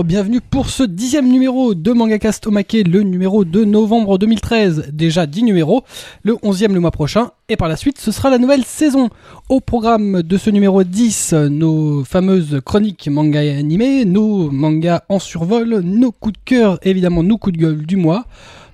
[0.00, 4.92] Bonjour, bienvenue pour ce dixième numéro de Mangacast Omake, le numéro de novembre 2013.
[4.94, 5.84] Déjà 10 numéros,
[6.22, 9.10] le onzième le mois prochain, et par la suite ce sera la nouvelle saison.
[9.50, 15.18] Au programme de ce numéro 10, nos fameuses chroniques manga et animés, nos mangas en
[15.18, 18.24] survol, nos coups de cœur, évidemment nos coups de gueule du mois.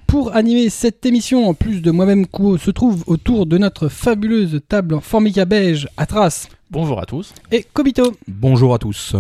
[0.07, 4.61] Pour animer cette émission, en plus de moi-même, Kuo se trouve autour de notre fabuleuse
[4.69, 7.35] table en formica beige, Atras Bonjour à tous.
[7.51, 8.13] et Kobito.
[8.29, 9.17] Bonjour à tous.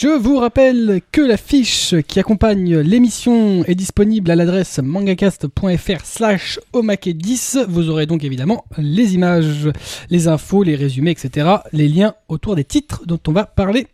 [0.00, 6.58] Je vous rappelle que la fiche qui accompagne l'émission est disponible à l'adresse mangacast.fr slash
[6.72, 7.66] omake10.
[7.68, 9.68] Vous aurez donc évidemment les images,
[10.08, 11.56] les infos, les résumés, etc.
[11.72, 13.88] Les liens autour des titres dont on va parler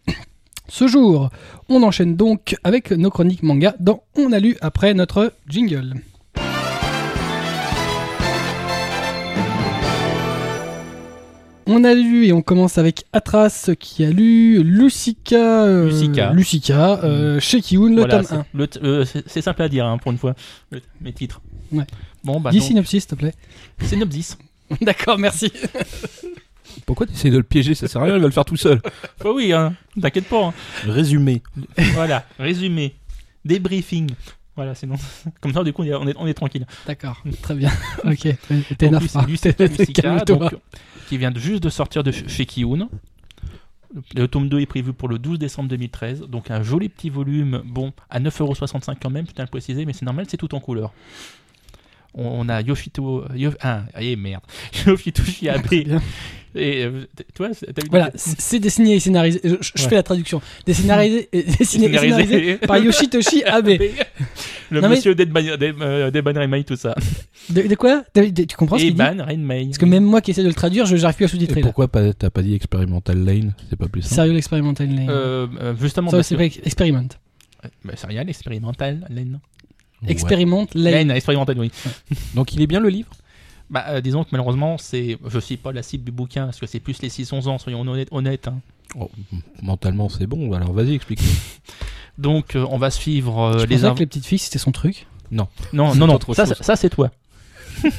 [0.69, 1.29] ce jour.
[1.68, 5.95] On enchaîne donc avec nos chroniques manga dans On a lu après notre jingle.
[11.69, 16.33] On a lu et on commence avec Atras qui a lu Lucica, euh, Lucica.
[16.33, 18.47] Lucica, euh, chez Kiun, le Voilà, tome c'est- 1.
[18.55, 20.35] le t- euh, c'est simple à dire hein, pour une fois,
[20.71, 21.41] le- mes titres.
[21.73, 21.85] Ouais.
[22.23, 23.35] Bon, bah, Dis donc, synopsis, s'il te plaît.
[23.83, 24.39] synopsis.
[24.81, 25.53] D'accord, merci.
[26.85, 27.75] Pourquoi tu essaies de le piéger?
[27.75, 28.81] Ça sert à rien, il va le faire tout seul.
[29.25, 30.47] Bah oui, hein, t'inquiète pas.
[30.47, 30.55] hein.
[30.87, 31.43] Résumé.
[31.95, 32.95] voilà, résumé,
[33.45, 34.11] débriefing.
[34.55, 34.95] Voilà, c'est non.
[35.41, 36.65] Comme ça, du coup, on est, on est tranquille.
[36.87, 37.71] D'accord, très bien.
[38.05, 39.27] ok, Donc, t'énerve lui, pas.
[39.43, 40.55] c'est Lucica, donc,
[41.07, 42.88] qui vient juste de sortir de ch- chez Kiun.
[44.15, 47.63] Le tome 2 est prévu pour le 12 décembre 2013, donc un joli petit volume,
[47.65, 50.93] bon, à 9,65€ quand même, putain le préciser, mais c'est normal, c'est tout en couleur.
[52.17, 53.25] On, on a Yoshito...
[53.35, 54.43] Yo, ah, eh merde.
[54.87, 55.69] Yoshitoshi Abe.
[55.69, 56.03] Bien.
[56.59, 59.41] Et, euh, toi, c'est- t'as vu Voilà, c'est dessiné et scénarisé.
[59.45, 59.89] Je, je Ouais.
[59.91, 60.41] fais la traduction.
[60.65, 62.25] Dessiné, et- dessiné et Scénarisé.
[62.27, 63.69] scénarisé par Yoshitoshi Abe.
[64.71, 66.94] Le Non, mais- monsieur d'Eban euh, d'Eban Renmei, tout ça.
[67.50, 68.05] De, de quoi?
[68.15, 69.00] David, Tu comprends ce qu'il dit?
[69.03, 69.66] Eban Renmei.
[69.66, 71.60] Parce que même moi qui essaie de le traduire, je j'arrive plus à sous-titrer.
[71.60, 73.53] pourquoi t'as pas dit Experimental Lane?
[73.69, 74.15] C'est pas plus simple.
[74.15, 75.06] Sérieux l'expérimental lane.
[75.10, 77.09] Euh, euh, justement, Ça, c'est pas experiment.
[77.84, 79.41] Bah, c'est rien, l'expérimental, Lane.
[80.06, 81.10] Expérimente lane.
[81.10, 81.70] Expérimental, oui.
[82.34, 83.10] Donc il est bien le livre?
[83.68, 86.66] Bah, euh, disons que malheureusement, c'est, je suis pas la cible du bouquin, parce que
[86.66, 88.08] c'est plus les 600 ans, soyons honnêtes.
[88.12, 88.60] honnêtes hein.
[88.94, 89.10] Oh,
[89.62, 91.20] Mentalement c'est bon, alors vas-y explique.
[92.18, 95.06] Donc, euh, on va suivre euh, les que les petites filles c'était son truc?
[95.30, 96.54] Non, non, non, ça, chose.
[96.54, 97.10] ça, ça, c'est toi.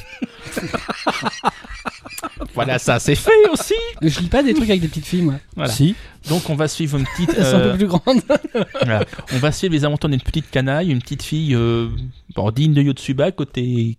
[2.54, 3.74] voilà, ça c'est fait aussi.
[4.02, 5.34] Je lis pas des trucs avec des petites filles moi.
[5.54, 5.72] Voilà.
[5.72, 5.94] Si
[6.28, 7.30] Donc, on va suivre une petite.
[7.36, 8.22] Elles sont un euh, peu plus grandes.
[8.82, 9.04] Voilà.
[9.32, 11.88] On va suivre les aventures d'une petite canaille, une petite fille euh,
[12.34, 13.96] bon, digne de Yotsuba, côté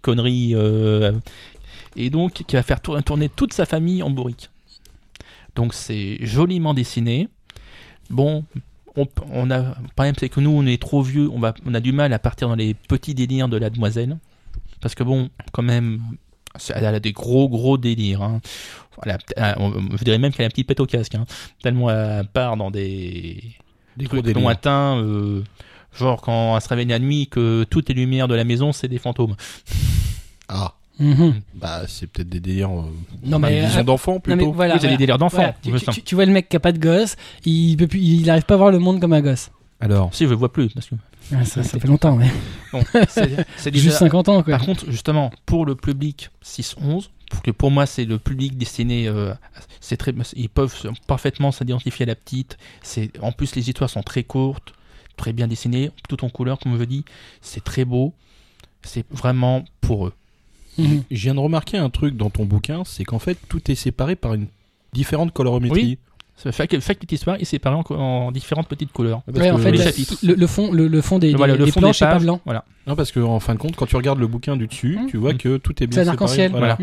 [0.00, 1.12] conneries, euh,
[1.96, 4.50] et donc qui va faire tour- tourner toute sa famille en bourrique.
[5.54, 7.28] Donc c'est joliment dessiné.
[8.10, 8.44] Bon,
[8.96, 11.74] on, on a, le problème c'est que nous on est trop vieux, on, va, on
[11.74, 14.18] a du mal à partir dans les petits délires de la demoiselle.
[14.80, 16.00] Parce que bon, quand même,
[16.74, 18.22] elle a des gros gros délires.
[18.22, 18.40] hein.
[19.04, 21.14] Elle a- elle- on- je dirais même qu'elle a un petit pète au casque.
[21.14, 21.24] hein.
[21.62, 23.42] Tellement elle part dans des,
[23.96, 24.42] Des gros trucs délires.
[24.42, 25.42] lointains, euh,
[25.98, 28.88] genre quand elle se réveille la nuit, que toutes les lumières de la maison c'est
[28.88, 29.34] des fantômes.
[30.48, 31.40] Ah, Mhm.
[31.54, 32.70] bah c'est peut-être des délires.
[32.70, 32.82] euh,
[33.24, 34.52] Non mais, une vision euh, d'enfant non, mais plutôt.
[34.52, 34.74] voilà.
[34.74, 34.92] Oui, voilà.
[34.92, 35.36] des délires d'enfants.
[35.38, 35.54] Voilà.
[35.80, 38.44] Tu, je vois le mec qui a pas de gosse, il peut plus, il arrive
[38.44, 39.50] pas à voir le monde comme un gosse.
[39.80, 40.94] Alors, Si je le vois plus, parce que
[41.34, 42.30] Ah, ça, ça fait longtemps, mais
[42.72, 42.82] bon,
[43.56, 44.56] c'est juste 50 ans quoi.
[44.58, 49.08] Par contre, justement, pour le public 6-11, pour que pour moi c'est le public destiné,
[49.08, 49.32] euh,
[49.80, 52.58] c'est très, ils peuvent se- parfaitement s'identifier à la petite.
[52.82, 54.72] C'est en plus les histoires sont très courtes,
[55.16, 57.04] très bien dessinées, tout en couleur comme je dis.
[57.40, 58.12] C'est très beau.
[58.82, 60.12] C'est vraiment pour eux.
[60.78, 61.02] Mhm.
[61.10, 64.16] je viens de remarquer un truc dans ton bouquin, c'est qu'en fait tout est séparé
[64.16, 64.46] par une
[64.94, 65.98] différente colorométrie.
[66.50, 69.22] Chaque, chaque petite histoire est séparée en, en différentes petites couleurs.
[69.26, 70.14] Parce Ouais, en que- fait, les le, chapitres.
[70.24, 72.08] le- le fond, le, le fond des, Voilà, des- le des fond planches des est
[72.08, 72.40] pas blanc.
[72.44, 72.64] Voilà.
[72.86, 75.06] Non, parce que en fin de compte, quand tu regardes le bouquin du dessus, Mhm.
[75.08, 76.24] tu vois que tout est bien C'est un séparé.
[76.24, 76.50] arc-en-ciel.
[76.52, 76.78] Voilà.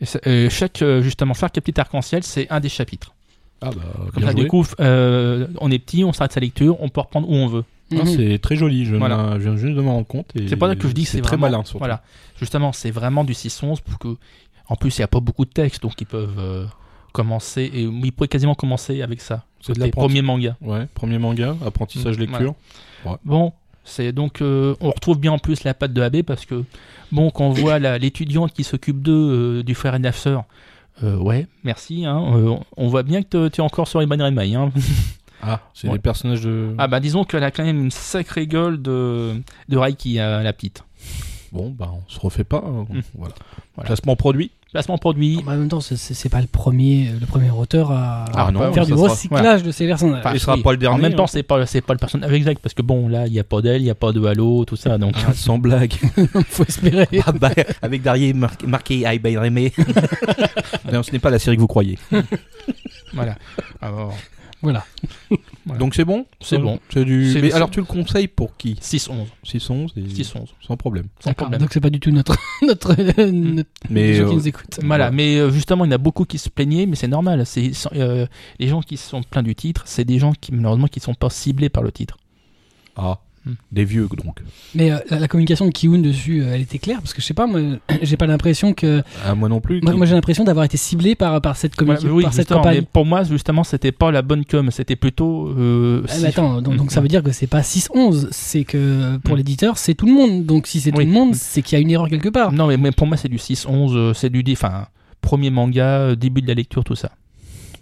[0.00, 3.14] Et ça- euh, chaque euh, justement chaque petit arc-en-ciel, c'est un des chapitres.
[3.62, 3.80] Ah bah,
[4.12, 4.42] Comme bien ça, joué.
[4.42, 7.46] du coup, euh, on est petit, on s'arrête sa lecture, on peut reprendre où on
[7.48, 7.64] veut.
[7.90, 8.06] Mhm.
[8.06, 9.16] c'est très joli, je, Voilà.
[9.16, 10.32] viens- je viens juste de m'en rendre compte.
[10.48, 11.64] C'est pas là que je dis que c'est très vraiment- malin.
[11.78, 12.02] Voilà.
[12.38, 14.16] Justement, c'est vraiment du 611 pour que.
[14.68, 16.38] En plus, il n'y a pas beaucoup de texte, donc ils peuvent
[17.14, 17.62] commencer.
[17.72, 19.44] Et ils pourraient quasiment commencer avec ça.
[19.62, 20.56] C'est les premiers mangas.
[20.60, 22.54] Ouais, premier manga, apprentissage Mm, lecture.
[23.24, 23.52] Bon,
[23.84, 24.42] c'est donc.
[24.42, 26.64] euh, on retrouve bien en plus la patte de AB parce que,
[27.12, 30.44] bon, quand on voit l'étudiante qui s'occupe d'eux, euh, du frère et de la sœur.
[31.02, 32.04] euh, ouais, merci.
[32.04, 34.54] Hein, on voit bien que tu es encore sur Iban Renmei.
[34.54, 34.70] Hein.
[35.46, 35.94] Ah, c'est Ouais.
[35.94, 36.74] des personnages de.
[36.78, 39.34] ah bah disons qu'elle a quand même une sacrée gueule de,
[39.68, 40.84] de Reiki, euh, la petite.
[41.52, 42.62] Bon, bah on se refait pas.
[42.66, 42.86] hein.
[42.88, 43.00] Mm.
[43.14, 43.34] Voilà.
[43.74, 43.86] Voilà.
[43.88, 44.50] Placement produit.
[44.74, 45.38] Placement produit.
[45.46, 48.92] En même temps, c'est- pas le premier, le premier auteur à Ah non, faire du
[48.92, 50.18] sera- recyclage de ses personnages.
[50.18, 50.62] Enfin, Il sera oui.
[50.62, 51.28] pas le dernier, En même temps, hein.
[51.28, 53.62] c'est pas c'est pas le personnage exact parce que bon là, il y a pas
[53.62, 55.14] d'elle, il y a pas de Halo, tout ça donc.
[55.28, 55.94] Ah, sans blague.
[56.48, 57.06] Faut espérer.
[57.24, 57.50] Ah bah,
[57.82, 59.36] avec Darier mar- marqué I by
[60.92, 61.96] non, ce n'est pas la série que vous croyez.
[63.12, 63.36] voilà.
[63.80, 64.12] Alors,
[64.60, 64.84] Voilà.
[65.66, 65.78] Voilà.
[65.78, 66.78] Donc c'est bon C'est bon.
[66.92, 67.38] C'est du...
[67.40, 69.12] Mais alors tu le conseilles pour qui 6-11.
[69.46, 70.00] 6-11 et...
[70.02, 70.46] 6-11.
[70.60, 71.06] Sans problème.
[71.20, 71.60] Sans D'accord, problème.
[71.60, 72.94] Donc c'est pas du tout notre notre,
[73.30, 74.78] notre- Mais les gens euh, qui nous écoutent.
[74.82, 75.14] Voilà, Ouais.
[75.14, 77.46] mais euh, justement, il y en a beaucoup qui se plaignaient, mais c'est normal.
[77.46, 78.26] C'est euh,
[78.58, 81.14] les gens qui se sont plaints du titre, c'est des gens qui malheureusement qui sont
[81.14, 82.16] pas ciblés par le titre.
[82.96, 83.18] Ah.
[83.72, 84.40] Des vieux donc.
[84.74, 87.26] Mais euh, la, la communication de Kiun dessus, euh, elle était claire parce que je
[87.26, 87.60] sais pas, moi,
[88.02, 89.80] j'ai pas l'impression que Ah, moi non plus.
[89.82, 92.42] moi, qui- moi, j'ai l'impression d'avoir été ciblé par par cette communication, oui, par cette
[92.42, 92.80] justement, campagne.
[92.80, 95.48] mais pour moi, justement, c'était pas la bonne com, c'était plutôt.
[95.58, 99.34] euh, Ah, attends, donc, donc ça veut dire que c'est pas 6-11, c'est que pour
[99.34, 99.38] Mm.
[99.38, 100.44] l'éditeur, c'est tout le monde.
[100.46, 101.06] Donc si c'est tout Oui.
[101.06, 102.52] le monde, c'est qu'il y a une erreur quelque part.
[102.52, 104.42] Non, mais, mais pour moi, c'est du 6-11, euh, c'est du.
[104.52, 104.86] Enfin,
[105.20, 107.10] premier manga, début de la lecture, tout ça.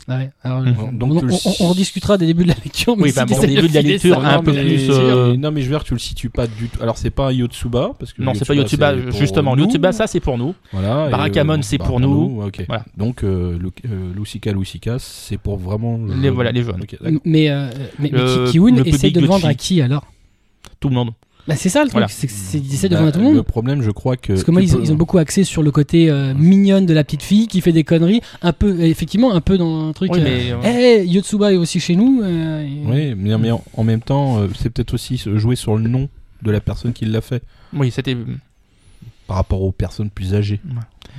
[0.08, 0.74] Ouais, alors, Mm.
[0.80, 2.96] on, Donc, on- tu le- on- on rediscutera des débuts de la lecture.
[2.96, 4.52] Mais Oui, si bah, bon, t'essayes de début de la lecture, ça- un non, peu
[4.52, 6.82] mais, plus, euh, Non, mais je veux dire, tu le situes pas du tout.
[6.82, 9.54] Alors, c'est pas Yotsuba parce que Non, c'est pas Yotsuba, justement.
[9.54, 9.62] nous.
[9.64, 10.54] Yotsuba, ça, c'est pour nous.
[10.72, 11.08] Voilà.
[11.08, 12.42] Barakamon, c'est bah, pour nous.
[12.44, 12.64] Ok.
[12.66, 12.84] Voilà.
[12.96, 15.98] Donc, euh, Lu- euh, Lusika, Lusika, c'est pour vraiment.
[15.98, 16.82] le- Les- voilà, les jeunes.
[17.24, 17.68] Mais, euh,
[18.00, 20.04] mais, mais Kiun le essaie de vendre à qui alors?
[20.80, 21.10] Tout le monde.
[21.48, 22.08] Bah, C'est ça le truc, Voilà.
[22.08, 23.42] c'est qu'ils essaient de Bah, vendre à tout le Le monde.
[23.44, 24.32] problème, je crois que.
[24.32, 26.94] Parce que moi, ils, peux- ils ont beaucoup axé sur le côté euh, mignonne de
[26.94, 29.92] la petite fille qui fait des conneries, un peu, euh, effectivement, un peu dans un
[29.92, 30.10] truc.
[30.12, 30.68] Oui, euh, mais.
[30.68, 32.20] euh, Eh, Yotsuba est aussi chez nous.
[32.22, 35.76] euh, et- Oui, mais, mais en, en même temps, euh, c'est peut-être aussi jouer sur
[35.76, 36.08] le nom
[36.42, 37.42] de la personne qui l'a fait
[37.72, 38.16] Oui, c'était.
[39.26, 40.60] par rapport aux personnes plus âgées.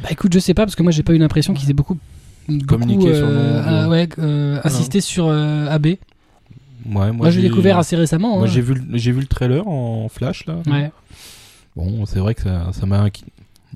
[0.02, 1.98] Bah écoute, je sais pas parce que moi j'ai pas eu l'impression qu'ils aient beaucoup,
[2.50, 3.34] beaucoup Communiqué sur le
[3.84, 4.10] nom, ouais.
[4.20, 5.88] euh, insisté sur euh, AB.
[6.86, 8.38] Ouais, Moi, j'ai découvert assez récemment.
[8.38, 8.52] Moi, hein.
[8.52, 10.58] j'ai vu, le- j'ai vu le trailer en flash là.
[10.68, 10.92] Ouais.
[11.76, 13.06] Bon, c'est vrai que ça, ça m'a,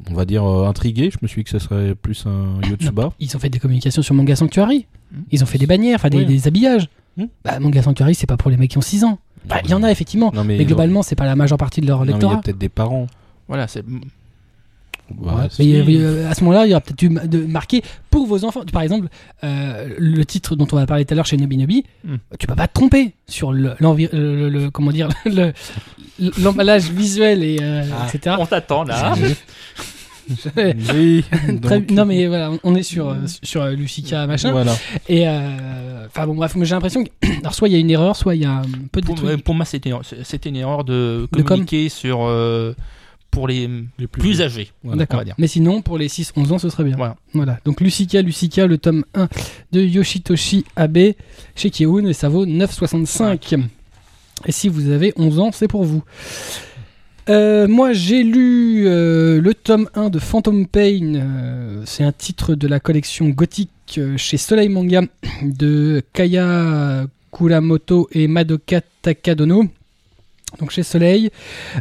[0.10, 1.10] on va dire, euh, intrigué.
[1.12, 3.12] Je me suis dit que ça serait plus un Yotsuba.
[3.20, 4.86] Ils ont fait des communications sur Manga Sanctuary.
[5.12, 5.18] Mm.
[5.32, 6.90] Ils ont fait des bannières, enfin des, habillages.
[7.16, 7.26] Mm.
[7.44, 9.20] Bah, Manga Sanctuary, c'est pas pour les mecs qui ont 6 ans.
[9.46, 10.32] Bah, il y en a effectivement.
[10.34, 12.16] Non, mais, Mais globalement, c'est pas la majeure partie de leur mais il y a
[12.18, 12.42] lectorat.
[12.42, 13.08] peut-être des parents.
[13.48, 13.84] Voilà, c'est.
[15.20, 15.84] Ouais, Ouais, si.
[15.88, 18.62] mais à ce moment-là, il y aura peut-être eu ma- de marqué pour vos enfants.
[18.74, 19.08] Par exemple,
[19.44, 22.16] euh, le titre dont on a parlé tout à l'heure chez Nobi Nobi, Mm.
[22.40, 25.54] tu peux pas te tromper sur le, le- comment dire, le-
[26.42, 28.08] l'emballage visuel et euh, Ah.
[28.14, 28.36] etc.
[28.40, 29.14] On t'attend là.
[30.94, 31.24] oui.
[31.62, 34.76] Très- non mais voilà, on est sur euh, sur euh, Lucica machin Voilà.
[35.08, 37.10] et euh, enfin bon bref, mais j'ai l'impression que
[37.42, 38.62] alors soit il y a une erreur, soit il y a un
[38.92, 39.42] peu de Pour, trucs.
[39.44, 39.92] pour moi, c'était
[40.24, 41.44] c'était une erreur de De com.
[41.46, 42.26] communiquer sur.
[42.26, 42.74] euh,
[43.32, 43.70] pour les
[44.00, 44.72] Les plus, âgés.
[44.84, 44.96] Voilà.
[44.96, 45.20] on D'accord.
[45.20, 45.36] va dire.
[45.38, 46.96] Mais sinon, pour les 6-11 ans, ce serait bien.
[46.98, 47.16] Voilà.
[47.34, 47.60] Voilà.
[47.66, 49.28] Donc Lucica, Lucica, le tome 1
[49.72, 51.14] de Yoshitoshi Abe
[51.56, 53.64] chez Kiun et ça vaut 9,65.
[54.46, 56.04] Et si vous avez 11 ans, c'est pour vous.
[57.30, 61.16] Euh, moi, j'ai lu euh, le tome 1 de Phantom Pain.
[61.16, 65.02] euh, c'est un titre de la collection gothique euh, chez Soleil Manga
[65.44, 69.66] de Kaya Kuramoto et Madoka Takadono.
[70.60, 71.30] Donc chez Soleil,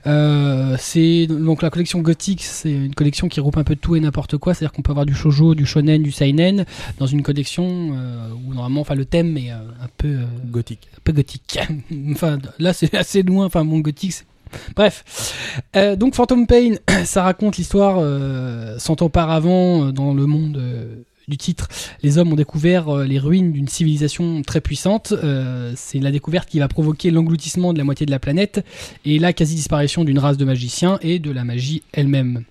[0.06, 3.94] euh, c'est donc la collection gothique, c'est une collection qui regroupe un peu de tout
[3.96, 4.54] et n'importe quoi.
[4.54, 6.66] C'est-à-dire qu'on peut avoir du shojo, du shonen, du seinen
[6.98, 10.18] dans une collection euh, où normalement, enfin le thème est euh, un peu
[10.50, 10.88] Gothique.
[10.96, 11.58] un peu gothique.
[12.10, 13.46] enfin, là, c'est assez loin.
[13.46, 14.26] Enfin, mon gothique, c'est-
[14.74, 15.62] Bref.
[15.76, 16.74] Euh, donc, Phantom Pain,
[17.04, 20.60] ça raconte l'histoire euh, 100 ans auparavant euh, dans le monde
[21.28, 21.68] du titre.
[22.02, 25.12] Les hommes ont découvert euh, les ruines d'une civilisation très puissante.
[25.12, 28.64] Euh, c'est la découverte qui va provoquer l'engloutissement de la moitié de la planète
[29.04, 32.44] et la quasi-disparition d'une race de magiciens et de la magie elle-même.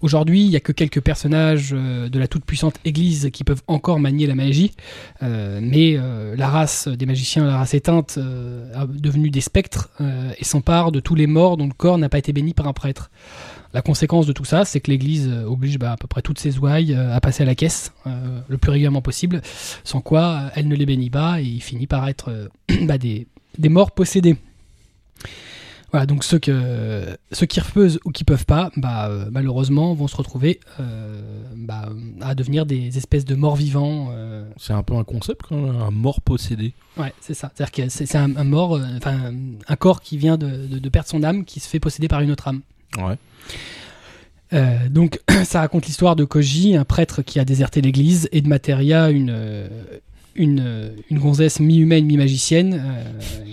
[0.00, 3.62] Aujourd'hui, il n'y a que quelques personnages euh, de la toute puissante Église qui peuvent
[3.68, 4.72] encore manier la magie,
[5.20, 5.96] mais
[6.36, 9.90] la race des magiciens, la race éteinte, euh, devenue des spectres
[10.38, 12.72] et s'empare de tous les morts dont le corps n'a pas été béni par un
[12.72, 13.10] prêtre.
[13.74, 16.38] La conséquence de tout ça, c'est que l'Église euh, oblige bah, à peu près toutes
[16.38, 19.40] ses ouailles euh, à passer à la caisse euh, le plus régulièrement possible,
[19.82, 22.50] sans quoi elle ne les bénit pas et il finit par être
[22.82, 23.26] bah, des,
[23.58, 24.36] des morts possédés.
[25.90, 30.08] Voilà, donc ceux, que, ceux qui peuvent ou qui peuvent pas, bah, euh, malheureusement, vont
[30.08, 31.20] se retrouver euh,
[31.54, 31.90] bah,
[32.22, 34.08] à devenir des espèces de morts vivants.
[34.12, 36.72] euh, C'est un peu un concept quand même, un mort possédé.
[36.96, 37.52] Ouais, c'est ça.
[37.54, 39.34] C'est-à-dire que c'est un, un mort, enfin
[39.68, 42.20] un corps qui vient de, de- de perdre son âme, qui se fait posséder par
[42.20, 42.62] une autre âme.
[42.98, 43.16] Ouais.
[44.52, 48.48] Euh, donc, ça raconte l'histoire de Koji, un prêtre qui a déserté l'église, et de
[48.48, 49.68] Materia, une, euh,
[50.34, 52.82] une, euh, une gonzesse mi-humaine, mi-magicienne,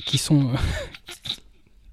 [0.05, 0.49] qui sont.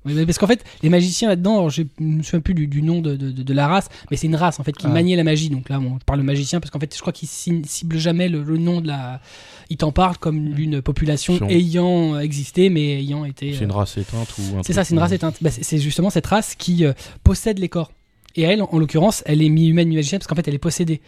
[0.06, 2.80] Oui, mais Parce qu'en fait, les magiciens là-dedans, je ne me souviens plus du, du
[2.82, 4.90] nom de, de- de- de la race, mais c'est une race en fait qui Ah.
[4.90, 5.50] maniait la magie.
[5.50, 8.28] Donc là, on parle de magicien parce qu'en fait, je crois qu'ils ci- ciblent jamais
[8.28, 9.20] le, le nom de la.
[9.68, 13.52] Ils t'en parlent comme d'une population ayant existé, mais ayant été.
[13.52, 15.36] C'est une race éteinte ou un C'est ça, c'est une race euh, éteinte.
[15.40, 16.92] Bah, c'est- justement cette race qui euh,
[17.24, 17.90] possède les corps.
[18.38, 21.00] Et elle, en, en l'occurrence, elle est mi-humaine, mi-magicienne parce qu'en fait, elle est possédée.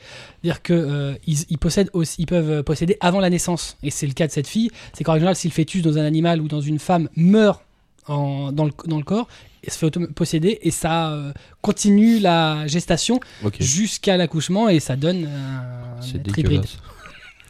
[0.43, 3.77] C'est-à-dire que euh, ils, possèdent aussi, ils peuvent euh, posséder avant la naissance.
[3.83, 4.71] Et c'est le cas de cette fille.
[4.95, 7.61] C'est qu'en général, si le fœtus dans un animal ou dans une femme meurt
[8.09, 9.29] en- dans, le, dans le corps,
[9.65, 13.21] elle se fait posséder et ça euh, continue la gestation
[13.61, 16.65] jusqu'à l'accouchement et ça donne un C'est être hybride.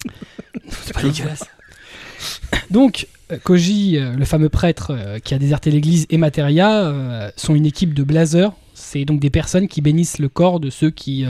[0.69, 1.45] C'est pas dégueulasse.
[2.71, 7.67] Donc, euh, Koji, euh, le fameux prêtre qui a déserté l'église, et Materia sont une
[7.67, 8.53] équipe de blazers.
[8.75, 11.25] C'est donc des personnes qui bénissent le corps de ceux qui,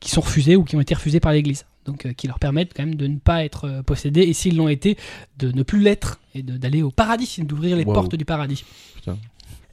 [0.00, 1.64] qui sont refusés ou qui ont été refusés par l'église.
[1.86, 4.56] Donc, euh, qui leur permettent quand même de ne pas être euh, possédés, et s'ils
[4.56, 4.96] l'ont été,
[5.38, 8.64] de ne plus l'être, et d'aller au paradis, d'ouvrir les portes du paradis.
[8.96, 9.16] Putain.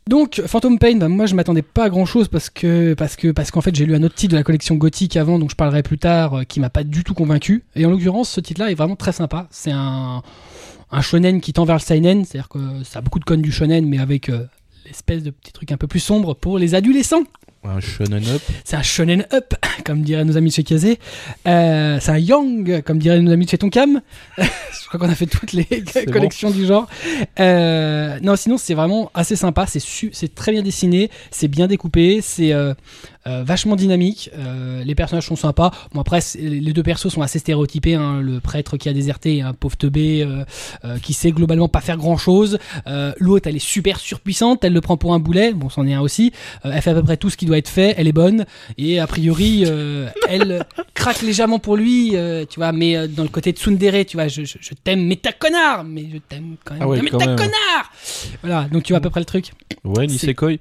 [0.07, 3.31] Donc Phantom Pain, bah, moi je m'attendais pas à grand chose parce que parce que
[3.31, 5.55] parce qu'en fait j'ai lu un autre titre de la collection gothique avant dont je
[5.55, 8.69] parlerai plus tard euh, qui m'a pas du tout convaincu et en l'occurrence ce titre-là
[8.69, 9.47] est vraiment très sympa.
[9.49, 10.21] C'est un
[10.91, 13.51] un shonen qui tend vers le seinen, c'est-à-dire que ça a beaucoup de connes du
[13.51, 14.45] shonen mais avec euh,
[14.85, 17.23] l'espèce de petit truc un peu plus sombre pour les adolescents.
[17.65, 18.41] Un shonen up.
[18.65, 19.53] C'est un shonen up,
[19.85, 20.99] comme diraient nos amis de chez Kazé.
[21.47, 24.01] Euh, c'est un young, comme diraient nos amis de chez Tonkam.
[24.37, 25.65] Je crois qu'on a fait toutes les
[26.11, 26.87] collections du genre.
[27.39, 29.65] Euh, non, sinon c'est vraiment assez sympa.
[29.65, 32.73] C'est c'est très bien dessiné, c'est bien découpé, c'est euh,
[33.25, 34.29] vachement dynamique.
[34.37, 35.71] Euh, les personnages sont sympas.
[35.93, 37.95] Bon après, les deux persos sont assez stéréotypés.
[37.95, 38.21] hein.
[38.21, 40.43] Le prêtre qui a déserté, et un pauvre teubé euh,
[40.85, 42.57] euh, qui sait globalement pas faire grand chose.
[43.19, 44.63] L'autre, elle est super surpuissante.
[44.63, 45.53] Elle le prend pour un boulet.
[45.53, 46.31] Bon, c'en est un aussi.
[46.65, 47.93] Euh, elle fait à peu près tout ce qui doit être fait.
[47.97, 48.45] Elle est bonne
[48.77, 52.11] et a priori, euh, elle craque légèrement pour lui.
[52.15, 55.05] euh, tu vois, mais euh, dans le côté tsundere, tu vois, je, je, je t'aime,
[55.05, 56.83] mais t'as connard, mais je t'aime quand même.
[56.83, 57.91] Ah ouais, mais t'as connard.
[58.41, 58.67] Voilà.
[58.71, 59.51] Donc tu vois à peu près le truc.
[59.83, 60.53] Ouais, Nisekoi.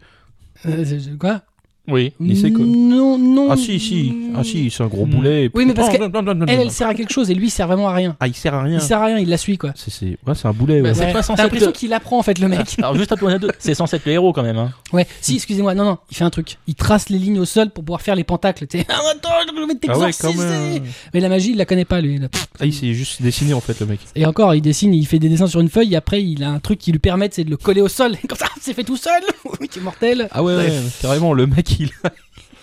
[0.66, 0.84] Euh,
[1.18, 1.42] quoi?
[1.88, 2.12] Oui.
[2.20, 2.64] Nisekoi.
[2.64, 3.48] Non, non.
[3.50, 4.14] Ah si, si.
[4.36, 5.46] Ah si, c'est un gros boulet.
[5.46, 7.28] et Oui, mais parce Oh, que non, non, non, non, Elle, sert à quelque chose
[7.30, 8.16] et lui, il sert vraiment à rien.
[8.20, 8.76] Ah, il sert à rien.
[8.78, 9.72] Il sert à rien, il la suit quoi.
[9.74, 10.74] C'est c'est- ouais, c'est un boulet.
[10.76, 10.82] ouais.
[10.82, 12.60] Bah, c'est Ouais, pas censé T'as l'impression être- qu'il apprend en fait le mec.
[12.78, 14.58] Alors juste un peu deux, c'est censé être le héros quand même.
[14.58, 14.70] Hein.
[14.92, 16.58] Ouais, si, excusez-moi, non, non, il fait un truc.
[16.68, 18.66] Il trace les lignes au sol pour pouvoir faire les pentacles.
[18.68, 19.74] Tu sais, ah, attends, je vais Ah ouais,
[20.12, 20.22] t'exorciser.
[20.38, 20.82] quand même.
[21.14, 22.18] Mais la magie, il la connaît pas lui.
[22.18, 22.28] là.
[22.60, 23.98] Ah, il s'est juste dessiné en fait, le mec.
[24.14, 25.94] Et encore, il dessine, il fait des dessins sur une feuille.
[25.94, 28.16] Et après, il a un truc qui lui permet c'est de le coller au sol.
[28.28, 29.20] Comme ça, c'est fait tout seul.
[29.60, 30.28] oui, tu es mortel.
[30.30, 32.10] Ah ouais, ouais, carrément, le mec, il a,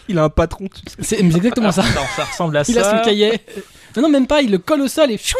[0.07, 0.67] il a un patron.
[0.67, 0.95] tu sais.
[1.17, 1.83] C'est mais c'est exactement ça.
[2.15, 2.97] Ça ressemble à Il a ça.
[2.99, 3.41] son cahier.
[3.95, 4.41] Non, non, même pas.
[4.41, 5.37] Il le colle au sol et pfiou,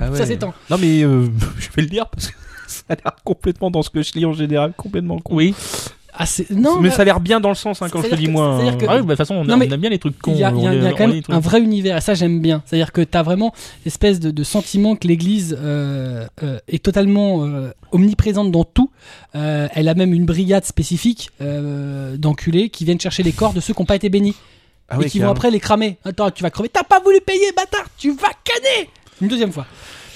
[0.00, 0.16] Ah ouais.
[0.18, 0.54] ça s'étend.
[0.70, 1.26] Non, mais euh,
[1.58, 2.34] je vais le dire parce que
[2.66, 5.34] ça a l'air complètement dans ce que je lis en général, complètement con.
[5.34, 5.54] Oui.
[6.50, 6.80] Non.
[6.80, 8.58] mais bah, ça a l'air bien dans le sens, hein, quand je te dis moi.
[8.78, 10.32] que- Ah oui, bah, de toute façon, on, Non, on aime bien les trucs cons.
[10.32, 12.62] Il y a, y y quand même un vrai univers, et ça j'aime bien.
[12.66, 13.52] C'est-à-dire que tu as vraiment
[13.84, 18.90] l'espèce de, de sentiment que l'Église euh, euh, est totalement euh, omniprésente dans tout.
[19.34, 23.80] Elle a même une brigade spécifique d'enculés qui viennent chercher les corps de ceux qui
[23.82, 24.34] n'ont pas été bénis
[24.88, 25.98] Ah et qui vont après les cramer.
[26.04, 26.68] Attends, tu vas crever.
[26.68, 28.88] T'as pas voulu payer, bâtard Tu vas canner
[29.20, 29.66] Une deuxième fois.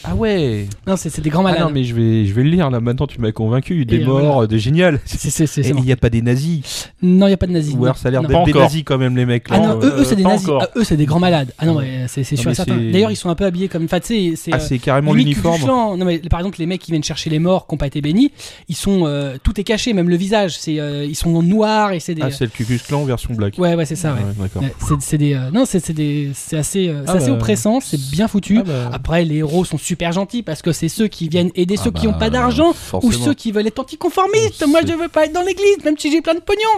[0.05, 0.67] Ah ouais.
[0.87, 1.63] Non, c'est c'est des grands Ah malades.
[1.65, 2.81] non, mais je vais, je vais le lire là.
[2.81, 3.85] Maintenant, tu m'as convaincu.
[3.85, 4.47] Des Et, euh, morts, voilà.
[4.47, 5.01] des génial.
[5.05, 6.91] C'est- il n'y a pas des nazis.
[7.03, 7.75] Non, il n'y a pas de nazis.
[7.77, 9.47] Ou alors ça a l'air d'être des nazis quand même, les mecs.
[9.51, 9.67] Ah là.
[9.69, 10.49] non, eux, eux c'est des pas nazis.
[10.61, 11.53] Ah, eux, c'est des grands malades.
[11.59, 12.77] Ah non, mais c'est sûr certain.
[12.77, 13.85] D'ailleurs, ils sont un peu habillés comme.
[13.85, 14.35] Enfin, c'est.
[14.53, 15.61] Ah, euh, c'est carrément l'uniforme.
[15.67, 18.01] Non mais par exemple les mecs qui viennent chercher les morts qui n'ont pas été
[18.01, 18.31] bénis,
[18.69, 20.57] ils sont euh, tout est caché, même le visage.
[20.59, 22.23] C'est euh, ils sont noirs et c'est des.
[22.23, 23.55] Ah, c'est le Cucus Clan version black.
[23.59, 24.21] ouais ouais c'est ça ouais.
[24.39, 24.63] d'accord.
[24.63, 27.27] Ouais, c'est c'est des euh, non c'est c'est des c'est assez euh, c'est Ah assez
[27.29, 27.33] bah.
[27.35, 28.59] oppressant, c'est bien foutu.
[28.61, 28.91] Ah bah.
[28.93, 31.99] Après les héros sont super gentils parce que c'est ceux qui viennent aider ceux Ah
[31.99, 34.65] qui n'ont bah, pas d'argent ou ceux qui veulent être anticonformistes.
[34.69, 36.77] Moi je veux pas être dans l'église même si j'ai plein de pognon.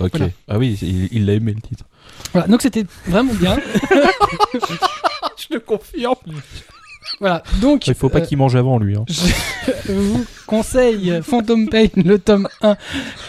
[0.00, 0.10] Ok.
[0.16, 0.32] Voilà.
[0.48, 0.78] Ah oui,
[1.12, 1.84] il l'a aimé le titre.
[2.32, 3.58] Voilà donc c'était vraiment bien.
[5.36, 6.14] Je le confirme.
[7.20, 8.96] voilà donc Il faut pas euh, qu'il mange avant lui.
[8.96, 9.04] hein.
[9.08, 12.76] je vous conseille Phantom Pain le tome 1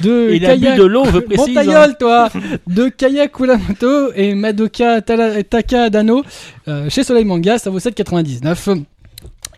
[0.01, 1.53] de Il a bu de l'eau, je Bon précise.
[1.53, 1.65] ta hein.
[1.65, 2.29] gueule, toi
[2.67, 6.23] De Kaya Kulamoto et Madoka Tala- Taka Dano
[6.67, 8.83] euh, chez Soleil Manga, ça vaut 7,99.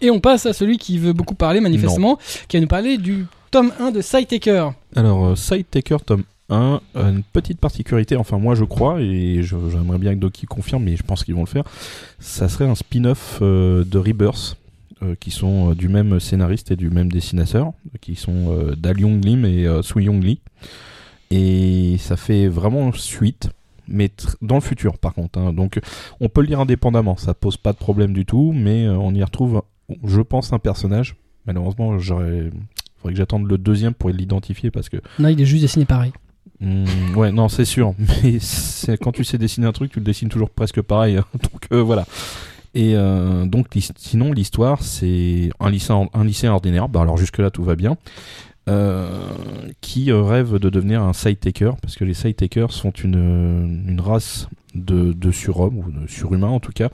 [0.01, 2.17] Et on passe à celui qui veut beaucoup parler manifestement,
[2.48, 4.70] qui va nous parler du tome 1 de Sidetaker.
[4.96, 9.41] Alors, euh, Side Taker tome 1, euh, une petite particularité, enfin moi je crois, et
[9.43, 11.63] j'aimerais bien que Doki confirme, mais je pense qu'ils vont le faire,
[12.20, 14.58] ça serait un spin-off euh, de Rebirth,
[15.03, 18.98] euh, qui sont euh, du même scénariste et du même dessinateur, qui sont euh, Dal
[18.98, 20.39] Lim et Soo Yong Lee.
[21.29, 23.50] Et ça fait vraiment suite,
[23.88, 25.39] mais dans le futur par contre.
[25.39, 25.53] hein.
[25.53, 25.79] Donc
[26.20, 29.24] on peut le lire indépendamment, ça pose pas de problème du tout, mais on y
[29.24, 29.62] retrouve,
[30.06, 31.16] je pense, un personnage.
[31.46, 32.52] Malheureusement, j'aurais...
[32.98, 36.12] faudrait que j'attende le deuxième pour l'identifier parce que Non, il est juste dessiné pareil.
[36.60, 37.94] Hmm, ouais, non, c'est sûr.
[38.24, 38.38] Mais
[39.02, 41.18] quand tu sais dessiner un truc, tu le dessines toujours presque pareil.
[41.18, 41.26] hein.
[41.52, 42.06] Donc euh, voilà.
[42.74, 43.68] Et euh, donc
[43.98, 46.88] sinon l'histoire, c'est un lycéen, un lycéen ordinaire.
[46.88, 47.98] Bah alors jusque là tout va bien.
[48.70, 49.10] euh,
[49.82, 54.00] qui rêve de devenir un side taker parce que les side takers sont une, une
[54.00, 56.90] race de, de surhommes ou de surhumains en tout cas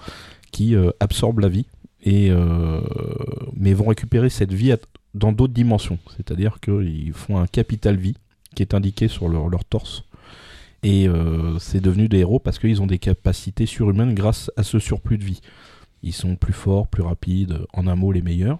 [0.51, 1.65] qui absorbent la vie
[2.03, 2.81] et euh,
[3.55, 4.73] mais vont récupérer cette vie
[5.13, 8.15] dans d'autres dimensions c'est-à-dire qu'ils font un capital vie
[8.55, 10.03] qui est indiqué sur leur, torse.
[10.81, 14.79] Et euh, c'est devenu des héros parce qu'ils ont des capacités surhumaines grâce à ce
[14.79, 15.41] surplus de vie.
[16.01, 18.57] Ils sont plus forts, plus rapides, en un mot les meilleurs.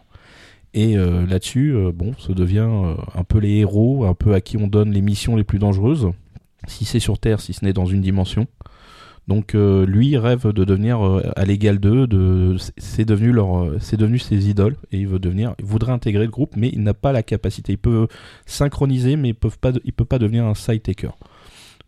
[0.76, 2.70] Et euh, là-dessus, bon, ça devient
[3.16, 6.12] un peu les héros, un peu à qui on donne les missions les plus dangereuses,
[6.68, 8.46] si c'est sur Terre, si ce n'est dans une dimension.
[9.28, 13.78] Donc euh, lui rêve de devenir euh, à l'égal d'eux, de, c'est- devenu leur, euh,
[13.82, 16.82] c'est devenu ses idoles et il veut devenir, il voudrait intégrer le groupe, mais il
[16.82, 17.74] n'a pas la capacité.
[17.74, 18.08] Il peut
[18.46, 21.10] synchroniser, mais il peut pas, peut pas devenir un side taker.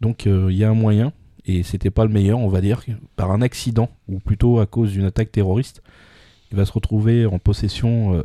[0.01, 1.13] Donc il y a un moyen
[1.46, 2.81] et c'était pas le meilleur, on va dire,
[3.15, 5.81] par un accident ou plutôt à cause d'une attaque terroriste,
[6.51, 8.24] il va se retrouver en possession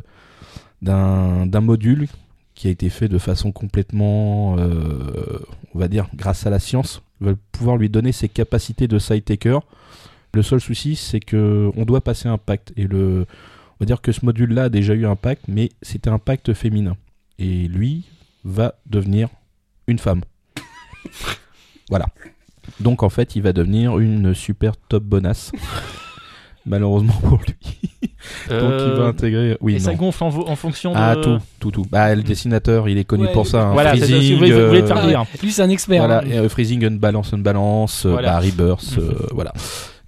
[0.81, 2.07] d'un module
[2.55, 5.39] qui a été fait de façon complètement, euh,
[5.73, 9.25] on va dire, grâce à la science, veulent pouvoir lui donner ses capacités de side
[9.25, 9.59] taker.
[10.33, 13.25] Le seul souci, c'est que on doit passer un pacte et le,
[13.75, 16.53] on va dire que ce module-là a déjà eu un pacte, mais c'était un pacte
[16.53, 16.95] féminin
[17.37, 18.05] et lui
[18.45, 19.29] va devenir
[19.87, 20.21] une femme.
[21.89, 22.07] voilà.
[22.79, 25.51] Donc en fait, il va devenir une super top bonasse.
[26.65, 27.55] Malheureusement pour lui.
[28.49, 29.57] Donc il va Euh, intégrer.
[29.61, 29.97] Oui, et ça non.
[29.97, 30.97] gonfle en, fonction de.
[30.99, 31.85] Ah tout, tout, tout.
[31.91, 33.67] Bah le dessinateur, il est connu Ouais, pour ça.
[33.67, 33.73] hein.
[33.73, 35.25] Voilà, ça, Freezing, si vous voulez- vous voulez euh, faire Ah, dire.
[35.43, 35.99] lui, c'est un expert.
[35.99, 36.27] voilà, hein.
[36.29, 38.33] et, euh, freezing, unbalance, unbalance, euh, Voilà.
[38.33, 39.53] bah, rebirth, euh, voilà.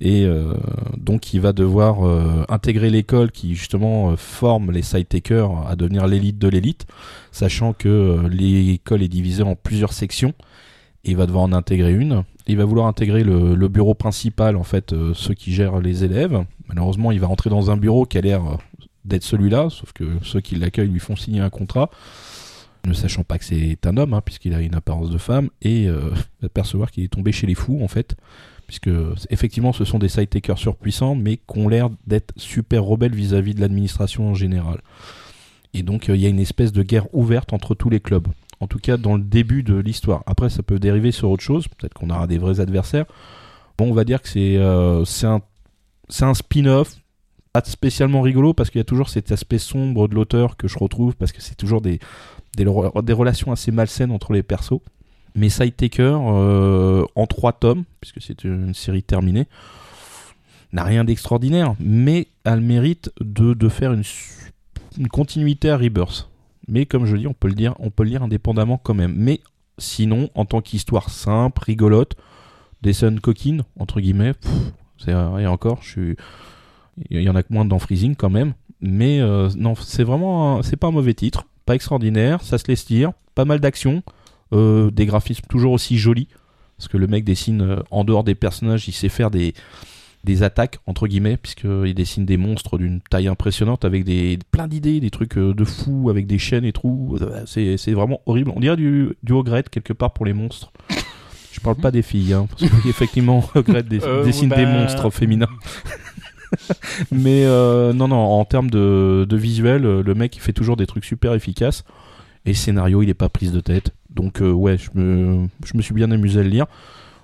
[0.01, 0.53] Et euh,
[0.97, 5.75] donc il va devoir euh, intégrer l'école qui justement euh, forme les side takers à
[5.75, 6.85] devenir l'élite de l'élite,
[7.31, 10.33] sachant que euh, l'école est divisée en plusieurs sections.
[11.07, 12.23] Il va devoir en intégrer une.
[12.47, 16.43] Il va vouloir intégrer le, bureau principal, en fait, euh, ceux qui gèrent les élèves.
[16.67, 18.55] Malheureusement, il va rentrer dans un bureau qui a l'air euh,
[19.05, 21.89] d'être celui-là, sauf que ceux qui l'accueillent lui font signer un contrat,
[22.85, 25.87] ne sachant pas que c'est un homme, hein, puisqu'il a une apparence de femme, et
[25.87, 26.11] euh,
[26.41, 28.15] va percevoir qu'il est tombé chez les fous, en fait,
[28.67, 28.89] puisque
[29.29, 33.55] effectivement, ce sont des side takers surpuissants, mais qui ont l'air d'être super rebelles vis-à-vis
[33.55, 34.81] de l'administration en général.
[35.73, 38.27] Et donc, euh, il y a une espèce de guerre ouverte entre tous les clubs.
[38.59, 40.23] En tout cas, dans le début de l'histoire.
[40.25, 41.67] Après, ça peut dériver sur autre chose.
[41.67, 43.05] Peut-être qu'on aura des vrais adversaires.
[43.77, 46.95] Bon, on va dire que c'est euh, un, spin-off.
[47.53, 50.77] Pas spécialement rigolo parce qu'il y a toujours cet aspect sombre de l'auteur que je
[50.77, 51.99] retrouve parce que c'est toujours des,
[52.55, 54.81] des, re- des relations assez malsaines entre les persos.
[55.35, 59.45] Mais Side Taker, euh, en trois tomes, puisque c'est une série terminée,
[60.73, 64.03] n'a rien d'extraordinaire, mais a le mérite de, faire une,
[64.97, 66.29] une continuité à Rebirth.
[66.67, 69.13] Mais comme je dis, on peut le dire, on peut le lire indépendamment quand même.
[69.15, 69.41] Mais
[69.77, 72.15] sinon, en tant qu'histoire simple, rigolote,
[72.81, 74.33] des scènes coquines entre guillemets,
[74.97, 76.15] c'est et encore, je suis,
[77.09, 78.53] il y en a que moins dans Freezing quand même.
[78.81, 82.87] Mais euh, non, c'est vraiment, c'est pas un mauvais titre, pas extraordinaire, ça se laisse
[82.89, 84.03] lire, pas mal d'action,
[84.53, 86.27] euh, des graphismes toujours aussi jolis,
[86.77, 89.53] parce que le mec dessine euh, en dehors des personnages, il sait faire des
[90.27, 94.99] des attaques entre guillemets puisqu'il dessine des monstres d'une taille impressionnante avec des plein d'idées
[94.99, 97.17] des trucs euh, de fous avec des chaînes et tout.
[97.21, 98.51] Euh, c'est c'est vraiment horrible.
[98.55, 99.33] On dirait du du
[99.71, 100.71] quelque part pour les monstres.
[101.53, 104.65] Je parle pas des filles hein, parce que effectivement Ogret dess- Euh, dessine bah- des
[104.67, 105.47] monstres féminins.
[107.11, 110.85] Mais euh, non non en termes de, de visuel le mec il fait toujours des
[110.85, 111.83] trucs super efficaces.
[112.45, 113.91] Et le scénario il est pas prise de tête.
[114.09, 116.67] Donc euh, ouais je me je me suis bien amusé à le lire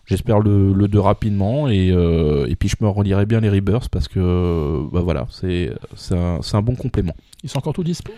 [0.05, 3.87] J'espère le, le 2 rapidement et, euh, et puis je me relirai bien les Rebirths
[3.89, 7.15] parce que bah voilà, c'est c'est un, c'est un bon complément.
[7.43, 8.11] Ils sont encore tout dispo?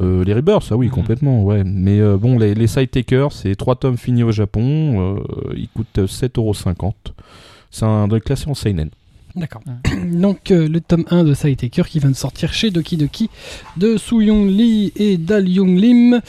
[0.00, 0.92] Euh, les Rebirths, ah oui, Mhm.
[0.92, 1.62] complètement, ouais.
[1.64, 5.68] Mais euh, bon, les, les Side Takers, c'est 3 tomes finis au Japon, euh, ils
[5.68, 6.92] coûtent 7,50€.
[7.70, 8.90] C'est un de classé en Seinen.
[9.34, 9.62] D'accord.
[10.12, 13.28] Donc euh, le tome 1 de Side Taker qui vient de sortir chez Doki Doki
[13.76, 16.20] de Soo Young Lee et Dal Young Lim.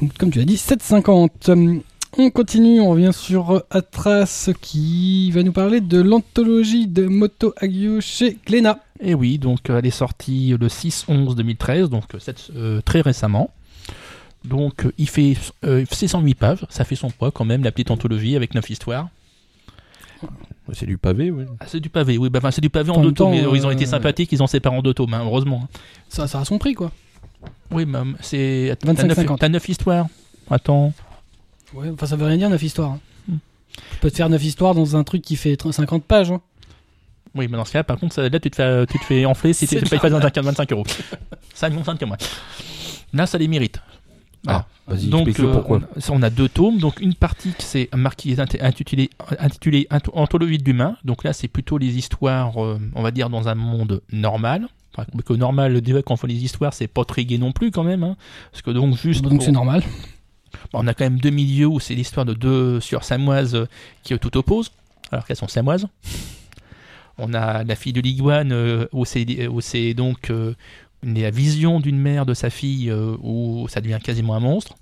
[0.00, 1.80] Donc comme tu as dit 7,50.
[2.18, 8.02] On continue, on revient sur Atras qui va nous parler de l'anthologie de Moto Hagio
[8.02, 8.80] chez Glénat.
[9.00, 12.18] Et oui, donc euh, elle est sortie le 6-11-2013, donc euh,
[12.54, 13.50] euh, très récemment.
[14.44, 18.36] Donc il fait euh, 608 pages, ça fait son poids quand même, la petite anthologie
[18.36, 19.08] avec 9 histoires.
[20.72, 21.44] C'est du pavé, oui.
[21.60, 23.56] Ah, c'est du pavé, oui, bah, c'est du pavé en, En deux tomes, mais euh,
[23.56, 25.66] ils ont été sympathiques, ils ont séparé en deux tomes, hein, heureusement.
[26.08, 26.92] Ça, ça a son prix quoi.
[27.70, 28.76] Oui, mais c'est.
[28.78, 29.06] T'as 25,50.
[29.06, 30.06] 9, t'as 9 histoires.
[30.50, 30.92] Attends.
[31.74, 32.90] Ouais, enfin ça veut rien dire 9 histoires.
[32.92, 33.00] hein.
[33.74, 36.30] Tu peux te faire 9 histoires dans un truc qui fait 30 50 pages.
[36.30, 36.40] hein.
[37.34, 39.54] Oui, mais dans ce cas, par contre, là, tu te fais, tu te fais enfler
[39.54, 40.84] si tu ne payes pas 25, 25 euros.
[41.54, 42.18] Ça me concerne que moi.
[43.14, 43.80] Là, ça les mérite.
[44.44, 44.66] Voilà.
[44.86, 45.80] Ah, vas-y, Donc, euh, pourquoi.
[46.10, 46.78] on, a deux tomes.
[46.78, 49.08] Donc, une partie qui c'est marquée int- intitulée,
[49.38, 50.96] intitulée Ant- Anthologie d'humains.
[51.04, 54.66] Donc là, c'est plutôt les histoires, euh, on va dire, dans un monde normal.
[54.94, 57.70] Enfin, que normal, déjà, quand on fait les histoires, c'est pas très gai non plus,
[57.70, 58.02] quand même.
[58.02, 58.16] hein.
[58.50, 59.22] Parce que donc, juste.
[59.22, 59.82] Donc pour- c'est normal.
[60.72, 63.66] On a quand même deux milieux où c'est l'histoire de deux sur samoises euh,
[64.02, 64.72] qui euh, tout opposent,
[65.10, 65.86] alors qu'elles sont samoises.
[67.18, 70.32] On a la fille de l'iguane euh, où c'est donc
[71.02, 74.76] la vision d'une mère de sa fille où ça devient quasiment un monstre.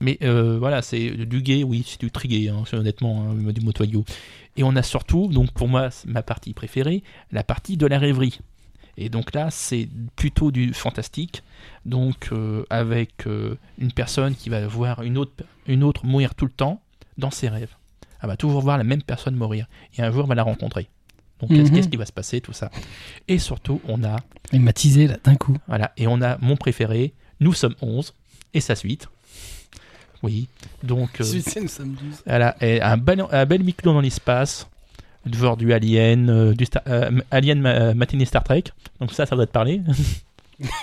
[0.00, 4.04] Mais voilà, c'est du gay, oui, c'est du gay, hein, honnêtement, hein, du motoyo.
[4.56, 8.40] Et on a surtout, donc pour moi, ma partie préférée, la partie de la rêverie.
[8.98, 11.42] Et donc là, c'est plutôt du fantastique,
[11.84, 16.46] donc euh, avec euh, une personne qui va voir une autre, une autre mourir tout
[16.46, 16.80] le temps
[17.18, 17.74] dans ses rêves.
[18.22, 19.66] elle va toujours voir la même personne mourir.
[19.98, 20.88] Et un jour, elle va la rencontrer.
[21.40, 21.58] Donc, Mhm.
[21.58, 22.70] qu'est-ce qu'est-ce qui va se passer, tout ça?
[23.28, 24.16] Et surtout, on a,
[24.52, 25.56] Il m'a teasé là d'un coup.
[25.68, 28.14] voilà, et on a mon préféré, Nous sommes 11,
[28.54, 29.08] et sa suite.
[30.22, 30.48] Oui,
[30.82, 32.22] donc, euh, Celui-ci, nous sommes 12.
[32.24, 34.66] voilà, et un bel, un bel dans l'espace,
[35.32, 38.64] genre du Alien, euh, du Star- euh, Alien ma- matinée Star Trek.
[39.00, 39.80] Donc ça, ça doit te parler.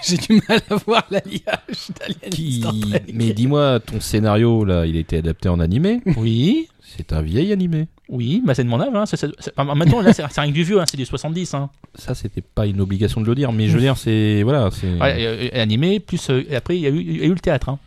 [0.06, 2.60] J'ai du mal à voir l'alliage d'Alien Qui...
[2.60, 3.04] Star Trek.
[3.14, 6.02] Mais dis-moi, ton scénario là, il a été adapté en animé.
[6.18, 7.88] oui, C'est un vieil animé.
[8.08, 8.90] oui, bah c'est de mon âge.
[8.94, 9.06] Hein.
[9.08, 9.18] c'est-
[9.56, 11.54] temps, là, c'est rien que du vieux, hein, c'est du 70.
[11.56, 11.70] Hein.
[11.96, 14.94] Ça, c'était pas une obligation de le dire, mais je veux dire, c'est voilà, c'est.
[15.00, 17.26] Ouais, euh, euh, animé, plus euh, et après il y, a eu- il y a
[17.26, 17.80] eu le théâtre hein,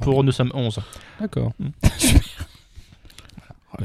[0.00, 0.78] pour Nous sommes 11.
[1.20, 1.52] D'accord.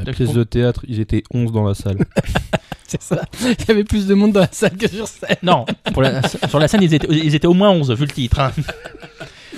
[0.04, 1.98] La pièce de théâtre, ils étaient 11 dans la salle.
[2.88, 3.24] C'est ça.
[3.42, 5.38] Il y avait plus de monde dans la salle que sur scène.
[5.42, 8.12] Non, pour la- sur la scène ils étaient, ils étaient au moins 11 vu le
[8.12, 8.40] titre.
[8.40, 8.52] hein.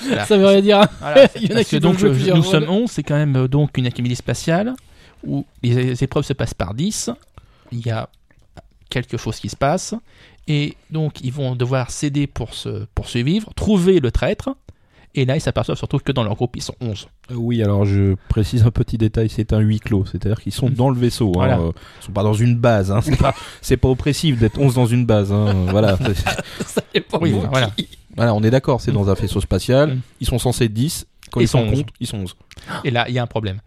[0.06, 0.26] Voilà.
[0.26, 0.80] Ça veut rien dire.
[0.82, 0.89] hein.
[1.02, 1.28] Voilà.
[1.36, 2.43] Il y en a Parce qui que donc euh, Nous rôles.
[2.43, 4.73] sommes 11, c'est quand même euh, donc une académie spatiale
[5.26, 7.10] où les, les épreuves se passent par 10.
[7.73, 8.08] Il y a
[8.89, 9.93] quelque chose qui se passe
[10.47, 14.50] et donc ils vont devoir céder pour se pour survivre, trouver le traître.
[15.19, 17.08] Et là, ils s'aperçoivent surtout que dans leur groupe, ils sont 11.
[17.32, 20.69] Euh, oui, alors je précise un petit détail, c'est un huis clos, c'est-à-dire qu'ils sont
[20.69, 21.30] dans le vaisseau.
[21.30, 21.58] hein, Voilà.
[21.60, 22.91] euh, ils sont pas dans une base.
[22.91, 22.99] Hein,
[23.62, 25.32] c'est pas, oppressif d'être 11 dans une base.
[25.32, 25.97] Hein, voilà.
[26.67, 27.71] Ça dépend Oui, voilà.
[28.15, 29.95] voilà, on est d'accord, c'est dans un vaisseau spatial.
[29.95, 30.01] Mm.
[30.21, 31.08] Ils sont censés être 10.
[31.32, 31.77] Quand Ils ils, sont sont 11.
[31.80, 32.36] compte, ils sont 11.
[32.86, 33.60] Et là, il y a un problème.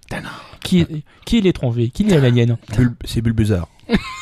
[0.63, 0.89] Qui est,
[1.27, 1.91] qui est l'étranger?
[1.91, 2.57] Qui est l'alien
[3.05, 3.67] c'est Bulbuzard.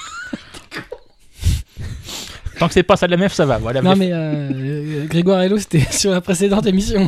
[2.58, 3.58] Tant que c'est pas ça de la meuf, ça va.
[3.58, 3.82] Voilà.
[3.82, 7.06] Non, mais euh, Grégoire Hello, c'était sur la précédente émission.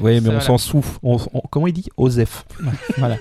[0.00, 0.40] Oui, mais Ça, on voilà.
[0.40, 0.98] s'en souffle.
[1.02, 1.88] On- on- comment il dit?
[1.96, 2.44] Osef.
[2.98, 3.16] Voilà.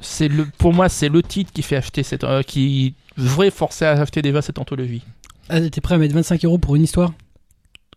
[0.00, 3.84] C'est le, pour moi, c'est le titre qui fait acheter cette, euh, qui devrait forcer
[3.86, 5.02] à acheter déjà cette anthologie.
[5.48, 7.12] Ah, t'es prêt à mettre 25 euros pour une histoire?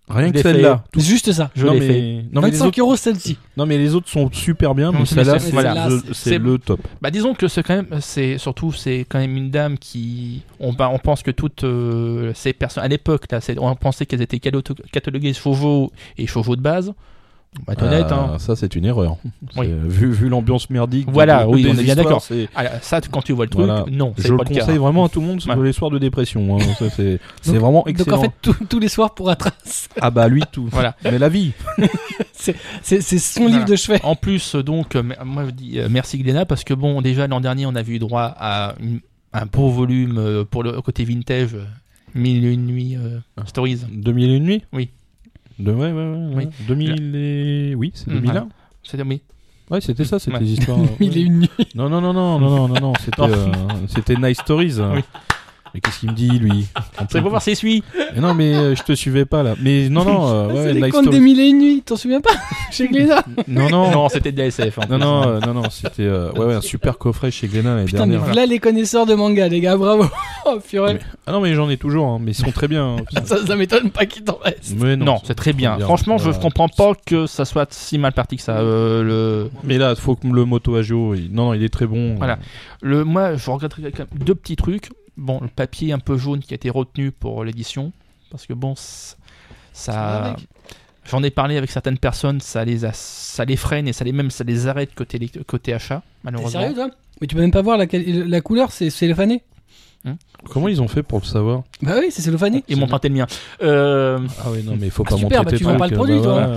[0.10, 0.84] Rien que celle-là.
[0.94, 1.52] C'est juste ça.
[1.56, 2.02] Je non, mais, fait.
[2.32, 3.38] non, mais les 25 autres, euros celle-ci.
[3.58, 5.88] non, mais les autres sont super bien, mais celle-là, c'est- voilà.
[5.90, 6.80] le top.
[7.02, 10.74] Bah, disons que c'est quand même, c'est surtout, c'est quand même une dame qui, on,
[10.74, 14.40] bah, on pense que toutes euh, ces personnes, à l'époque, là, on pensait qu'elles étaient
[14.40, 16.94] cataloguées chauveau et chauveau de base.
[17.68, 18.40] Être honnête, Ah, hein.
[18.40, 19.18] Ça, c'est une erreur.
[19.58, 19.66] Oui.
[19.68, 21.08] C'est- Vu, vu l'ambiance merdique.
[21.12, 22.24] Voilà, de- oui, des on est bien d'accord.
[22.56, 23.86] Ah, ça, quand tu vois le truc, Voilà.
[23.92, 24.60] non, Je le pas le cas.
[24.62, 25.56] conseille vraiment à tout le monde Ouais.
[25.66, 26.56] les soirs de dépression.
[26.58, 26.60] hein.
[26.78, 28.18] Ça, c'est Donc- vraiment Donc excellent.
[28.18, 29.52] en fait, tous- tous les soirs pour Atras.
[30.00, 30.68] Ah bah lui tout.
[30.72, 30.96] Voilà.
[31.04, 31.52] Mais la vie.
[32.34, 33.56] C'est son Voilà.
[33.58, 34.00] livre de chevet.
[34.04, 37.28] En plus, euh, donc, euh, moi je dis euh, merci Gléna parce que bon, déjà
[37.28, 39.02] l'an dernier, on avait eu droit à une-
[39.34, 41.64] un beau volume euh, pour le côté vintage, euh,
[42.16, 43.82] Mille et une nuits euh, stories.
[43.92, 44.90] 2000 et une nuit Oui.
[45.60, 46.34] De, ouais, ouais, ouais.
[46.36, 46.48] Oui.
[46.68, 47.76] 2000 et...
[47.76, 48.32] Oui, c'est Mm, 2001.
[48.32, 48.48] voilà.
[48.84, 49.22] C'était oui.
[49.70, 50.44] Ouais, c'était ça, c'était Ouais.
[50.44, 50.80] les histoires.
[51.00, 51.50] Mille et une nuits.
[51.76, 53.28] Non, non, non, non, non, non, non, non, c'était, Non.
[53.38, 53.52] euh,
[53.88, 54.76] c'était Nice Stories.
[54.80, 55.02] Oui.
[55.74, 56.66] Mais qu'est-ce qu'il me dit, lui
[57.12, 57.84] C'est pour voir si suit.
[58.16, 59.56] Mais Non, mais euh, je te suivais pas là.
[59.62, 61.82] Mais non, non, euh, ouais, c'est les Nice contes des mille et une nuits.
[61.86, 62.32] T'en souviens pas
[62.72, 63.24] Chez Glénat.
[63.48, 64.78] Non, non, Non, c'était de la SF.
[64.78, 64.98] en non, plus.
[65.00, 68.06] non, euh, non, non, c'était euh, ouais, ouais, un super coffret chez Glénat l'année Putain,
[68.06, 68.26] mais dernière.
[68.34, 69.78] voilà les connaisseurs de manga, les gars.
[69.78, 70.06] Bravo.
[70.46, 70.94] Oh, purée.
[70.96, 72.96] Mais- Ah non, mais j'en ai toujours, hein, mais ils sont très bien.
[72.96, 73.22] hein.
[73.26, 74.74] Ça, ça m'étonne pas qu'il t'en reste.
[74.80, 75.76] Mais Non, c'est très bien.
[75.76, 75.86] bien.
[75.86, 76.40] Franchement, je Voilà.
[76.40, 78.58] comprends pas que ça soit si mal parti que ça.
[78.60, 81.32] Euh, le, Mais là, faut que le Moto Agio, il...
[81.34, 82.16] non, non, il est très bon.
[82.16, 82.40] Voilà.
[82.82, 84.90] le, moi, je regretterais quand même deux petits trucs.
[85.20, 87.92] Bon, le papier un peu jaune qui a été retenu pour l'édition,
[88.32, 88.74] parce que bon,
[89.74, 90.36] ça,
[91.10, 94.12] j'en ai parlé avec certaines personnes, ça les a, ça les freine et ça les
[94.12, 96.60] même ça les arrête côté côté achat, T'es malheureusement.
[96.62, 96.90] sérieux, toi?
[97.22, 99.44] Mais tu peux même pas voir la, la couleur, c'est cellophané
[100.50, 101.64] Comment ils ont fait pour le savoir?
[101.82, 102.64] Bah oui, c'est cellophané.
[102.70, 103.28] Ils m'ont prêté le mien.
[103.62, 105.78] Euh, Ah oui, non, mais il faut Ah, pas super, montrer bah tes tu trucs,
[105.78, 106.48] pas le euh, produit, bah toi.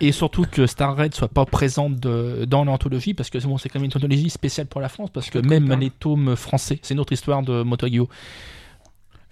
[0.00, 3.68] Et surtout que Star Red soit pas présente de- dans l'anthologie parce que bon, c'est
[3.68, 6.78] quand même une anthologie spéciale pour la France parce que même parle les tomes français,
[6.82, 7.62] c'est une autre histoire de.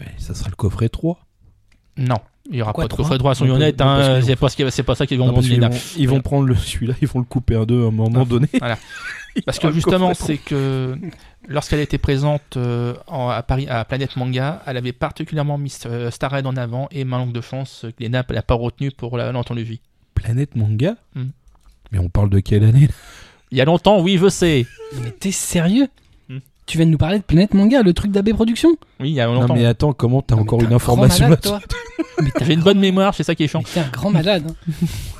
[0.01, 1.19] Ouais, Ça sera le coffret 3.
[1.97, 2.19] Non,
[2.51, 3.81] il y aura Quoi, pas de coffret droit, soyons Non, honnêtes.
[3.81, 4.57] Hein, c'est pas, ce
[4.95, 7.57] ça qu'ils vont vendre qu'ils les vont, ils vont prendre celui-là, ils vont le couper
[7.57, 8.25] en deux à un moment Ah.
[8.25, 8.47] donné.
[9.47, 10.97] Parce que justement, c'est que
[11.49, 16.11] lorsqu'elle était présente euh, en- à Paris, à Planète Manga, elle avait particulièrement mis euh,
[16.11, 19.31] Star Red en avant et manque de chance, euh, Glénat n'a pas retenu pour la-
[19.33, 19.81] l'anthologie.
[20.19, 21.29] Planète Manga Hmm.
[21.93, 22.89] Mais on parle de quelle année?
[23.51, 24.67] Il y a longtemps, oui, je sais.
[25.03, 25.89] Mais t'es sérieux?
[26.69, 29.21] Tu viens de nous parler de Planète Manga, le truc d'AB Productions Oui, il y
[29.23, 29.55] a Non longtemps.
[29.55, 31.41] mais attends, comment t'as Non, encore une un information malade,
[32.43, 33.63] J'ai une bonne mémoire, c'est ça qui est chiant.
[33.63, 34.45] t'es un grand malade.
[34.47, 34.73] hein.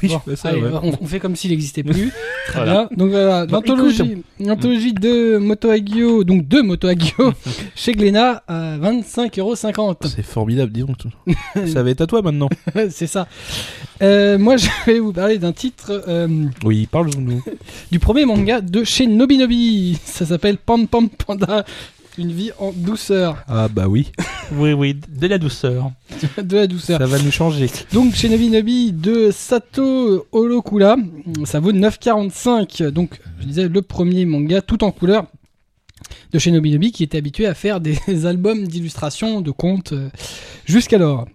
[0.03, 0.71] Oui, Bon, je fais ça, allez, ouais.
[0.83, 2.13] on, on fait comme s'il n'existait plus.
[2.49, 2.89] Très Voilà.
[2.91, 2.97] bien.
[2.99, 7.33] Donc voilà, Bon, l'anthologie, l'anthologie de Moto Hagio, donc deux Moto Hagio
[7.75, 10.07] chez Glénat à 25,50€.
[10.09, 10.97] C'est formidable, dis donc.
[11.67, 12.49] ça va être à toi maintenant.
[12.91, 13.27] C'est ça.
[14.03, 16.29] Euh, moi, je vais vous parler d'un titre euh,
[16.65, 17.43] Oui, parle-nous.
[17.91, 19.99] du premier manga de chez Nobinobi.
[20.05, 21.65] Ça s'appelle Pam Pam Panda
[22.19, 23.45] Une vie en douceur.
[23.49, 24.11] Ah bah oui,
[24.53, 25.93] Oui, oui, de la douceur.
[26.43, 26.99] de la douceur.
[26.99, 27.71] ça va nous changer.
[27.93, 30.97] Donc chez Nobi Nobi de Sato Holokula,
[31.45, 32.89] ça vaut 9,45.
[32.89, 35.27] Donc je disais le premier manga tout en couleur
[36.33, 40.09] de chez Nobi Nobi qui était habitué à faire des albums d'illustration, de contes euh,
[40.65, 41.27] jusqu'alors.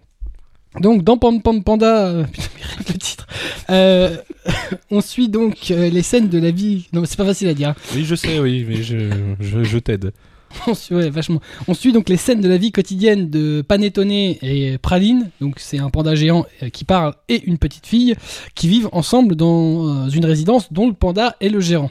[0.80, 3.26] Donc dans Pam Pam Panda, euh, putain, mais le titre,
[3.70, 4.16] euh,
[4.90, 6.88] on suit donc euh, les scènes de la vie.
[6.92, 7.68] Non mais c'est pas facile à dire.
[7.70, 7.74] hein.
[7.94, 9.10] Oui, je sais, oui, mais je,
[9.40, 10.12] je, je t'aide.
[10.68, 11.40] On suit, ouais, vachement.
[11.66, 15.30] On suit donc les scènes de la vie quotidienne de Panettone et Praline.
[15.40, 18.14] Donc c'est un panda géant euh, qui parle et une petite fille
[18.54, 21.90] qui vivent ensemble dans euh, une résidence dont le panda est le gérant.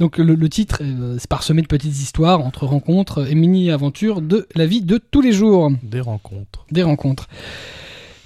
[0.00, 4.48] Donc le, le titre euh, c'est parsemé de petites histoires entre rencontres et mini-aventures de
[4.56, 6.66] la vie de tous les jours, Des rencontres.
[6.72, 7.28] des rencontres.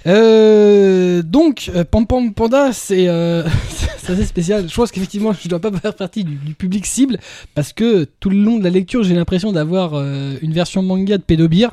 [0.07, 3.43] Euh, donc euh, Pam Pam Panda c'est euh,
[4.07, 4.67] assez spécial.
[4.67, 7.19] Je pense qu'effectivement je dois pas faire partie du, du public cible
[7.53, 11.17] parce que tout le long de la lecture j'ai l'impression d'avoir euh, une version manga
[11.17, 11.71] de pédobir.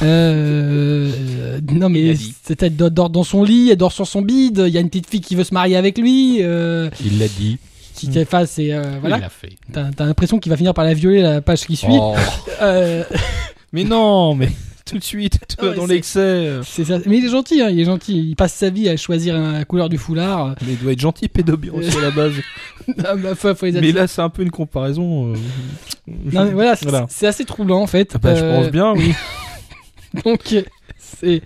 [0.00, 2.14] Non mais
[2.60, 4.64] elle dort, dans son lit, elle dort sur son bide.
[4.66, 6.36] Il y a une petite fille qui veut se marier avec lui.
[6.38, 7.58] Il l'a dit.
[7.94, 9.18] qui enfin, c'est euh, Il voilà.
[9.18, 9.52] l'a fait.
[9.72, 11.88] T'as t'as l'impression qu'il va finir par la violer la page qui suit.
[11.92, 12.14] Oh.
[12.62, 13.04] Euh,
[13.72, 14.48] Mais non, mais
[14.86, 16.60] tout de suite, vas ouais, dans l'excès.
[16.64, 16.98] c'est ça.
[17.06, 18.28] Mais il est gentil, hein, il est gentil.
[18.30, 20.54] Il passe sa vie à choisir la couleur du foulard.
[20.66, 22.32] Mais il doit être gentil, pédobir aussi à la base.
[23.04, 25.32] Ah, bah, faut, faut les mais là, c'est un peu une comparaison.
[25.32, 25.36] euh,
[26.32, 27.08] Non, mais voilà, c'est Voilà.
[27.22, 28.12] assez troublant en fait.
[28.14, 29.12] Ah bah, je Euh, pense bien, oui.
[30.24, 30.54] Donc,
[30.96, 31.42] c'est.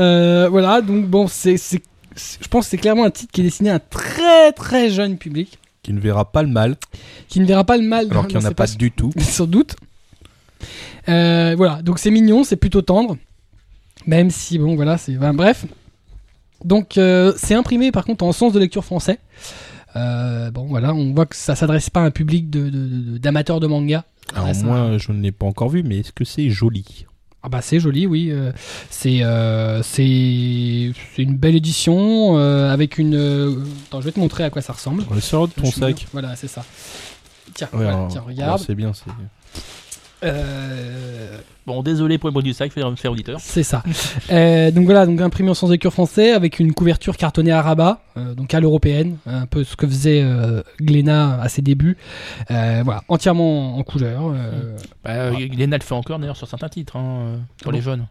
[0.00, 1.56] euh, voilà, donc bon, c'est.
[1.56, 5.18] Je pense que c'est clairement un titre qui est destiné à un très très jeune
[5.18, 6.76] public Qui ne verra pas le mal,
[7.28, 8.08] qui ne verra pas le mal.
[8.10, 8.78] alors qu'il n'y en a pas passions.
[8.78, 9.12] du tout.
[9.20, 9.76] Sans doute.
[11.08, 13.16] Euh, voilà, donc c'est mignon, c'est plutôt tendre.
[14.06, 15.14] Même si, bon, voilà, c'est.
[15.14, 15.64] bref.
[16.64, 19.18] Donc, euh, c'est imprimé par contre en sens de lecture français.
[19.96, 23.18] Euh, bon, voilà, on voit que ça s'adresse pas à un public de- de- de-
[23.18, 24.04] d'amateurs de, manga.
[24.34, 27.06] Alors ça- moi, je ne l'ai pas encore vu, mais est-ce que c'est joli?
[27.44, 28.32] Ah bah c'est joli, oui.
[28.88, 33.14] c'est euh, une belle édition euh, avec une.
[33.88, 35.02] Attends, je vais te montrer à quoi ça ressemble.
[35.12, 36.06] Le sort de ton sac.
[36.12, 36.64] Voilà, c'est ça.
[37.54, 38.60] Tiens, Ouais, voilà, alors, tiens, regarde.
[38.64, 38.92] c'est bien.
[40.24, 43.38] Euh, Bon, désolé pour le bruit du sac, faire, faire auditeur.
[43.40, 43.84] c'est ça.
[44.32, 48.00] Euh, donc voilà, donc imprimé en sans écure français avec une couverture cartonnée à rabat,
[48.16, 51.96] euh, donc à l'européenne, un peu ce que faisait euh, Glénat à ses débuts.
[52.50, 54.22] Euh, voilà, entièrement en couleur.
[54.34, 57.76] euh, Bah, Glénat le fait encore d'ailleurs sur certains titres, hein, pour Bon.
[57.78, 58.06] les jeunes.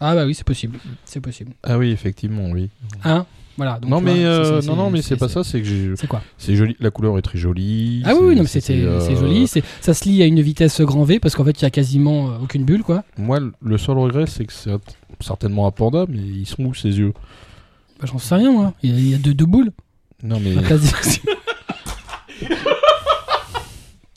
[0.00, 1.52] Ah bah oui, c'est possible, c'est possible.
[1.64, 2.70] Ah oui, effectivement, oui.
[3.04, 3.26] Hein?
[3.56, 3.78] Voilà.
[3.80, 5.42] Donc, non, mais vois, euh, c'est- non, non, mais c'est- pas ça.
[5.44, 5.94] C'est que.
[5.96, 6.76] C'est quoi C'est joli.
[6.80, 8.02] La couleur est très jolie.
[8.04, 9.48] Ah oui, non, mais c'est euh, joli.
[9.80, 12.28] Ça se lit à une vitesse grand V parce qu'en fait, il y a quasiment
[12.30, 13.04] euh, aucune bulle, quoi.
[13.16, 14.70] Moi, le seul regret, c'est que c'est
[15.20, 17.12] certainement un panda, mais ils sont où ses yeux
[18.00, 18.74] Bah, J'en sais rien, moi.
[18.82, 19.70] Il y a, il y a deux, deux boules.
[20.22, 20.52] Non, mais.
[20.58, 21.30] à la place des-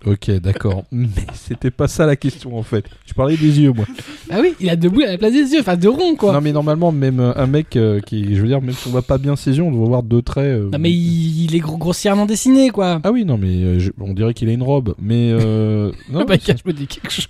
[0.06, 0.84] ok, d'accord.
[0.92, 2.86] Mais c'était pas ça la question en fait.
[3.06, 3.86] Je parlais des yeux, moi.
[4.30, 6.34] ah oui, il a deux boules à la place des yeux, enfin deux ronds, quoi.
[6.34, 8.92] Non, mais normalement, même euh, un mec euh, qui, je veux dire, même si on
[8.92, 10.46] voit pas bien ses yeux, on doit voir deux traits.
[10.46, 13.00] euh, Non, mais il, il est gros- grossièrement dessiné, quoi.
[13.04, 14.96] Ah oui, non, mais euh, je- on dirait qu'il a une robe.
[15.02, 15.32] Mais.
[15.32, 15.92] Euh...
[16.12, 17.28] non, bah, mais je me dis quelque chose.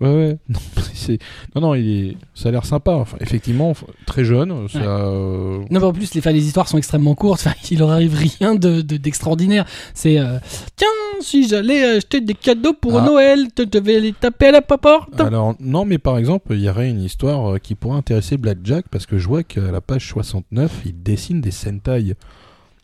[0.00, 0.38] Ouais, ouais.
[0.48, 0.58] Non,
[0.94, 1.18] c'est...
[1.54, 2.16] non, non, il est...
[2.34, 2.92] ça a l'air sympa.
[2.92, 4.68] Enfin, effectivement, enfin, très jeune.
[4.68, 7.40] Ça, euh, Non, mais en plus, les, enfin, les histoires sont extrêmement courtes.
[7.44, 9.64] Enfin, il leur arrive rien de, de- d'extraordinaire.
[9.94, 10.38] C'est euh,
[10.76, 10.88] tiens,
[11.22, 13.04] si j'allais acheter des cadeaux pour Ah.
[13.06, 15.20] Noël, tu devais les taper à la porte.
[15.20, 18.86] Alors, non, mais par exemple, il y aurait une histoire euh, qui pourrait intéresser Blackjack
[18.90, 22.14] parce que je vois qu'à la page 69, il dessine des Sentai.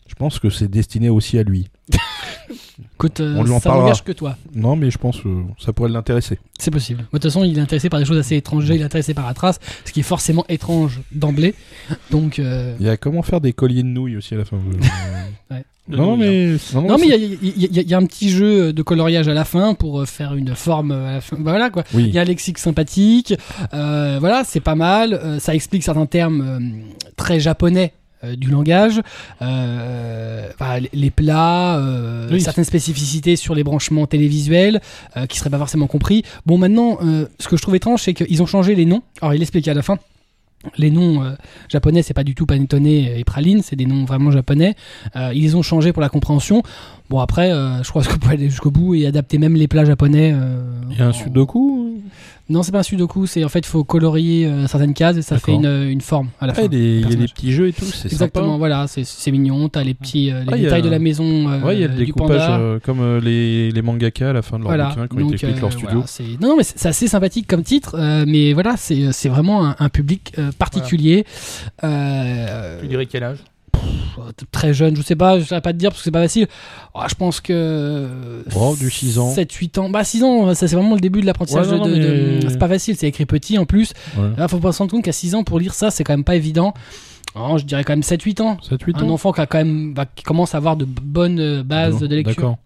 [0.07, 1.67] Je pense que c'est destiné aussi à lui.
[2.95, 3.85] Écoute, euh, On lui en ça parlera.
[3.87, 4.35] n'engage que toi.
[4.55, 5.27] Non, mais je pense que
[5.59, 6.39] ça pourrait l'intéresser.
[6.57, 7.01] C'est possible.
[7.01, 8.67] De toute façon, il est intéressé par des choses assez étranges.
[8.67, 11.53] Il est intéressé par Atras, ce qui est forcément étrange d'emblée.
[12.11, 14.57] Donc, euh, Il y a comment faire des colliers de nouilles aussi à la fin.
[15.51, 15.63] Euh, Ouais.
[15.89, 16.55] De Non, mais.
[16.73, 19.43] Non, non, mais il y a, y y un petit jeu de coloriage à la
[19.43, 21.35] fin pour euh, faire une forme à la fin.
[21.37, 21.83] Bah, voilà quoi.
[21.93, 22.05] Oui.
[22.07, 23.33] Il y a un lexique sympathique.
[23.73, 25.13] Euh, voilà, c'est pas mal.
[25.13, 26.59] Euh, ça explique certains termes euh,
[27.15, 27.93] très japonais.
[28.25, 28.99] euh, du langage,
[29.41, 32.41] euh, enfin, les- plats, euh, Oui.
[32.41, 34.81] certaines spécificités sur les branchements télévisuels
[35.15, 36.23] euh, qui seraient pas forcément compris.
[36.45, 39.01] Bon, maintenant, euh, ce que je trouve étrange, c'est qu'ils ont changé les noms.
[39.21, 39.97] Alors, il explique à la fin.
[40.77, 41.31] Les noms euh,
[41.69, 44.75] japonais, c'est pas du tout Panettone et Praline, c'est des noms vraiment japonais.
[45.15, 46.63] Euh, ils ont changés pour la compréhension.
[47.09, 49.67] Bon, après, euh, je crois que vous pouvez aller jusqu'au bout et adapter même les
[49.67, 50.31] plats japonais.
[50.33, 51.85] euh, Il y a un en- sudoku
[52.49, 55.21] Non, c'est pas un sudoku, c'est en fait, il faut colorier euh, certaines cases et
[55.21, 56.61] ça fait une, une forme à la Ah, fin.
[56.61, 57.33] il y a des- il y a des personnage.
[57.35, 58.57] petits jeux et tout, c'est Exactement, sympa.
[58.57, 59.69] voilà, c'est- mignon.
[59.69, 61.83] T'as les petits euh, les Ah, a- détails de la maison euh, Ouais, il y
[61.83, 62.59] a le du découpage panda.
[62.59, 65.41] euh, comme euh, les, les mangaka à la fin de leur Voilà, bouquin quand donc,
[65.41, 65.89] ils euh, leur studio.
[66.03, 69.65] voilà, non, non, mais c'est assez sympathique comme titre, euh, mais voilà, c'est c'est vraiment
[69.67, 71.25] un, un public euh, particulier.
[71.83, 73.39] Euh, Tu dirais quel âge?
[74.51, 76.47] Très jeune, je sais pas, je saurais pas te dire parce que c'est pas facile.
[76.93, 78.43] Oh, je pense que.
[78.55, 79.33] Oh, du 6 ans.
[79.33, 79.89] 7-8 ans.
[79.89, 81.67] Bah, 6 ans, ça c'est vraiment le début de l'apprentissage.
[81.67, 83.93] Ouais, de- non, de- mais- C'est pas facile, c'est écrit petit en plus.
[84.17, 84.29] Ouais.
[84.37, 86.23] Là, faut pas se rendre compte qu'à 6 ans, pour lire ça, c'est quand même
[86.23, 86.73] pas évident.
[87.35, 88.57] Oh, je dirais quand même 7-8 ans.
[88.67, 91.39] 7-8 Un ans enfant qui, a quand même, bah, qui commence à avoir de bonnes
[91.39, 92.33] euh, bases de lecture.
[92.35, 92.57] D'accord.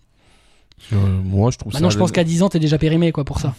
[0.94, 1.94] Euh, moi, je trouve Maintenant, ça.
[1.94, 3.54] je pense qu'à 10 ans, t'es déjà périmé quoi, pour ça.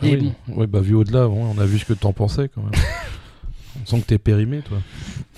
[0.00, 0.32] Ah Et oui.
[0.48, 2.72] bon, Ouais, bah, vu au-delà, on a vu ce que t'en pensais quand même.
[3.86, 4.78] sent que t'es périmé, toi.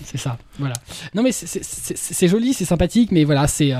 [0.03, 0.37] c'est ça.
[0.59, 0.75] Voilà.
[1.13, 3.71] Non, mais c'est- joli, c'est sympathique, mais voilà, c'est.
[3.73, 3.77] euh,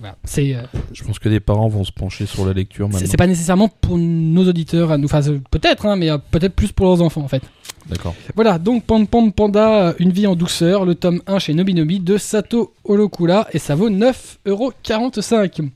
[0.00, 3.08] voilà, euh, Je pense que des parents vont se pencher sur la lecture c'est- maintenant.
[3.10, 5.04] c'est pas nécessairement pour nos auditeurs à nous.
[5.06, 5.20] Enfin,
[5.50, 7.42] peut-être, hein, mais euh, peut-être plus pour leurs enfants en fait.
[7.88, 8.14] D'accord.
[8.34, 12.00] Voilà, donc Pan Pan Panda, euh, Une vie en douceur, le tome 1 chez Nobinobi
[12.00, 15.70] de Sato Holokula, et ça vaut 9,45€.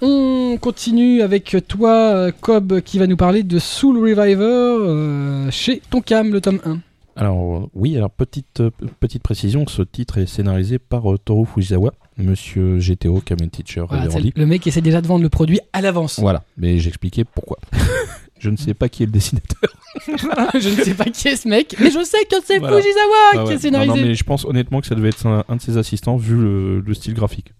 [0.00, 5.82] On continue avec toi, euh, Cobb, qui va nous parler de Soul Reviver euh, chez
[5.90, 6.78] Tonkam, le tome 1.
[7.18, 11.92] Alors, oui, alors petite, euh, petite précision, ce titre est scénarisé par euh, Toru Fujisawa,
[12.16, 15.80] monsieur GTO, Kamen Teacher, Voilà, le mec qui essaie déjà de vendre le produit à
[15.80, 16.20] l'avance.
[16.20, 17.58] Voilà, mais j'expliquais pourquoi.
[18.38, 19.58] je ne sais pas qui est le dessinateur.
[20.06, 22.76] je ne sais pas qui est ce mec, mais je sais que c'est Voilà.
[22.76, 23.54] Fujisawa Ah qui ouais.
[23.54, 23.90] a scénarisé.
[23.90, 26.16] Non, non, mais je pense honnêtement que ça devait être un, un de ses assistants
[26.16, 27.52] vu le, le style graphique.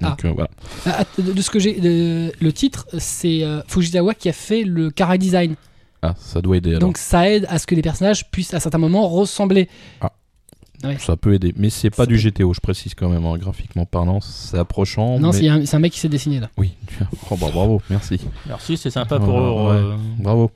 [0.00, 0.50] Donc euh, voilà.
[0.86, 4.62] Ah, ah, de, de ce que j'ai, le titre, c'est euh, Fujisawa qui a fait
[4.62, 5.56] le Kara Design.
[6.02, 6.80] Ah, ça doit aider alors.
[6.80, 9.68] Donc ça aide à ce que les personnages puissent à certains moments ressembler.
[10.98, 13.84] Ça peut aider, mais c'est pas Ça du GTO, je précise quand même, hein, graphiquement
[13.86, 15.16] parlant, c'est approchant.
[15.20, 15.38] non, mais...
[15.38, 16.48] c'est un, c'est un mec qui s'est dessiné là.
[16.58, 16.72] Oui,
[17.30, 18.18] oh, bah, bravo, merci.
[18.48, 19.92] Merci, c'est sympa pour Ouais, eux.
[19.92, 20.50] euh, Bravo.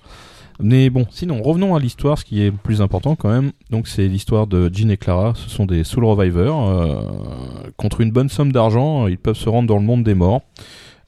[0.59, 3.53] Mais bon, sinon, revenons à l'histoire, ce qui est le plus important quand même.
[3.71, 5.35] Donc, c'est l'histoire de Jean et Clara.
[5.37, 6.57] Ce sont des Soul Revivers.
[6.57, 7.03] euh,
[7.77, 10.41] contre une bonne somme d'argent, ils peuvent se rendre dans le monde des morts,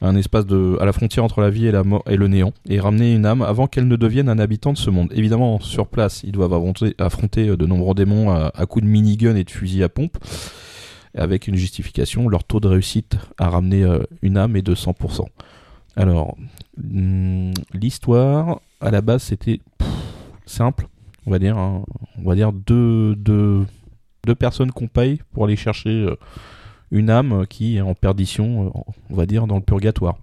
[0.01, 2.79] un espace de, à la frontière entre la vie et, la et le néant, et
[2.79, 5.11] ramener une âme avant qu'elle ne devienne un habitant de ce monde.
[5.13, 9.43] Évidemment, sur place, ils doivent affronter, affronter de nombreux démons à, coups de minigun et
[9.43, 10.17] de fusil à pompe.
[11.17, 15.25] Avec une justification, leur taux de réussite à ramener euh, une âme est de 100%.
[15.95, 16.37] Alors,
[16.77, 19.59] hum, l'histoire, à la base, c'était
[20.45, 20.87] simple,
[21.25, 21.57] on va dire.
[21.57, 21.83] hein.
[22.23, 23.15] On va dire deux
[24.39, 26.15] personnes qu'on paye pour aller chercher euh,
[26.91, 30.17] une âme qui est en perdition, euh, on va dire, dans le purgatoire.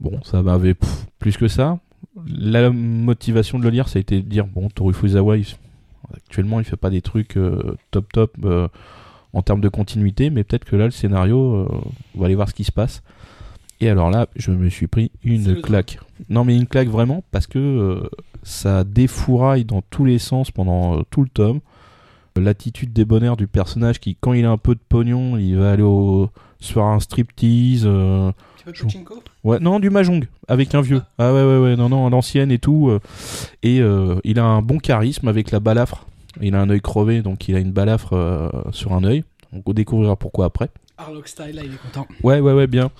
[0.00, 0.74] Bon, ça m'avait
[1.18, 1.78] plus que ça.
[2.26, 5.46] La motivation de le lire, ça a été de dire, bon, Toru Fuzawa, il-
[6.14, 8.68] actuellement, il fait pas des trucs euh, top top euh,
[9.32, 11.68] en termes de continuité, mais peut-être que là, le scénario, euh,
[12.14, 13.02] on va aller voir ce qui se passe.
[13.80, 15.98] Et alors là, je me suis pris une claque.
[16.28, 18.08] Non, mais une claque vraiment, parce que
[18.42, 21.60] ça défouraille dans tous les sens pendant tout le tome.
[22.36, 25.82] L'attitude débonnaire du personnage qui, quand il a un peu de pognon, il va aller
[25.84, 26.30] au...
[26.58, 27.84] se faire un striptease.
[27.86, 28.32] euh,
[29.44, 31.02] Ouais, non, du mahjong, avec un vieux.
[31.18, 32.88] Ah ouais, ouais, ouais, non, non, l'ancienne et tout.
[32.88, 32.98] euh,
[33.62, 36.06] et euh, il a un bon charisme avec la balafre.
[36.40, 39.22] Il a un œil crevé, donc il a une balafre euh, sur un œil.
[39.52, 40.70] On découvrira pourquoi après.
[40.98, 42.06] Harlock Style, là, il est content.
[42.24, 42.90] Ouais, ouais, ouais, bien.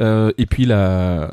[0.00, 1.30] Euh, et puis la,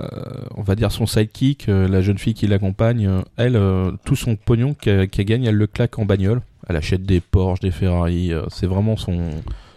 [0.56, 4.16] on va dire son sidekick, euh, la jeune fille qui l'accompagne, euh, elle, euh, tout
[4.16, 6.42] son pognon qu'elle qu'elle gagne, elle le claque en bagnole.
[6.72, 8.32] Elle achète des Porsche, des Ferrari.
[8.32, 9.18] euh, c'est vraiment son,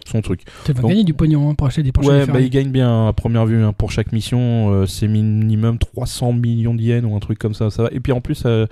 [0.05, 0.43] son truc.
[0.63, 2.07] Tu vas gagner du pognon hein, pour acheter des Porsche.
[2.07, 4.71] ouais, bah il gagne bien à première vue hein, pour chaque mission.
[4.71, 7.89] euh, c'est minimum 300 millions d'yens ou un truc comme ça, ça va.
[7.91, 8.65] Et puis en plus, euh,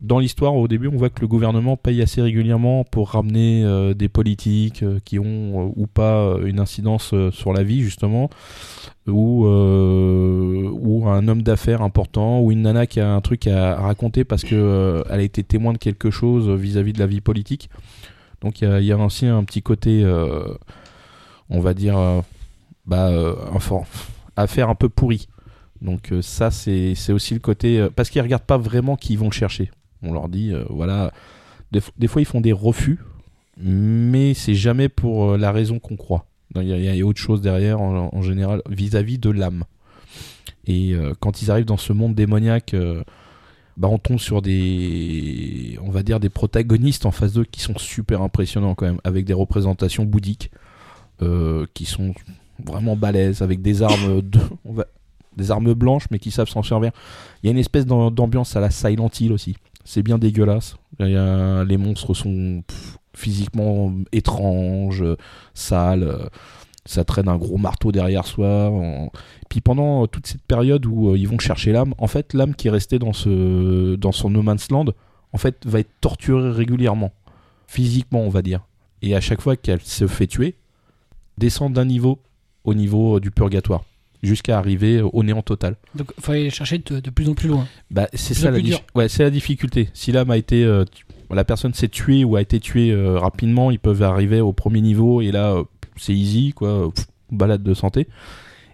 [0.00, 3.94] dans l'histoire, au début, on voit que le gouvernement paye assez régulièrement pour ramener euh,
[3.94, 8.30] des politiques euh, qui ont euh, ou pas une incidence sur la vie justement,
[9.08, 14.24] ou ou un homme d'affaires important, ou une nana qui a un truc à, raconter
[14.24, 17.68] parce que euh, elle a été témoin de quelque chose vis-à-vis de la vie politique.
[18.40, 20.04] Donc il y a, aussi un petit côté,
[21.50, 22.20] on va dire, euh,
[22.86, 23.10] bah,
[24.36, 25.26] affaire un peu pourrie.
[25.82, 27.88] Donc ça, c'est aussi le côté...
[27.96, 29.70] parce qu'ils regardent pas vraiment qui ils vont chercher.
[30.02, 31.12] On leur dit, euh, voilà...
[31.70, 32.98] Des, fois, ils font des refus,
[33.58, 36.24] mais c'est jamais pour euh, la raison qu'on croit.
[36.56, 39.64] Il y, a- autre chose derrière, en, général, vis-à-vis de l'âme.
[40.66, 42.74] Et euh, quand ils arrivent dans ce monde démoniaque...
[43.76, 47.76] bah, on tombe sur des, on va dire des protagonistes en phase 2 qui sont
[47.78, 50.50] super impressionnants quand même, avec des représentations bouddhiques
[51.74, 52.14] qui sont
[52.64, 54.22] vraiment balèzes, avec des armes,
[55.36, 56.90] des armes blanches mais qui savent s'en servir.
[57.42, 59.56] Il y a une espèce d'am- d'ambiance à la Silent Hill aussi.
[59.88, 60.76] C'est bien dégueulasse.
[60.98, 62.62] Les monstres sont
[63.14, 65.02] physiquement étranges,
[65.54, 66.02] sales.
[66.02, 66.28] euh,
[66.84, 68.70] ça traîne un gros marteau derrière soi.
[69.48, 72.54] Puis pendant euh, toute cette période où euh, ils vont chercher l'âme, en fait, l'âme
[72.54, 74.84] qui est restée dans, ce, dans son no man's land,
[75.32, 77.12] en fait, va être torturée régulièrement.
[77.66, 78.66] Physiquement, on va dire.
[79.00, 80.54] Et à chaque fois qu'elle se fait tuer,
[81.38, 82.18] descend d'un niveau
[82.64, 83.84] au niveau du purgatoire.
[84.20, 85.76] Jusqu'à arriver au néant total.
[85.94, 87.68] Donc, il faut aller chercher de, de plus en plus loin.
[87.88, 88.58] Bah, c'est ça la
[88.96, 89.90] ouais, c'est la difficulté.
[89.94, 90.84] Si l'âme a été, euh,
[91.30, 94.80] la personne s'est tuée ou a été tuée euh, rapidement, ils peuvent arriver au premier
[94.80, 95.62] niveau et là, euh,
[95.96, 98.08] c'est easy, quoi, pff, balade de santé.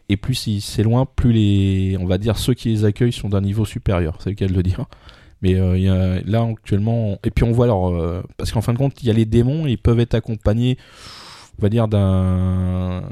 [0.08, 3.42] Et plus c'est loin, plus les, on va dire, ceux qui les accueillent sont d'un
[3.42, 4.86] niveau supérieur, c'est le cas de le dire.
[5.42, 8.72] Mais euh, il y a, là, actuellement, et puis on voit alors, parce qu'en fin
[8.72, 10.78] de compte, il y a les démons, et ils peuvent être accompagnés,
[11.58, 13.02] on va dire, d'un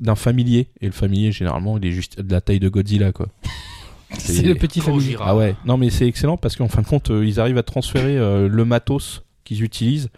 [0.00, 0.68] d'un familier.
[0.80, 3.28] Et le familier, généralement, il est juste de la taille de Godzilla, quoi.
[4.18, 5.16] C'est le petit familier.
[5.20, 7.64] Ah ouais, non mais c'est excellent parce qu'en fin de compte, euh, ils arrivent à
[7.64, 10.10] transférer euh, le matos qu'ils utilisent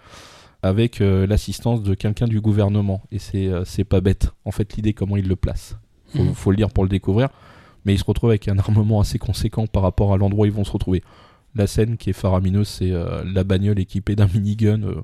[0.62, 3.00] avec euh, l'assistance de quelqu'un du gouvernement.
[3.12, 5.78] Et c'est euh, c'est pas bête, en fait, l'idée comment ils le placent.
[6.14, 6.34] Faut, Mhm.
[6.34, 7.28] faut le lire pour le découvrir.
[7.86, 10.52] Mais ils se retrouvent avec un armement assez conséquent par rapport à l'endroit où ils
[10.52, 11.02] vont se retrouver.
[11.54, 14.82] La scène qui est faramineuse, c'est euh, la bagnole équipée d'un minigun.
[14.82, 14.96] euh,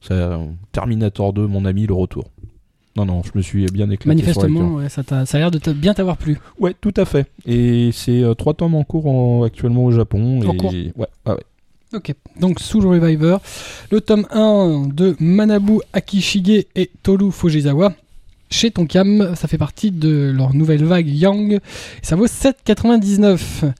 [0.00, 0.40] ça-
[0.72, 2.24] Terminator 2, mon ami, le retour.
[2.96, 4.08] Non, non, je me suis bien éclaté.
[4.08, 6.38] Manifestement, ouais, ça, t'a- ça a l'air de bien t'avoir plu.
[6.58, 7.26] Ouais, tout à fait.
[7.46, 10.40] Et c'est euh, trois tomes en cours en- actuellement au Japon.
[10.40, 10.56] En et...
[10.56, 10.72] cours.
[10.96, 11.44] Ouais, ah ouais.
[11.94, 13.38] Ok, donc Soul Reviver,
[13.90, 17.92] le tome 1 de Manabu Akishige et Toru Fujisawa.
[18.48, 21.60] Chez Tonkam, ça fait partie de leur nouvelle vague Yang.
[22.02, 23.72] Ça vaut 7,99.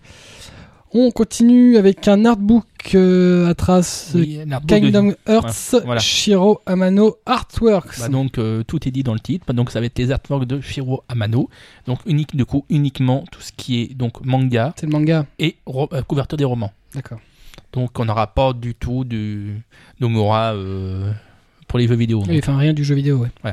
[0.93, 2.65] On continue avec un artbook
[2.97, 6.01] euh, à trace Oui, de- Kingdom Hearts Ouais, voilà.
[6.01, 8.01] Shiro Amano Artworks.
[8.01, 9.45] Bah donc euh, tout est dit dans le titre.
[9.47, 11.49] Bah, donc ça va être les artworks de Shiro Amano.
[11.87, 15.27] Donc unique du coup uniquement tout ce qui est donc manga C'est le manga.
[15.39, 16.73] et euh, couverture des romans.
[16.95, 17.21] D'accord.
[17.73, 19.63] Donc on n'aura pas du tout du
[20.01, 21.13] Nomura euh,
[21.69, 22.25] pour les jeux vidéo.
[22.27, 23.53] Oui, enfin rien du jeu vidéo, ouais.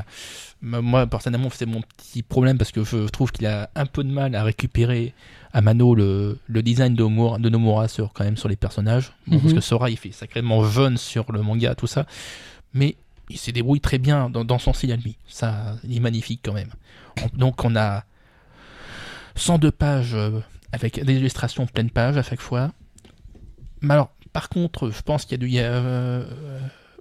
[0.60, 4.10] Moi personnellement c'est mon petit problème parce que je trouve qu'il a un peu de
[4.10, 5.14] mal à récupérer
[5.52, 9.12] Amano le, le design de, Nomura, de Nomura sur quand même sur les personnages.
[9.26, 9.42] Bon, Mhm.
[9.42, 12.06] Parce que Sora il fait sacrément jeune sur le manga tout ça,
[12.74, 12.96] mais
[13.30, 15.16] il se débrouille très bien dans, dans son style à lui.
[15.28, 16.70] Ça, il est magnifique quand même.
[17.22, 18.04] On- donc on a
[19.36, 20.40] 102 pages euh,
[20.72, 22.72] avec des illustrations pleine page à chaque fois.
[23.80, 26.24] Mais alors, par contre, je pense qu'il y a dû y euh,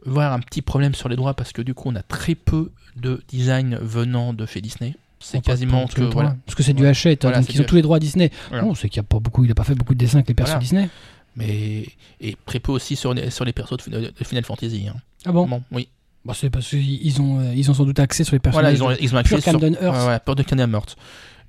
[0.06, 2.72] avoir un petit problème sur les droits parce que du coup, on a très peu
[2.96, 4.96] de design venant de chez Disney.
[5.20, 6.36] C'est quasiment que voilà.
[6.46, 6.86] Parce que c'est du.
[6.86, 8.30] Hachette, Voilà, donc ils ont tous les droits Disney.
[8.50, 8.64] Voilà.
[8.66, 10.34] Non, c'est qu'il a pas beaucoup, il a pas fait beaucoup de dessins avec les
[10.34, 10.60] persos Voilà.
[10.64, 10.90] Disney.
[11.36, 11.86] Mais
[12.20, 14.88] et très peu aussi sur les, sur les persos de Final, Fantasy.
[14.88, 14.96] hein.
[15.26, 15.88] Ah bon, Bon, oui.
[16.26, 18.78] Bah, C'est parce qu'ils ont, euh, ils ont sans doute accès sur les Voilà, personnages.
[18.78, 19.96] ils ont, de ils ont sur Camden Earth.
[19.96, 20.96] Ouais, ouais, peur de Kingdom Hearts.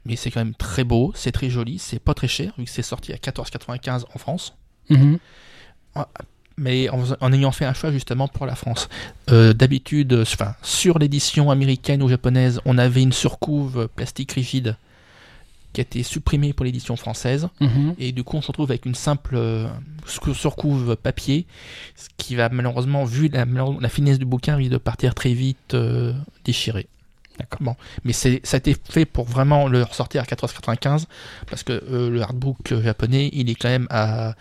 [0.05, 2.71] Mais c'est quand même très beau, c'est très joli, c'est pas très cher vu que
[2.71, 4.55] c'est sorti à 14,95 en France.
[4.91, 5.19] Mhm.
[6.59, 8.89] Mais en, en ayant fait un choix justement pour la France.
[9.31, 14.77] Euh, D'habitude, euh, enfin, sur l'édition américaine ou japonaise, on avait une surcouve plastique rigide
[15.75, 17.49] qui a été supprimée pour l'édition française.
[17.61, 17.95] Mhm.
[17.99, 19.69] Et du coup, on se retrouve avec une simple euh,
[20.07, 21.47] sur- surcouve papier,
[21.95, 23.45] ce qui va malheureusement, vu la,
[23.81, 26.89] la finesse du bouquin, risque de partir très vite euh, déchiré.
[27.39, 27.59] D'accord.
[27.63, 27.75] Bon,
[28.05, 31.05] mais c'est ça a été fait pour vraiment le ressortir à 14,95
[31.49, 34.35] parce que euh, le hardbook euh, japonais, il est quand même à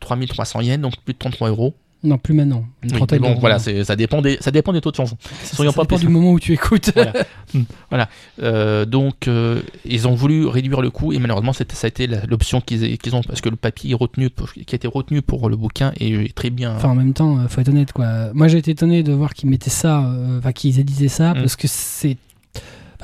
[0.00, 1.74] 3300 yens, donc plus de 33 euros.
[2.04, 2.64] Non, plus maintenant.
[2.82, 4.96] Une Oui, trentaine mais bon, voilà, c'est- ça dépend des ça dépend des taux de
[4.96, 5.10] change.
[5.44, 6.90] Ça, soyons ça pas dépend du moment où tu écoutes.
[6.94, 7.12] Voilà.
[7.54, 7.64] Hmm.
[7.90, 8.08] Voilà.
[8.42, 12.24] Euh, donc, euh, ils ont voulu réduire le coût et malheureusement, ça a été la-
[12.24, 15.50] l'option qu'ils qu'ils ont parce que le papier retenu pour- qui a été retenu pour
[15.50, 16.74] le bouquin est très bien.
[16.74, 18.32] Enfin, en même temps, faut être honnête, quoi.
[18.32, 21.40] Moi, j'ai été étonné de voir qu'ils mettaient ça, euh, enfin, qu'ils éditaient ça, Mm.
[21.40, 22.16] parce que c'est.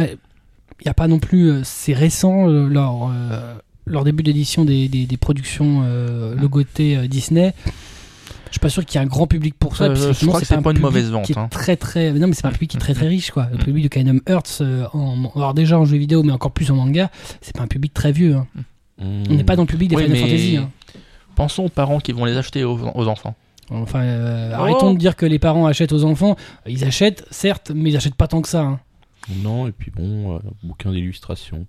[0.01, 1.51] Il n'y a pas non plus.
[1.51, 3.11] euh, c'est récent, leur,
[3.87, 6.41] leur début d'édition des, des, des productions euh, Mm.
[6.41, 7.55] logotées euh, Disney.
[8.47, 9.85] Je suis pas sûr qu'il y ait un grand public pour ça.
[9.85, 11.49] Euh, je crois que c'est un pas une public mauvaise vente, Qui est hein.
[11.51, 12.13] très très.
[12.13, 13.11] Non, mais c'est pas un public qui est très très Mm.
[13.11, 13.49] riche, quoi.
[13.51, 13.63] Le Mm.
[13.65, 16.77] public de Kingdom Hearts, euh, en, alors déjà en jeu vidéo, mais encore plus en
[16.77, 17.11] manga,
[17.43, 18.37] c'est pas un public très vieux.
[18.37, 18.47] hein.
[19.01, 20.57] On n'est pas dans le public des Oui, Final mais Fantasy.
[20.57, 20.71] hein.
[21.37, 23.35] Pensons aux parents qui vont les acheter aux, aux enfants.
[23.71, 24.61] Enfin, euh, Oh.
[24.63, 26.37] arrêtons de dire que les parents achètent aux enfants.
[26.67, 28.63] Ils achètent, certes, mais ils achètent pas tant que ça.
[28.63, 28.81] hein.
[29.43, 31.67] Non, et puis bon, euh, bouquin d'illustration.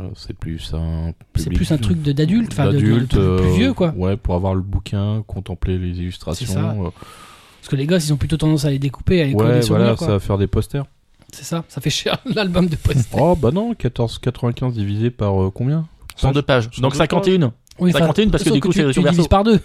[0.00, 1.12] Euh, c'est plus un.
[1.36, 3.92] C'est plus un truc de- d'adulte, enfin, de- de- d'adulte, de plus euh, vieux, quoi.
[3.96, 6.46] Ouais, pour avoir le bouquin, contempler les illustrations.
[6.46, 6.74] C'est ça.
[6.74, 9.62] Parce que les gosses, ils ont plutôt tendance à les découper, à les coller ouais,
[9.62, 10.06] sur le voilà, mur, quoi.
[10.06, 10.84] ça va faire des posters.
[11.32, 13.16] C'est ça, ça fait cher l'album de poster.
[13.18, 15.86] oh, bah non, 14,95 divisé par euh, combien?
[16.16, 16.66] 102 pages.
[16.80, 17.52] Donc 102 51.
[17.80, 19.10] Oui, enfin, 51 parce que du coup, tu, c'est tu verso.
[19.10, 19.60] divises par deux.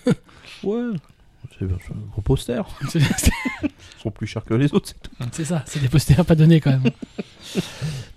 [0.64, 0.82] Ouais,
[1.58, 2.64] c'est un gros poster.
[2.93, 5.12] Ils sont plus chers que les autres, c'est tout.
[5.34, 6.84] c'est ça, c'est des posters pas donnés quand même.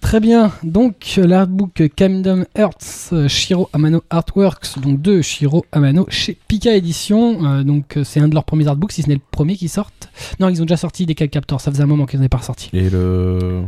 [0.00, 6.36] Très bien, donc l'artbook Kingdom Hearts euh, Shiro Amano Artworks, donc de Shiro Amano chez
[6.48, 7.44] Pika Edition.
[7.44, 9.68] Euh, donc euh, c'est un de leurs premiers artbooks, si ce n'est le premier qui
[9.68, 10.10] sortent.
[10.38, 12.38] Non, ils ont déjà sorti des Captors, ça faisait un moment qu'ils n'en avaient pas
[12.38, 12.68] ressorti.
[12.72, 13.62] Et le.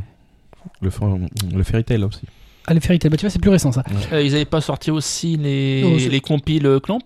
[0.80, 1.06] Le, fa-
[1.54, 2.22] le Fairy Tail aussi.
[2.66, 3.82] Ah, le Fairy Tail, bah tu vois, c'est plus récent ça.
[4.12, 7.00] Euh, ils avaient pas sorti aussi les, les compiles euh, Clamp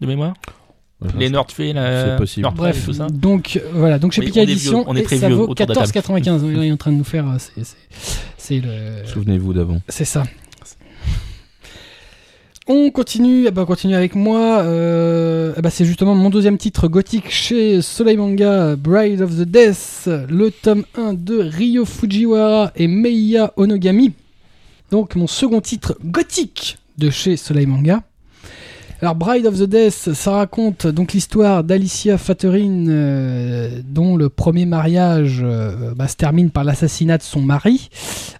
[0.00, 0.34] de mémoire?
[1.00, 1.30] Les
[2.16, 2.42] possible.
[2.42, 3.06] Nordfee Bref, tout ça.
[3.08, 5.42] donc euh, voilà, donc chez Pika on est vieux, Edition, on est ça vieux vaut
[5.48, 5.92] autour de la table.
[5.92, 6.42] 14,95.
[6.56, 7.36] Là, il est en train de nous faire, euh,
[8.36, 9.80] c'est- le, Souvenez-vous d'avant.
[9.88, 10.24] c'est ça.
[12.70, 14.60] On continue, eh ben, on continue avec moi.
[14.62, 19.42] euh, eh ben, c'est justement mon deuxième titre gothique chez Soleil Manga, Bride of the
[19.48, 24.12] Death, le tome 1 de Ryo Fujiwara et Meiya Onogami.
[24.90, 28.02] Donc mon second titre gothique de chez Soleil Manga.
[29.00, 34.66] Alors Bride of the Death, ça raconte donc l'histoire d'Alicia Fatterine, euh, dont le premier
[34.66, 37.90] mariage euh, bah, se termine par l'assassinat de son mari,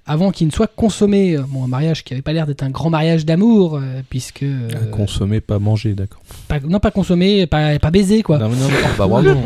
[0.05, 1.37] avant qu'il ne soit consommé.
[1.49, 4.69] Bon, un mariage qui avait pas l'air d'être un grand mariage d'amour, euh, puisque euh,
[4.91, 6.23] Consommer, pas manger, d'accord.
[6.49, 8.39] pas- non pas consommé, pas, pas baisé quoi.
[8.39, 8.67] Non, mais non,
[8.99, 9.29] bah bravo.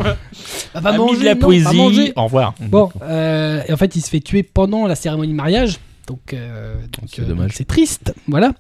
[0.74, 1.76] Bah, pas manger, de la non, pas poésie.
[1.76, 2.12] manger.
[2.16, 2.54] Au revoir.
[2.62, 5.78] Bon, euh, et en fait, il se fait tuer pendant la cérémonie de mariage.
[6.09, 7.53] Donc, euh, donc, C'est euh, dommage.
[7.55, 8.53] c'est triste, voilà.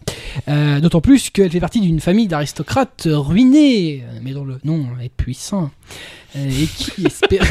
[0.48, 5.08] Euh, D'autant plus qu'elle fait partie d'une famille d'aristocrates ruinés, mais dont le nom est
[5.08, 5.70] puissant,
[6.36, 7.48] euh, et qui espérait,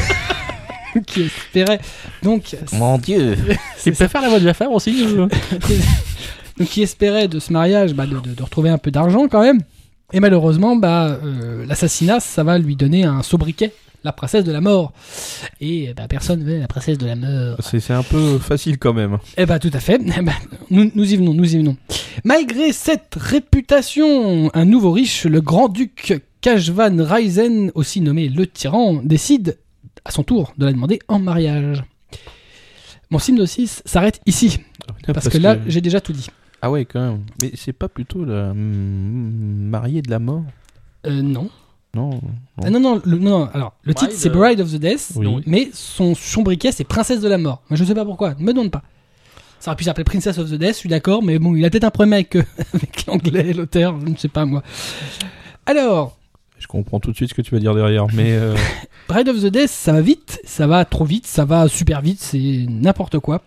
[1.06, 1.80] qui espérait
[2.22, 3.36] donc, Mon Dieu.
[3.82, 5.04] Tu peux faire la voix de la femme aussi
[6.58, 9.42] donc qui espérait de ce mariage bah, de, de- de retrouver un peu d'argent quand
[9.42, 9.60] même.
[10.12, 13.72] Et malheureusement, bah, euh, l'assassinat, ça va lui donner un sobriquet,
[14.04, 14.92] la princesse de la mort.
[15.60, 17.56] Et bah, personne veut la princesse de la mort.
[17.60, 19.18] C'est un peu facile quand même.
[19.36, 20.00] Eh bah tout à fait.
[20.04, 20.32] Eh ben,
[20.70, 21.76] nous, nous y venons, nous y venons.
[22.24, 29.58] Malgré cette réputation, un nouveau riche, le grand-duc Kajvan Raisen, aussi nommé le tyran, décide
[30.04, 31.84] à son tour de la demander en mariage.
[33.10, 34.60] Mon synopsis s'arrête ici,
[35.06, 36.28] parce, que là, j'ai déjà tout dit.
[36.62, 37.24] Ah ouais, quand même.
[37.40, 40.44] Mais c'est pas plutôt la mariée de la mort?
[41.06, 41.50] Euh, non.
[41.94, 42.20] Non.
[42.62, 44.76] Ah, non, non, le, non, non, alors, le titre Bride, c'est euh, Bride of the
[44.76, 45.42] Death, Oui.
[45.46, 47.62] mais son sobriquet c'est Princesse de la Mort.
[47.68, 48.82] Moi je sais pas pourquoi, ne me demande pas.
[49.60, 51.70] Ça aurait pu s'appeler Princess of the Death, je suis d'accord, mais bon, il a
[51.70, 52.42] peut-être un problème avec, euh,
[52.74, 54.62] avec l'anglais, l'auteur, je ne sais pas moi.
[55.66, 56.16] Alors,
[56.62, 58.54] Je comprends tout de suite ce que tu vas dire derrière, mais euh,
[59.08, 62.20] Bride of the Death, ça va vite, ça va trop vite, ça va super vite,
[62.20, 63.42] c'est n'importe quoi.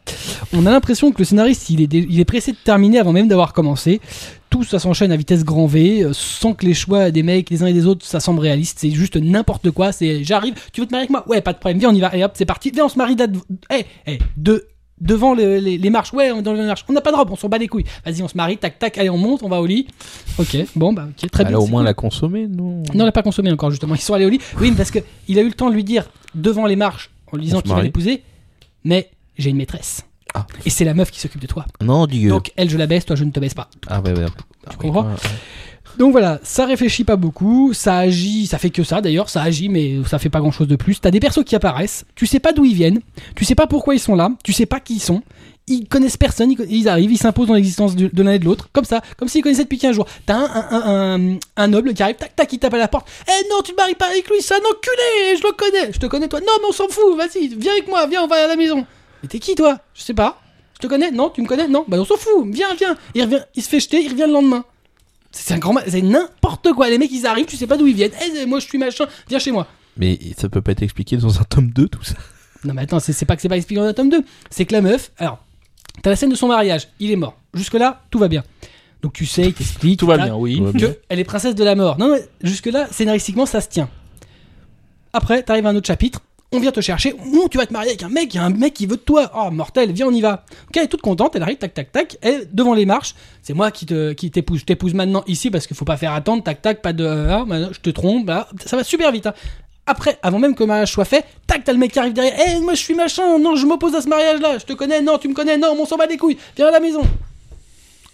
[0.51, 3.29] On a l'impression que le scénariste, il est, il est pressé de terminer avant même
[3.29, 4.01] d'avoir commencé.
[4.49, 7.63] Tout ça s'enchaîne à vitesse grand V, euh, sans que les choix des mecs, les
[7.63, 8.79] uns et des autres, ça semble réaliste.
[8.81, 9.93] C'est juste n'importe quoi.
[9.93, 11.23] C'est j'arrive, tu veux te marier avec moi?
[11.29, 12.13] Ouais, pas de problème, viens, on y va.
[12.17, 12.71] Et hop, c'est parti.
[12.71, 13.27] Viens, on se marie là.
[13.73, 14.67] Eh, eh, de,
[15.01, 16.13] devant le- les, les marches.
[16.13, 16.85] Ouais, on est dans les marches.
[16.89, 17.85] On n'a pas de robe, on s'en bat les couilles.
[18.05, 19.87] Vas-y, on se marie, tac, tac, allez, on monte, on va au lit.
[20.37, 21.57] Ok, bon, bah, ok, très elle bien.
[21.57, 21.85] a au moins cool.
[21.85, 23.95] la consommer, non Non, on l'a pas consommé encore, justement.
[23.95, 24.39] Ils sont allés au lit.
[24.59, 27.37] Oui, parce que il a eu le temps de lui dire devant les marches, en
[27.37, 28.23] lui disant qu'il va l'épouser,
[28.83, 30.03] mais j'ai une maîtresse.
[30.33, 30.45] Ah.
[30.65, 31.65] Et c'est la meuf qui s'occupe de toi.
[31.81, 32.29] Non, Dieu.
[32.29, 33.69] Donc, elle, je la baisse, toi, je ne te baisse pas.
[33.87, 34.25] ah ouais, ouais.
[34.69, 35.07] Tu comprends?
[35.97, 39.69] Donc voilà, ça réfléchit pas beaucoup, ça agit, ça fait que ça d'ailleurs, ça agit,
[39.69, 40.99] mais ça fait pas grand chose de plus.
[40.99, 42.99] T'as des persos qui apparaissent, tu sais pas d'où ils viennent,
[43.35, 45.21] tu sais pas pourquoi ils sont là, tu sais pas qui ils sont.
[45.67, 48.85] Ils connaissent personne, ils, arrivent, ils s'imposent dans l'existence de, l'un et de l'autre, comme
[48.85, 50.05] ça, comme s'ils connaissaient depuis 15 jours.
[50.27, 52.87] T'as un, un, un, un- un noble qui arrive, tac tac, il tape à la
[52.87, 53.07] porte.
[53.27, 55.91] Eh non, tu te maries pas avec lui, c'est un enculé, je le connais.
[55.91, 56.39] Je te connais toi.
[56.41, 58.85] Non, mais on s'en fout, vas-y, viens avec moi, viens, on va à la maison.
[59.23, 59.79] Mais t'es qui toi?
[59.95, 60.39] Je sais pas.
[60.75, 61.09] Je te connais?
[61.09, 61.67] Non, tu me connais?
[61.67, 62.95] Non, bah on s'en fout, viens, viens.
[63.15, 64.65] Il revient, il se fait jeter, il revient le lendemain.
[65.37, 66.89] C'est un grand c'est n'importe quoi.
[66.89, 68.13] Les mecs ils arrivent, tu sais pas d'où ils viennent.
[68.25, 69.67] Eh, moi je suis machin, viens chez moi.
[69.97, 72.15] Mais ça peut pas être expliqué dans un tome 2, tout ça.
[72.63, 74.23] Non mais attends, c'est pas que c'est pas expliqué dans le tome 2.
[74.49, 75.43] C'est que la meuf, alors,
[76.01, 77.37] t'as la scène de son mariage, il est mort.
[77.53, 78.43] Jusque là, tout va bien.
[79.01, 79.99] Donc tu sais, il t'explique.
[79.99, 80.63] Tout va bien, oui.
[80.79, 81.99] Que elle est princesse de la mort.
[81.99, 83.89] Non, non, jusque là, scénaristiquement, ça se tient.
[85.13, 86.21] Après, t'arrives à un autre chapitre.
[86.55, 87.13] On vient te chercher.
[87.13, 88.33] Ouh, tu vas te marier avec un mec.
[88.33, 89.29] Il y a un mec qui veut de toi.
[89.35, 90.45] Oh, mortel, viens, on y va.
[90.69, 91.35] Ok, elle est toute contente.
[91.35, 92.17] Elle arrive, tac, tac, tac.
[92.21, 93.13] Elle, devant les marches.
[93.41, 94.59] C'est moi qui te, qui t'épouse.
[94.61, 96.43] Je t'épouse maintenant ici parce qu'il faut pas faire attendre.
[96.43, 97.03] Tac, tac, pas de.
[97.45, 98.25] maintenant, je te trompe.
[98.25, 99.27] bah, ça va super vite.
[99.27, 99.33] hein.
[99.87, 102.33] Après, avant même que le mariage soit fait, tac, t'as le mec qui arrive derrière.
[102.47, 103.37] Eh, moi je suis machin.
[103.37, 104.57] Non, je m'oppose à ce mariage-là.
[104.57, 105.01] Je te connais.
[105.01, 105.57] Non, tu me connais.
[105.57, 106.37] Non, on s'en bat les couilles.
[106.55, 107.01] Viens à la maison.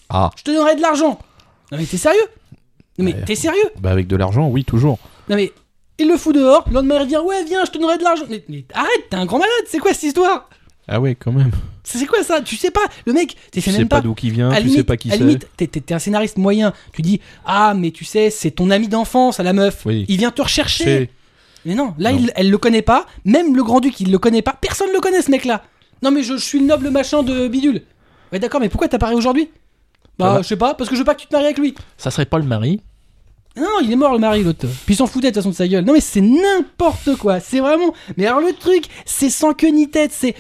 [0.10, 1.18] Ah, Je te donnerai de l'argent.
[1.72, 2.26] Non, mais t'es sérieux?
[2.98, 3.70] Non, mais t'es sérieux?
[3.80, 5.00] Bah avec de l'argent, oui, toujours.
[5.30, 5.52] non mais
[6.02, 8.26] il le fout dehors, le lendemain il revient, ouais viens, je te donnerai de l'argent.
[8.30, 10.50] Mais, mais arrête, t'es un grand malade, c'est quoi cette histoire?
[10.88, 11.52] Ah ouais, quand même.
[11.84, 12.42] C'est quoi ça?
[12.42, 14.02] Tu sais pas, le mec, t'es Tu fait sais même pas pas.
[14.02, 15.20] d'où qui vient, à tu limite, sais pas qui à c'est.
[15.20, 16.74] limite, t'es, t'es- t'es un scénariste moyen.
[16.94, 19.86] Tu dis, ah mais tu sais, c'est ton ami d'enfance à la meuf.
[19.86, 20.06] Oui.
[20.10, 20.84] Il vient te rechercher.
[20.84, 21.10] C'est-
[21.66, 22.20] Mais non, là Non.
[22.20, 23.06] il- elle le connaît pas.
[23.26, 24.58] Même le grand duc, il le connaît pas.
[24.60, 25.64] Personne le connaît ce mec-là.
[26.04, 27.84] Non mais je, je suis le noble machin de bidule.
[28.32, 29.50] Ouais d'accord, mais pourquoi t'apparais aujourd'hui?
[30.18, 31.74] Bah je sais pas, parce que je veux pas que tu te maries avec lui.
[31.98, 32.82] Ça serait pas le mari.
[33.58, 34.66] Non, il est mort le mari, l'autre.
[34.86, 35.84] Puis il s'en foutait de toute façon de sa gueule.
[35.84, 37.40] Non, mais c'est n'importe quoi.
[37.40, 37.94] C'est vraiment.
[38.18, 40.12] Mais alors le truc, c'est sans queue ni tête.
[40.14, 40.36] C'est.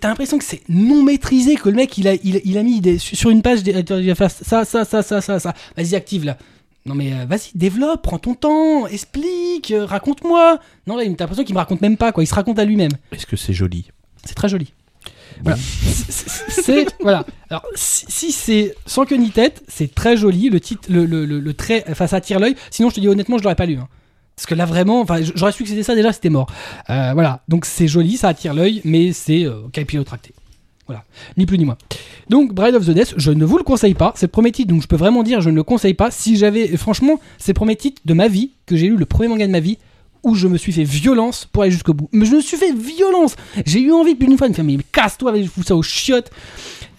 [0.00, 2.80] T'as l'impression que c'est non maîtrisé, que le mec il a, il, il a mis
[2.80, 5.52] des- sur une page, des- il va faire ça, ça, ça, ça, ça, ça.
[5.76, 6.38] Vas-y, active là.
[6.86, 10.58] Non mais euh, vas-y, développe, prends ton temps, explique, euh, raconte-moi.
[10.86, 12.92] Non là, t'as l'impression qu'il me raconte même pas quoi, il se raconte à lui-même.
[13.12, 13.90] Est-ce que c'est joli?
[14.24, 14.72] C'est très joli.
[15.42, 15.58] Voilà.
[16.48, 17.24] C'est- voilà.
[17.50, 20.48] Alors si, si c'est sans queue ni tête, c'est très joli.
[20.50, 22.56] Le titre, le, le, le, le trait, enfin ça attire l'œil.
[22.70, 23.76] Sinon, je te dis honnêtement, je l'aurais pas lu.
[23.76, 23.88] hein.
[24.36, 26.46] Parce que là vraiment, enfin, j'aurais su que c'était ça déjà, c'était mort.
[26.90, 27.42] Euh, voilà.
[27.48, 30.32] Donc c'est joli, ça attire l'œil, mais c'est euh, capillotracté.
[30.86, 31.04] Voilà,
[31.38, 31.78] ni plus ni moins.
[32.28, 34.12] Donc Bride of the Death, je ne vous le conseille pas.
[34.16, 36.10] C'est le premier titre, donc je peux vraiment dire je ne le conseille pas.
[36.10, 39.28] Si j'avais, franchement, c'est le premier titre de ma vie que j'ai lu, le premier
[39.28, 39.78] manga de ma vie
[40.24, 42.08] où je me suis fait violence pour aller jusqu'au bout.
[42.12, 43.36] Mais je me suis fait violence.
[43.64, 45.82] J'ai eu envie plus d'une fois de me faire mais casse-toi, je fous ça aux
[45.82, 46.30] chiottes.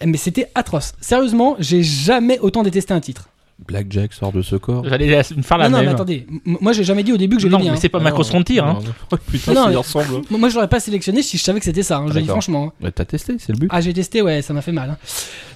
[0.04, 0.92] Mais c'était atroce.
[1.00, 3.28] Sérieusement, j'ai jamais autant détesté un titre.
[3.66, 4.84] Blackjack sort de ce corps.
[4.86, 7.36] J'allais la- faire la non, non, mais attendez, M- moi j'ai jamais dit au début
[7.36, 7.72] que j'aimais Non, bien.
[7.72, 8.74] mais c'est pas Ah Macross non, Frontier, hein.
[8.80, 9.18] non, non.
[9.30, 10.06] Putain, Non, ça y mais- ressemble.
[10.30, 12.34] Moi je l'aurais pas sélectionné si je savais que c'était ça, hein, je dis D'accord.
[12.34, 12.72] franchement.
[12.80, 12.84] hein.
[12.84, 13.68] Ouais, T'as testé, c'est le but.
[13.72, 14.90] Ah, j'ai testé, ouais, ça m'a fait mal.
[14.90, 14.96] hein.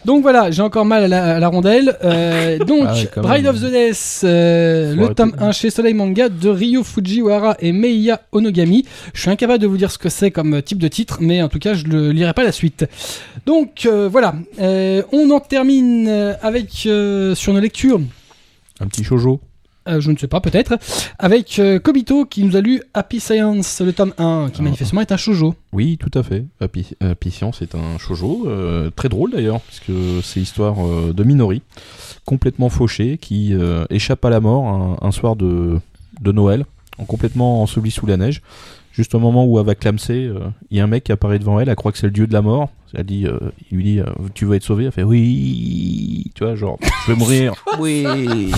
[0.07, 1.95] Donc voilà, j'ai encore mal à la, à la rondelle.
[2.03, 3.55] Euh, donc, Ah ouais, Bride même.
[3.55, 8.23] of the Death, euh, le tome 1 chez Soleil Manga de Ryo Fujiwara et Meiya
[8.33, 8.87] Onogami.
[9.13, 11.49] Je suis incapable de vous dire ce que c'est comme type de titre, mais en
[11.49, 12.87] tout cas, je ne lirai pas la suite.
[13.45, 16.09] Donc euh, voilà, Euh, on en termine
[16.43, 17.90] avec, euh, sur nos lectures,
[18.81, 19.41] Un petit shoujo.
[19.89, 20.77] euh, je ne sais pas, peut-être,
[21.19, 24.65] avec euh, Kobito qui nous a lu Happy Science, le tome 1, qui Ah.
[24.65, 25.55] manifestement est un shoujo.
[25.73, 26.45] Oui, tout à fait.
[26.61, 29.91] Happy, Happy Science c'est un shoujo, euh, très drôle d'ailleurs, puisque
[30.23, 30.77] c'est l'histoire
[31.13, 31.63] de Minori,
[32.25, 33.55] complètement fauché, qui
[33.91, 35.79] échappe à la mort un, un soir de,
[36.21, 36.65] de Noël,
[36.99, 38.43] en complètement enseveli sous la neige.
[38.93, 41.39] Juste au moment où elle va clamser, euh, il y a un mec qui apparaît
[41.39, 42.71] devant elle, elle croit que c'est le dieu de la mort.
[42.93, 43.39] Elle dit, euh,
[43.71, 44.87] il lui dit, euh, tu veux être sauvé?
[44.87, 46.77] Elle fait oui, tu vois, genre,
[47.07, 47.55] je vais mourir.
[47.79, 48.05] oui.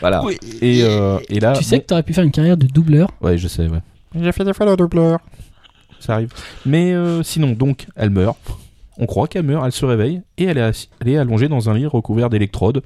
[0.00, 0.22] voilà.
[0.62, 2.66] Et, euh, et là, tu sais bon- que tu aurais pu faire une carrière de
[2.66, 3.10] doubleur?
[3.20, 3.80] Ouais, je sais, ouais.
[4.20, 5.18] J'ai fait des fois le doubleur.
[6.00, 6.32] Ça arrive.
[6.64, 8.38] Mais euh, sinon, donc, elle meurt.
[8.98, 11.68] On croit qu'elle meurt, elle se réveille et elle est, assi- elle est allongée dans
[11.70, 12.82] un lit recouvert d'électrodes.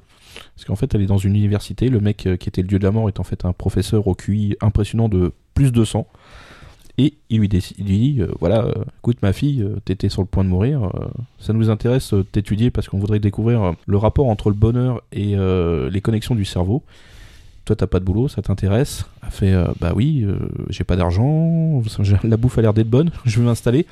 [0.55, 1.89] Parce qu'en fait, elle est dans une université.
[1.89, 4.07] Le mec euh, qui était le dieu de la mort est en fait un professeur
[4.07, 6.07] au QI impressionnant de plus de 100.
[6.99, 10.49] Et il lui, dit euh, Voilà, euh, écoute, ma fille, t'étais sur le point de
[10.49, 10.91] mourir.
[11.39, 16.01] ça nous intéresse t'étudier parce qu'on voudrait découvrir le rapport entre le bonheur et les
[16.01, 16.83] connexions du cerveau.
[17.65, 20.27] Toi, t'as pas de boulot, ça t'intéresse Elle fait Bah oui,
[20.69, 21.81] j'ai pas d'argent,
[22.23, 23.87] la bouffe a l'air d'être bonne, je vais m'installer.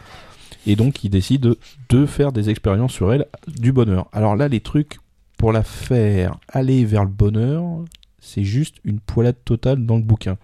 [0.67, 1.57] Et donc, il décide de,
[1.89, 4.07] de faire des expériences sur elle du bonheur.
[4.13, 4.99] Alors là, les trucs
[5.41, 7.63] pour la faire aller vers le bonheur,
[8.19, 10.37] c'est juste une poilade totale dans le bouquin.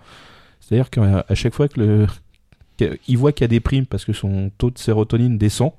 [0.59, 2.07] C'est-à-dire qu'à chaque fois que le,
[3.15, 5.71] voit qu'il y a des primes parce que son taux de sérotonine descend,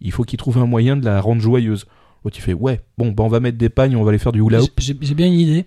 [0.00, 1.86] il faut qu'il trouve un moyen de la rendre joyeuse.
[2.24, 4.32] L'autre il fait ouais, bon, bah on va mettre des pagnes, on va aller faire
[4.32, 4.72] du hula hoop.
[4.78, 5.66] J'ai bien une idée.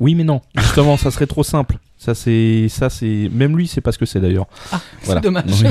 [0.00, 1.78] Oui, mais non, justement, ça serait trop simple.
[2.04, 4.46] Ça c'est, ça c'est, même lui, c'est pas ce que c'est d'ailleurs.
[4.72, 5.20] Ah, Voilà.
[5.22, 5.44] c'est dommage.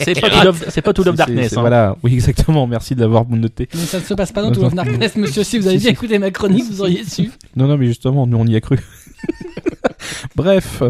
[0.00, 1.48] C'est pas Tool pas Tool of C'est- Darkness.
[1.50, 1.60] c'est- hein.
[1.62, 2.66] Voilà, oui, exactement.
[2.66, 3.66] Merci de l'avoir noté.
[3.74, 5.42] Mais ça ne se passe pas dans Tour of Darkness, monsieur.
[5.44, 5.94] Si vous avez Si, bien si.
[5.94, 7.30] écouté ma chronique, vous auriez su.
[7.56, 8.78] Non, non, mais justement, nous on y a cru.
[10.36, 10.82] Bref,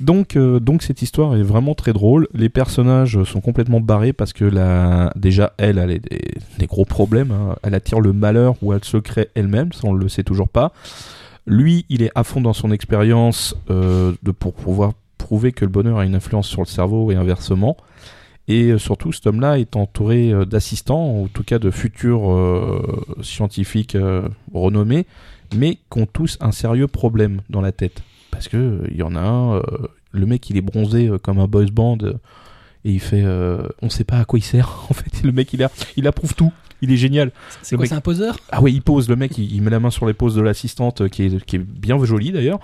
[0.00, 2.28] donc, euh, donc cette histoire est vraiment très drôle.
[2.34, 5.12] Les personnages sont complètement barrés parce que la...
[5.16, 6.22] déjà elle, elle a des,
[6.58, 7.30] des gros problèmes.
[7.32, 7.56] hein.
[7.62, 10.72] Elle attire le malheur ou elle se crée elle-même, ça on le sait toujours pas.
[11.46, 15.70] Lui, il est à fond dans son expérience euh, de pour pouvoir prouver que le
[15.70, 17.76] bonheur a une influence sur le cerveau et inversement.
[18.48, 23.04] Et euh, surtout, cet homme-là est entouré euh, d'assistants, en tout cas de futurs euh,
[23.22, 25.06] scientifiques euh, renommés,
[25.56, 28.02] mais qui ont tous un sérieux problème dans la tête.
[28.30, 29.62] Parce que il y en a un,
[30.12, 31.98] le mec il est bronzé comme un boys band,
[32.84, 33.24] et il fait,
[33.80, 34.84] on sait pas à quoi il sert.
[34.90, 35.54] En fait, le mec
[35.96, 37.32] il approuve tout, il est génial.
[37.62, 38.38] C'est quoi, mec- c'est un poseur?
[38.50, 41.02] Ah ouais, il pose, le mec il, il met la main sur l'épaule de l'assistante
[41.02, 42.60] euh, qui est, qui est bien jolie d'ailleurs,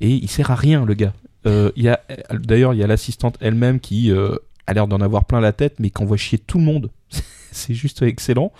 [0.00, 1.12] et il sert à rien le gars.
[1.46, 2.00] Euh, il y a
[2.32, 4.36] D'ailleurs, il y a l'assistante elle-même qui euh,
[4.66, 6.90] a l'air d'en avoir plein la tête, mais qui envoie chier tout le monde.
[7.52, 8.52] c'est juste excellent.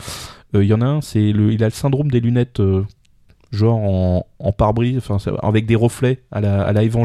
[0.54, 2.60] Euh, Il y en a un, c'est le, il a le syndrome des lunettes,
[3.52, 6.86] genre en, en pare-brise, enfin, avec des reflets à la, à la.
[6.86, 7.04] Vous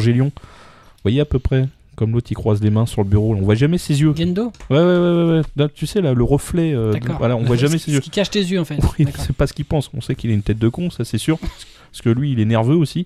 [1.04, 1.68] voyez à peu près?
[2.00, 4.14] Comme l'autre il croise les mains sur le bureau, on voit jamais ses yeux.
[4.16, 5.42] Gendo Ouais, ouais, ouais, ouais.
[5.58, 7.18] Là, tu sais, là, le reflet, euh, D'accord.
[7.18, 8.00] voilà, on voit jamais ses Ce yeux.
[8.00, 8.80] qui cache tes yeux, en fait.
[8.98, 9.90] Oui, c'est pas ce qu'il pense.
[9.94, 11.38] On sait qu'il a une tête de con, ça c'est sûr.
[11.40, 13.06] Parce que lui, il est nerveux aussi.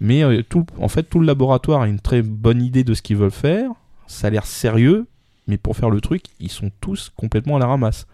[0.00, 3.00] Mais euh, tout, en fait, tout le laboratoire a une très bonne idée de ce
[3.02, 3.70] qu'ils veulent faire.
[4.08, 5.06] Ça a l'air sérieux,
[5.46, 8.06] mais pour faire le truc, ils sont tous complètement à la ramasse.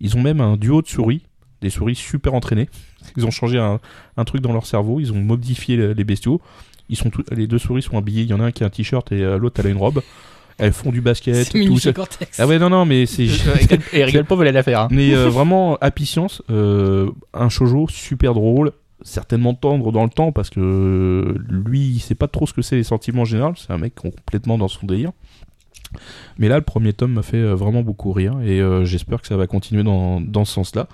[0.00, 1.22] Ils ont même un duo de souris,
[1.60, 2.68] des souris super entraînées.
[3.16, 3.80] Ils ont changé un,
[4.16, 6.40] un truc dans leur cerveau, ils ont modifié le- les bestiaux.
[6.88, 8.22] Ils sont tous- les deux souris sont habillées.
[8.22, 9.76] Il y en a un qui a un t-shirt et euh, l'autre elle a une
[9.78, 10.02] robe.
[10.58, 11.34] Elles font du basket.
[11.34, 11.92] C'est tout ça.
[11.92, 12.40] Cortex.
[12.40, 13.26] Ah ouais, non, non, mais c'est.
[13.92, 14.80] Et rigole pas, vous allez la faire.
[14.80, 14.88] hein.
[14.90, 18.72] Mais euh, vraiment, Happy Science, euh, un shoujo super drôle,
[19.02, 22.76] certainement tendre dans le temps parce que lui, il sait pas trop ce que c'est
[22.76, 23.52] les sentiments en général.
[23.56, 25.12] C'est un mec complètement dans son délire.
[26.38, 29.36] Mais là, le premier tome m'a fait vraiment beaucoup rire et euh, j'espère que ça
[29.36, 30.88] va continuer dans, dans ce sens-là.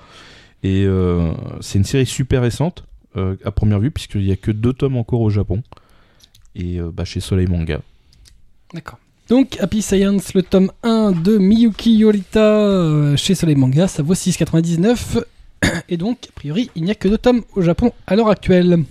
[0.64, 2.84] Et euh, c'est une série super récente
[3.16, 5.62] euh, à première vue puisqu'il y a que deux tomes encore au Japon
[6.54, 7.80] et euh, bah, chez Soleil Manga.
[8.72, 8.98] D'accord.
[9.28, 14.14] Donc, Happy Science, le tome 1 de Miyuki Yorita euh, chez Soleil Manga, ça vaut
[14.14, 15.24] 6,99.
[15.88, 18.84] Et donc, a priori, il n'y a que deux tomes au Japon à l'heure actuelle.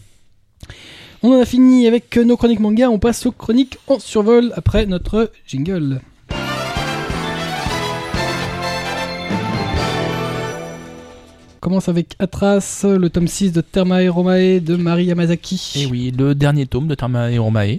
[1.23, 4.87] On en a fini avec nos chroniques manga, on passe aux chroniques en survol après
[4.87, 6.01] notre jingle.
[11.61, 15.73] Commence avec Atras, le tome 6 de Termae Romae de Marie Yamazaki.
[15.77, 16.95] Et oui, le dernier tome de
[17.31, 17.77] et Romae.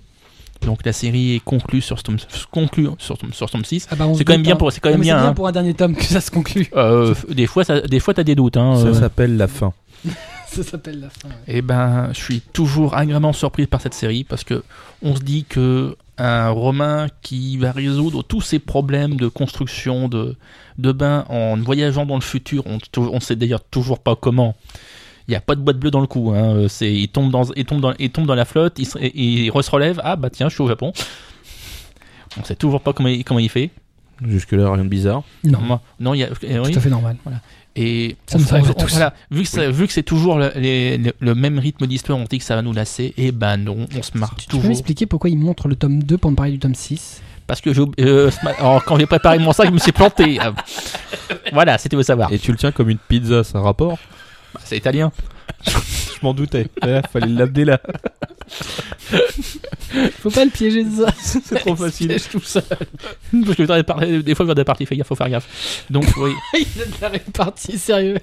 [0.62, 2.16] Donc la série est conclue sur ce tome,
[2.52, 3.88] conclue sur, sur ce tome 6.
[3.90, 4.56] Ah bah, C'est quand même bien hein.
[4.56, 5.18] pour, c'est quand même bien.
[5.18, 5.34] hein.
[5.34, 6.68] pour un dernier tome que ça se conclut.
[6.76, 8.56] Euh, des fois, ça, des fois, t'as des doutes.
[8.56, 8.94] Hein, Ça euh.
[8.94, 9.72] s'appelle la fin.
[10.46, 11.28] ça s'appelle la fin.
[11.28, 11.34] ouais.
[11.48, 14.62] Eh ben, je suis toujours agréablement surpris par cette série parce que
[15.02, 20.36] on se dit que un Romain qui va résoudre tous ces problèmes de construction de,
[20.78, 24.54] de bains en voyageant dans le futur, on, on sait d'ailleurs toujours pas comment.
[25.28, 26.32] Il n'y a pas de boîte bleue dans le coup.
[26.32, 26.66] Hein.
[26.68, 29.50] C'est, il tombe dans, il tombe dans, il tombe dans la flotte, il se, il
[29.50, 30.00] se relève.
[30.04, 30.92] Ah bah tiens, je suis au Japon.
[32.38, 33.70] On sait toujours pas comment il, comment il fait.
[34.24, 35.22] Jusque-là, rien de bizarre.
[35.44, 36.72] Non, non, il y a, eh oui.
[36.72, 37.16] tout à fait normal.
[37.74, 38.90] Et Ça on- nous arrive à on- tous.
[38.90, 42.18] Voilà, vu que, ça- vu que c'est toujours le, les- le- le même rythme d'histoire,
[42.18, 43.14] on dit que ça va nous lasser.
[43.16, 44.68] Et ben non, on se marre Tu peux toujours.
[44.68, 47.70] m'expliquer pourquoi il montre le tome 2 pour me parler du tome 6 Parce que
[48.00, 50.38] euh, alors, quand j'ai préparé mon sac, je me suis planté.
[50.40, 50.52] Ah.
[51.52, 52.30] voilà, c'était vous savoir.
[52.32, 53.98] Et tu le tiens comme une pizza, ça a rapport?
[54.54, 55.10] Bah, c'est italien.
[56.22, 56.66] M'en doutais.
[56.82, 57.80] Ouais, fallait l'amener là.
[60.18, 61.12] Faut pas le piéger de ça.
[61.22, 62.14] C'est trop facile.
[62.30, 62.62] tout seul.
[62.64, 65.84] Parce que des fois, dans des parties, il faut faire gaffe.
[65.90, 66.32] Donc, oui.
[66.54, 68.18] il a de la répartie, sérieux.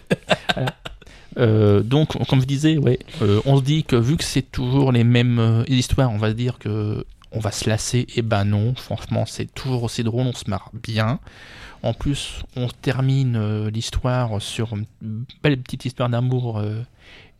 [1.37, 4.91] Euh, donc, comme je disais, ouais, euh, on se dit que vu que c'est toujours
[4.91, 8.07] les mêmes euh, histoires, on va se dire que on va se lasser.
[8.15, 11.19] Et ben non, franchement, c'est toujours aussi drôle, on se marre bien.
[11.83, 14.85] En plus, on termine l'histoire sur une
[15.43, 16.61] belle petite histoire d'amour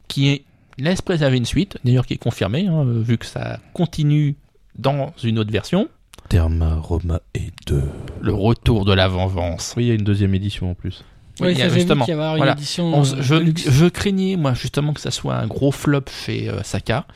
[0.07, 0.43] qui est,
[0.83, 4.35] laisse présager une suite, d'ailleurs qui est confirmée, hein, euh, vu que ça continue
[4.77, 5.89] dans une autre version.
[6.29, 7.81] Therma Roma et 2.
[8.21, 9.73] Le retour de la vengeance.
[9.77, 11.03] Oui, il y a une deuxième édition en plus.
[11.39, 12.51] Oui, il y a ça vu justement, qu'il y avoir une voilà.
[12.53, 12.93] édition.
[12.93, 16.61] On euh, je, je craignais, moi, justement, que ça soit un gros flop chez euh,
[16.63, 17.07] Saka.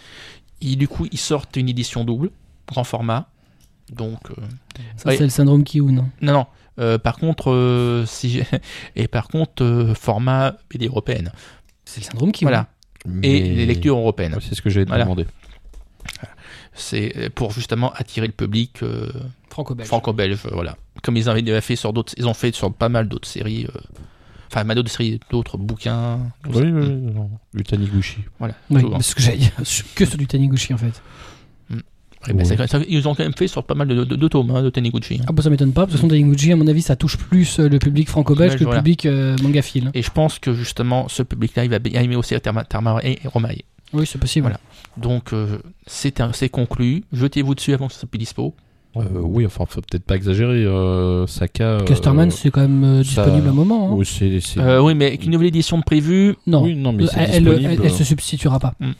[0.62, 2.32] Et du coup, ils sortent une édition double,
[2.68, 3.28] grand format.
[3.92, 4.36] Donc, euh,
[4.96, 5.16] Ça, oui.
[5.18, 5.92] c'est le syndrome Kiun.
[6.22, 6.46] non, non.
[6.80, 8.42] Euh, par contre, euh, si
[8.96, 11.32] et par contre, euh, format BD européenne.
[11.86, 12.48] C'est le syndrome Kiun.
[12.48, 12.68] Voilà.
[13.22, 14.38] Et les lectures européennes.
[14.42, 15.04] C'est ce que j'ai Voilà.
[15.04, 15.26] demandé.
[16.76, 19.12] C'est euh, pour justement attirer le public euh,
[19.50, 19.88] Franco-belge.
[19.88, 20.40] franco-belge.
[20.52, 20.76] Voilà.
[21.04, 23.68] Comme ils avaient fait sur d'autres, ils ont fait sur pas mal d'autres séries.
[23.76, 23.80] euh,
[24.52, 26.20] Enfin, mal d'autres séries, d'autres bouquins.
[26.44, 26.62] tout Oui, ça.
[26.64, 26.90] oui, oui.
[27.14, 27.30] non.
[27.56, 28.18] Du Taniguchi.
[28.40, 28.54] Voilà.
[28.70, 29.52] Oui, ce que j'allais dire.
[29.96, 31.02] Que sur du Taniguchi en fait.
[32.68, 34.70] Ça- ils ont quand même fait sur pas mal de, de, de tomes hein, de
[34.70, 35.20] Taniguchi.
[35.22, 35.26] hein.
[35.28, 37.60] Ah bah ça m'étonne pas, parce que son Taniguchi, à mon avis, ça touche plus
[37.60, 38.82] euh, le public franco-belge Belge, que le voilà.
[38.82, 39.92] public euh, mangaphile.
[39.94, 43.56] Et je pense que justement, ce public-là, il va bien aimer aussi Tarma et Romae.
[43.94, 44.46] Oui, c'est possible.
[44.46, 44.60] Voilà.
[44.98, 47.04] Donc, euh, c'est conclu.
[47.14, 48.56] Jetez-vous dessus avant que ça soit plus dispo.
[48.96, 50.64] Euh, oui, enfin, faut peut-être pas exagérer.
[50.66, 51.64] euh, Saka.
[51.64, 53.90] euh, Custerman, c'est quand même euh, ça- disponible à un moment.
[53.90, 53.94] hein.
[53.96, 56.94] oui, c'est- c'est- Euh, oui, mais avec une nouvelle édition de prévue, Non, Oui, non,
[56.94, 57.72] mais c'est elle, elle, disponible.
[57.74, 58.74] elle- elle se substituera pas.
[58.80, 58.92] Hmm.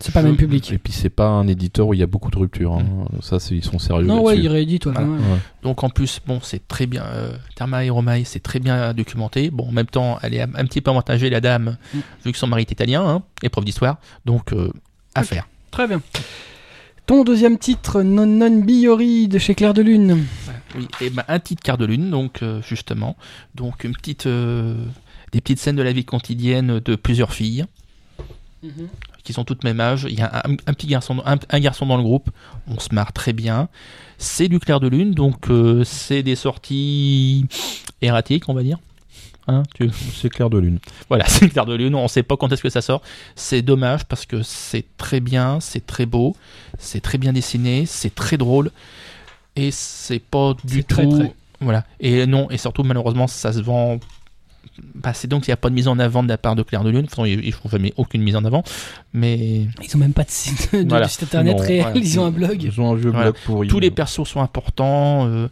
[0.00, 0.70] C'est pas le même public.
[0.72, 2.74] Et puis c'est pas un éditeur où il y a beaucoup de ruptures.
[2.74, 2.84] hein.
[3.20, 4.04] Ça, c'est- ils sont sérieux.
[4.04, 4.44] Non, ouais, là-dessus.
[4.46, 5.20] il réédite, ouais, quand Voilà.
[5.22, 5.32] même.
[5.32, 5.38] Ouais.
[5.62, 7.04] donc en plus, bon, c'est très bien.
[7.04, 9.50] Euh, Tarma et Romae, c'est très bien documenté.
[9.50, 11.98] Bon, en même temps, elle est un, un petit peu avantagée, la dame, Mm.
[12.26, 13.96] vu que son mari est italien, hein, épreuve d'histoire.
[14.26, 14.70] Donc, euh,
[15.14, 15.46] à faire.
[15.70, 16.02] Très bien.
[17.12, 20.24] Ton deuxième titre, Non Non Biori de chez Claire de Lune.
[20.74, 23.18] Oui, et ben, un titre quart de lune, donc euh, justement,
[23.54, 24.74] donc une petite, euh,
[25.30, 27.66] des petites scènes de la vie quotidienne de plusieurs filles
[29.24, 30.06] qui sont toutes même âge.
[30.08, 32.30] Il y a un, un petit garçon, un, un garçon dans le groupe.
[32.66, 33.68] On se marre très bien.
[34.16, 37.44] C'est du clair de lune, donc euh, c'est des sorties
[38.00, 38.78] erratiques, on va dire.
[39.48, 40.78] Hein, tu- C'est clair de lune.
[41.08, 41.94] Voilà, c'est clair de lune.
[41.94, 43.02] On sait pas quand est-ce que ça sort.
[43.34, 46.36] C'est dommage parce que c'est très bien, c'est très beau,
[46.78, 48.70] c'est très bien dessiné, c'est très drôle
[49.56, 50.94] et c'est pas du tout.
[50.94, 51.34] très, très.
[51.60, 51.84] Voilà.
[52.00, 53.98] Et non, et surtout malheureusement ça se vend.
[54.94, 56.62] Bah, c'est donc il n'y a pas de mise en avant de la part de
[56.62, 57.06] Claire de Lune.
[57.10, 58.62] Enfin, ils, ils font jamais aucune mise en avant,
[59.12, 61.06] mais Ils ont même pas de site, de, Voilà.
[61.06, 62.62] de site internet Non, réel, ils ont un blog.
[62.62, 63.32] Ils ont un vieux Voilà.
[63.32, 63.68] blog pourri.
[63.68, 65.26] tous les persos sont importants.
[65.26, 65.48] euh,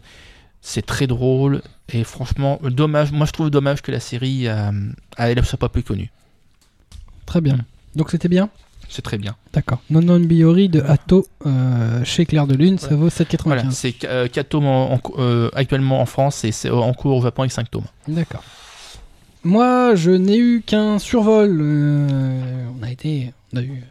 [0.63, 3.13] c'est très drôle et franchement dommage.
[3.13, 4.71] Moi je trouve dommage que la série euh,
[5.17, 6.11] elle ne soit pas plus connue.
[7.27, 7.59] Très bien.
[7.97, 8.49] Donc c'était bien?
[8.89, 9.37] C'est très bien.
[9.53, 9.81] D'accord.
[9.89, 13.39] Non Non Biori de Atto euh, chez Claire de Lune, ça vaut 7,95.
[13.45, 17.23] Voilà, c'est 4 tomes en- en- euh, actuellement en France et c'est en cours au
[17.23, 17.85] Japon avec 5 tomes.
[18.09, 18.43] D'accord.
[19.45, 21.59] Moi, je n'ai eu qu'un survol.
[21.63, 23.83] euh, on a été, on a eu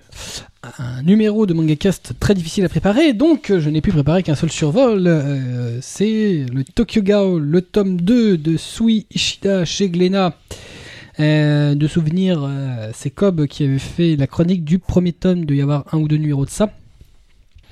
[0.64, 4.36] un numéro de MangaCast très difficile à préparer, donc euh, je n'ai pu préparer qu'un
[4.36, 5.08] seul survol.
[5.08, 10.36] euh, c'est le Tokyo Gao, le tome 2 de Sui Ishida chez Glénat.
[11.20, 12.50] Euh, de souvenir,
[12.94, 16.08] c'est Cobb qui avait fait la chronique du premier tome, doit y avoir un ou
[16.08, 16.72] deux numéros de ça.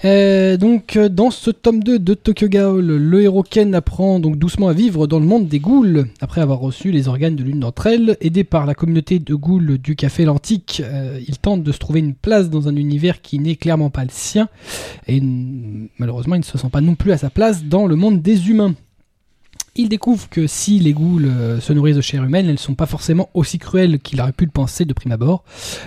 [0.05, 4.37] Euh, donc euh, dans ce tome 2 de Tokyo Ghoul, le héros Ken apprend donc
[4.37, 7.61] doucement à vivre dans le monde des ghouls après avoir reçu les organes de l'une
[7.61, 8.15] d'entre elles.
[8.21, 11.99] Aidé par la communauté de ghouls du café L'Antique, euh, il tente de se trouver
[11.99, 14.49] une place dans un univers qui n'est clairement pas le sien
[15.07, 15.19] et
[15.97, 18.49] malheureusement il ne se sent pas non plus à sa place dans le monde des
[18.49, 18.75] humains.
[19.75, 22.75] il découvre que si les ghouls euh, se nourrissent de chair humaine, elles ne sont
[22.75, 25.43] pas forcément aussi cruelles qu'il aurait pu le penser de prime abord.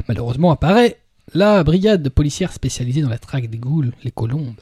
[0.08, 0.99] Malheureusement apparaît
[1.34, 4.54] la brigade policière spécialisée dans la traque des ghouls, les colombes.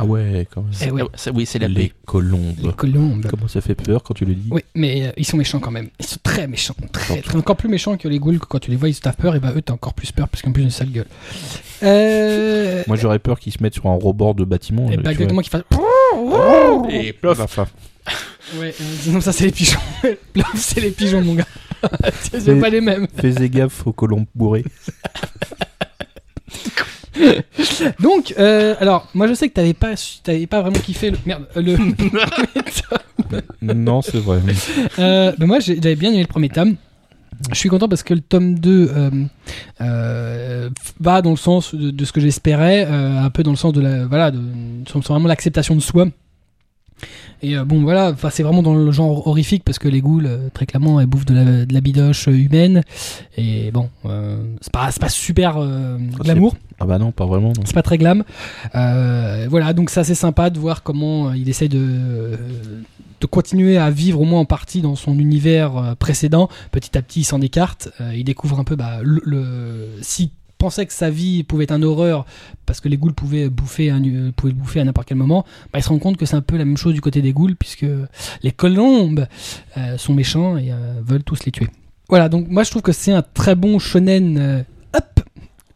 [0.00, 0.70] Ah ouais, quand même.
[0.86, 1.80] Eh ouais, Ah, ça, oui, c'est la Les paix.
[1.82, 2.74] les colombes.
[2.76, 3.26] colombes.
[3.28, 5.72] Comment ça fait peur quand tu le dis Oui, mais euh, ils sont méchants quand
[5.72, 5.88] même.
[5.98, 6.76] Ils sont très méchants.
[6.92, 8.38] Très, très- encore plus méchants que les ghouls.
[8.38, 9.34] que Quand tu les vois, ils se tapent peur.
[9.34, 11.06] Et bah, eux, t'as encore plus peur parce qu'en plus, ils ont une sale gueule.
[11.82, 12.84] Euh...
[12.86, 14.88] Moi j'aurais peur qu'ils se mettent sur un rebord de bâtiment.
[14.90, 15.12] et bah, vois.
[15.12, 15.62] exactement, qu'ils fassent.
[16.90, 17.40] Et Plof.
[17.40, 17.66] Enfin,
[18.56, 19.78] Ouais, euh, sinon, ça, c'est les pigeons.
[20.54, 21.46] C'est les pigeons, mon gars.
[22.22, 23.06] c'est Mais- pas les mêmes.
[23.16, 24.64] Fais gaffe aux colombes bourrées.
[28.00, 31.18] Donc, euh, alors, moi, je sais que t'avais pas, t'avais pas vraiment kiffé le.
[31.26, 31.76] Merde, euh, le.
[33.74, 34.40] non, c'est vrai.
[34.98, 36.76] Euh, bah, moi, j'avais bien aimé le premier tome.
[37.52, 39.10] Je suis content parce que le tome 2 euh,
[39.80, 43.56] euh, va dans le sens de, de ce que j'espérais, euh, un peu dans le
[43.56, 44.40] sens de la, voilà, de,
[45.06, 46.06] vraiment l'acceptation de soi.
[47.40, 50.48] Et euh, bon, voilà, c'est vraiment dans le genre horrifique parce que les ghouls, euh,
[50.52, 52.82] très clairement, elles bouffent de la, de la bidoche euh, humaine.
[53.36, 56.56] Et bon, euh, c'est pas, pas super euh, glamour.
[56.80, 57.52] Ah bah non, pas vraiment.
[57.64, 58.24] C'est pas très glam.
[58.74, 62.38] Voilà, donc c'est assez sympa de voir comment il essaye de,
[63.20, 66.48] de continuer à vivre au moins en partie dans son univers précédent.
[66.72, 67.90] Petit à petit, il s'en écarte.
[68.14, 71.82] Il découvre un peu bah, le, le- s'il pensait que sa vie pouvait être un
[71.82, 72.26] horreur
[72.66, 73.92] parce que les ghouls pouvaient bouffer,
[74.36, 76.56] pouvaient bouffer à n'importe quel moment, bah, il se rend compte que c'est un peu
[76.56, 77.86] la même chose du côté des ghouls puisque
[78.42, 79.26] les colombes
[79.76, 81.68] euh, sont méchants et euh, veulent tous les tuer.
[82.08, 84.62] Voilà, donc moi je trouve que c'est un très bon shonen euh,
[84.96, 85.20] up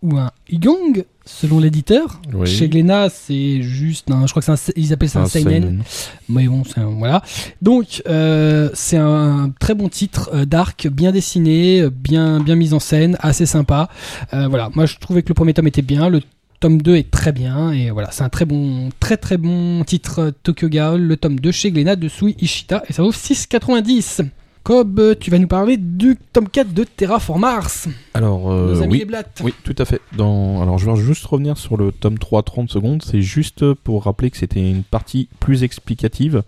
[0.02, 2.20] ou un young selon l'éditeur.
[2.32, 2.46] Oui.
[2.46, 5.82] Chez Glénat, c'est juste un, je crois que c'est un, ils appellent ça un, seinen.
[6.28, 7.22] Mais bon, c'est un- voilà.
[7.60, 12.72] Donc, euh, c'est un très bon titre euh, dark, bien dessiné, euh, bien, bien mis
[12.74, 13.88] en scène, assez sympa.
[14.34, 16.20] Euh, voilà, moi je trouvais que le premier tome était bien, le
[16.60, 20.32] tome 2 est très bien, et voilà, c'est un très bon, très très bon titre
[20.44, 24.22] Tokyo Ghoul, le tome 2 chez Glénat de Sui Ishita, et ça vaut 6,90.
[24.62, 27.88] Cobb, euh, tu vas nous parler du tome 4 de Terraform Mars.
[28.14, 28.98] Alors, euh, Nos amis oui.
[29.00, 29.40] les blattes.
[29.42, 30.00] Oui, tout à fait.
[30.16, 30.62] Dans...
[30.62, 33.02] Alors, je vais juste revenir sur le tome 3, 30 secondes.
[33.02, 36.42] C'est juste pour rappeler que c'était une partie plus explicative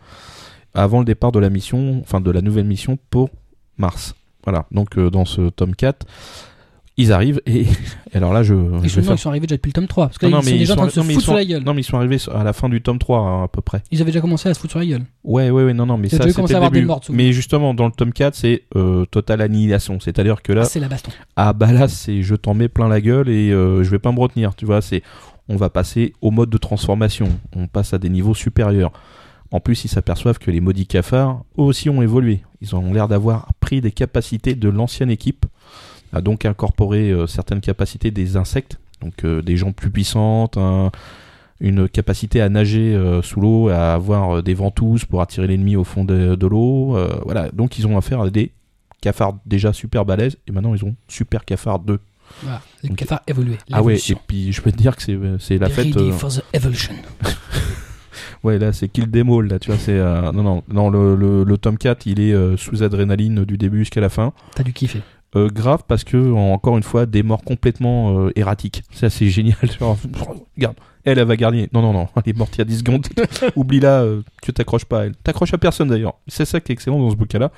[0.75, 3.31] avant le départ de la mission, enfin de la nouvelle mission pour
[3.79, 4.15] Mars.
[4.45, 4.67] Voilà.
[4.71, 6.07] Donc, euh, dans ce tome 4,
[6.97, 7.63] ils arrivent et,
[8.13, 9.15] et alors là, je, je vais souvent, faire.
[9.15, 10.57] ils sont arrivés déjà depuis le tome 3, parce que là, Non, non, ils sont
[10.59, 11.63] déjà en train de se foutre sur sont- la gueule.
[11.65, 13.83] Non, mais ils sont arrivés à la fin du tome 3 hein, à peu près.
[13.91, 15.03] Ils avaient déjà commencé à se foutre sur la gueule.
[15.25, 16.87] Ouais, ouais, ouais, non, non, mais ça, c'était à le début.
[16.87, 17.03] morts.
[17.11, 19.99] Mais justement, dans le tome 4, c'est euh, totale annihilation.
[19.99, 21.11] C'est-à-dire que là, Ah, c'est la baston.
[21.37, 24.13] ah bah là c'est je t'en mets plein la gueule et euh, je vais pas
[24.13, 25.03] me retenir tu vois c'est
[25.49, 28.93] on va passer au mode de transformation on passe à des niveaux supérieurs
[29.51, 33.09] en plus ils s'aperçoivent que les maudits cafards eux aussi ont évolué ils ont l'air
[33.09, 35.45] d'avoir pris des capacités de l'ancienne équipe
[36.15, 40.91] a donc incorporé euh, certaines capacités des insectes donc euh, des gens plus puissantes un-
[41.61, 45.85] une capacité à nager euh, sous l'eau à avoir des ventouses pour attirer l'ennemi au
[45.85, 48.51] fond de, de l'eau voilà donc ils ont affaire à des
[49.01, 51.99] cafards déjà super balèzes et maintenant ils ont super cafards 2
[52.43, 52.61] Voilà.
[52.83, 52.97] Le Ok.
[52.97, 53.57] cafard évolué.
[53.73, 55.03] ah ouais, et puis je peux te dire que
[55.39, 55.95] c'est la fête.
[55.95, 56.95] ready for the evolution.
[58.43, 61.15] ouais, là c'est kill them all, là, tu vois, c'est euh, non non non le,
[61.17, 64.33] le, le tome 4, il est euh, sous adrénaline du début jusqu'à la fin.
[64.55, 65.03] T'as dû kiffer.
[65.37, 68.82] Euh, grave parce que en- encore une fois des morts complètement euh, erratiques.
[68.93, 69.57] Ça c'est génial.
[69.80, 69.97] Genre,
[70.57, 71.68] regarde, elle, elle va garder.
[71.72, 73.07] Non non non, elle est morte il y a 10 secondes.
[73.57, 75.16] Oublie-la, euh, tu t'accroches pas à elle.
[75.16, 76.14] T'accroches à personne d'ailleurs.
[76.28, 77.51] C'est ça qui est excellent dans ce bouquin-là,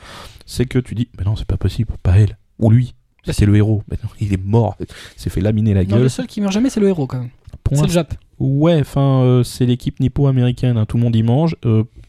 [0.46, 2.94] c'est que tu dis, mais non c'est pas possible, pas elle ou lui.
[3.26, 3.82] Bah, C'est le héros.
[3.90, 4.76] Mais non, il est mort.
[4.80, 6.02] Il s'est fait laminer la Non, gueule.
[6.02, 7.30] le seul qui meurt jamais, c'est le héros quand même.
[7.72, 8.14] C'est le Jap.
[8.38, 11.56] Ouais, enfin, euh, c'est l'équipe nippo-américaine, hein, tout le monde y mange,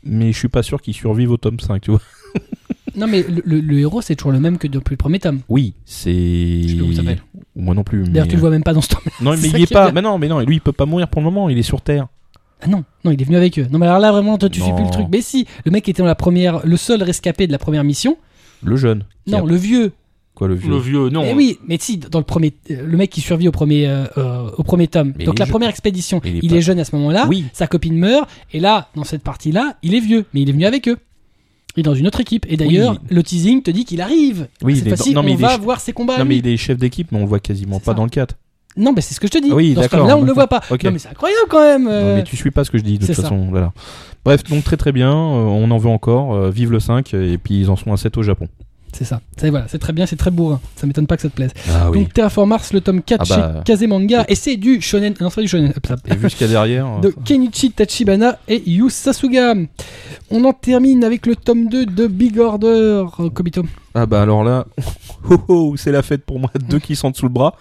[0.03, 2.01] mais je suis pas sûr qu'ils survivent au tome 5, tu vois.
[2.97, 5.39] Non, mais le, le- le héros, c'est toujours le même que depuis le premier tome.
[5.49, 6.11] Oui, c'est.
[6.63, 7.21] Je sais pas comment il s'appelle.
[7.55, 8.03] Moi non plus.
[8.03, 9.01] D'ailleurs, mais- tu le vois même pas dans ce tome.
[9.21, 9.91] Non, mais il y est pas.
[9.91, 11.81] Mais non, mais non, lui il peut pas mourir pour le moment, il est sur
[11.81, 12.07] Terre.
[12.61, 13.67] Ah non, non, il est venu avec eux.
[13.71, 14.91] Non, mais alors là, vraiment, toi, tu suis plus le Non.
[14.91, 15.07] truc.
[15.11, 18.17] Mais si, le mec était dans la première, le seul rescapé de la première mission.
[18.63, 19.03] Le jeune.
[19.25, 19.91] Qui Non, a- le vieux.
[20.33, 21.21] Quoi, le vieux Le vieux, non.
[21.23, 24.05] Mais oui, mais si, dans le premier, euh, le mec qui survit au premier, euh,
[24.17, 25.13] euh, au premier tome.
[25.17, 25.51] Mais Donc il est la jeune.
[25.51, 27.25] première expédition, Il est il pas- est jeune à ce moment-là.
[27.29, 27.45] Oui.
[27.53, 30.65] Sa copine meurt, et là, dans cette partie-là, il est vieux, mais il est venu
[30.65, 30.97] avec eux.
[31.77, 32.45] Il est dans une autre équipe.
[32.49, 32.97] Et d'ailleurs, Oui.
[33.15, 34.47] le teasing te dit qu'il arrive.
[34.63, 36.17] Oui, Cette fois-ci, mais on est va voir ses combats.
[36.17, 36.29] Non, lui.
[36.29, 37.93] mais il est chef d'équipe, mais on le voit quasiment pas ça.
[37.93, 38.35] dans le 4.
[38.77, 39.51] Non, mais c'est ce que je te dis.
[39.51, 40.61] Oui, dans ce d'accord, tome-là, on ne le voit pas.
[40.71, 40.83] Ok.
[40.83, 41.83] Non, mais c'est incroyable quand même.
[41.85, 42.15] Non, euh.
[42.17, 43.21] mais tu suis pas ce que je dis de toute ça.
[43.23, 43.47] façon.
[43.49, 43.73] Voilà.
[44.25, 46.33] Bref, donc très très bien, euh, on en veut encore.
[46.35, 48.47] euh, vive le 5, et puis ils en sont à 7 au Japon.
[48.97, 49.21] C'est ça.
[49.37, 50.59] C'est voilà, c'est très bien, c'est très bourrin.
[50.75, 51.51] Ça m'étonne pas que ça te plaise.
[51.69, 53.53] Ah Donc Terraform Mars, le tome 4 Ah bah.
[53.57, 55.13] chez Kazemanga, et c'est du shonen.
[55.21, 55.71] Non, c'est pas du shonen.
[56.07, 56.99] Et vu ce qu'il y a derrière.
[56.99, 59.53] de euh, Kenichi Tachibana et Yu Sasuga.
[60.31, 63.63] On en termine avec le tome 2 de Big Order, euh, Kobito.
[63.93, 64.65] Ah bah alors là,
[65.29, 67.55] oh, oh, c'est la fête pour moi, deux qui sentent sous le bras.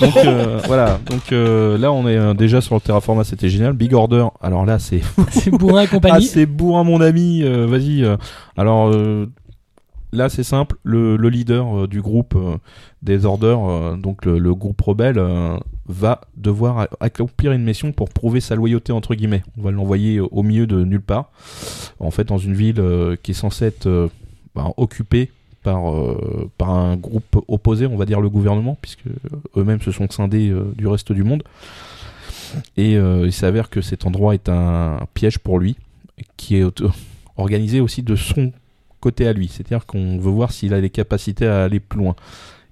[0.00, 3.72] Donc euh, voilà, donc euh, là on est déjà sur le Terraforma, c'était génial.
[3.74, 6.26] Big Order, alors là c'est C'est bourrin et ah compagnie.
[6.26, 8.04] c'est bourrin mon ami, euh, vas-y.
[8.56, 8.92] alors
[10.12, 12.56] là c'est simple, le, le leader euh, du groupe euh,
[13.02, 15.56] des Orders, euh, donc le, groupe rebelle, euh,
[15.86, 19.42] va devoir accomplir une mission pour prouver sa loyauté entre guillemets.
[19.58, 21.30] On va l'envoyer au milieu de nulle part,
[21.98, 22.82] en fait dans une ville
[23.22, 24.10] qui est censée être
[24.54, 25.30] bah, occupée
[25.62, 25.78] par,
[26.60, 29.04] un groupe opposé, on va dire le gouvernement, puisque
[29.56, 31.42] eux-mêmes se sont scindés du reste du monde.
[32.76, 35.76] Et il s'avère que cet endroit est un piège pour lui,
[36.36, 36.64] qui est
[37.36, 38.52] organisé aussi de son
[39.00, 39.48] côté à lui.
[39.48, 42.14] C'est-à-dire qu'on veut voir s'il a les capacités à aller plus loin.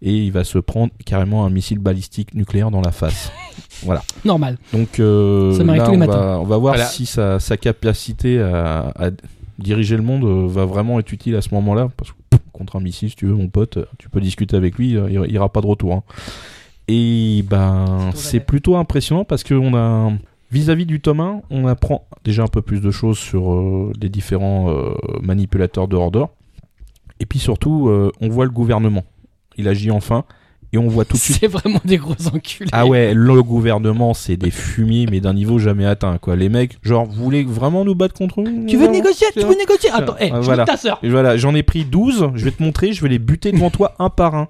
[0.01, 3.33] Et il va se prendre carrément un missile balistique nucléaire dans la face.
[3.83, 4.03] voilà.
[4.25, 4.57] Normal.
[4.73, 6.13] Donc euh, Ça m'arrive là, tous les on, matins.
[6.21, 6.87] va, on va voir Voilà.
[6.89, 9.11] si sa, sa capacité à, à
[9.59, 11.89] diriger le monde euh, va vraiment être utile à ce moment-là.
[11.97, 14.77] Parce que pff, contre un missile, si tu veux, mon pote, tu peux discuter avec
[14.79, 15.93] lui, euh, il ira pas de retour.
[15.95, 16.03] hein.
[16.87, 20.13] Et ben, c'est plutôt impressionnant parce qu'on a
[20.51, 24.09] vis-à-vis du tome 1, on apprend déjà un peu plus de choses sur euh, les
[24.09, 26.25] différents euh, manipulateurs de Order.
[27.21, 29.05] Et puis surtout, euh, on voit le gouvernement.
[29.57, 30.25] Il agit enfin.
[30.73, 32.69] Et on voit tout de suite C'est vraiment des gros enculés.
[32.73, 36.37] ah ouais, le gouvernement, c'est des fumiers, mais d'un niveau jamais atteint, quoi.
[36.37, 39.57] Les mecs, genre, vous voulez vraiment nous battre contre eux Tu veux négocier Tu veux
[39.57, 39.89] négocier?
[39.91, 40.65] Attends, Ah, hé, je voilà.
[40.65, 40.99] nique ta sœur.
[41.03, 43.71] Et voilà, j'en ai pris 12, je vais te montrer, je vais les buter devant
[43.71, 44.49] toi un par un.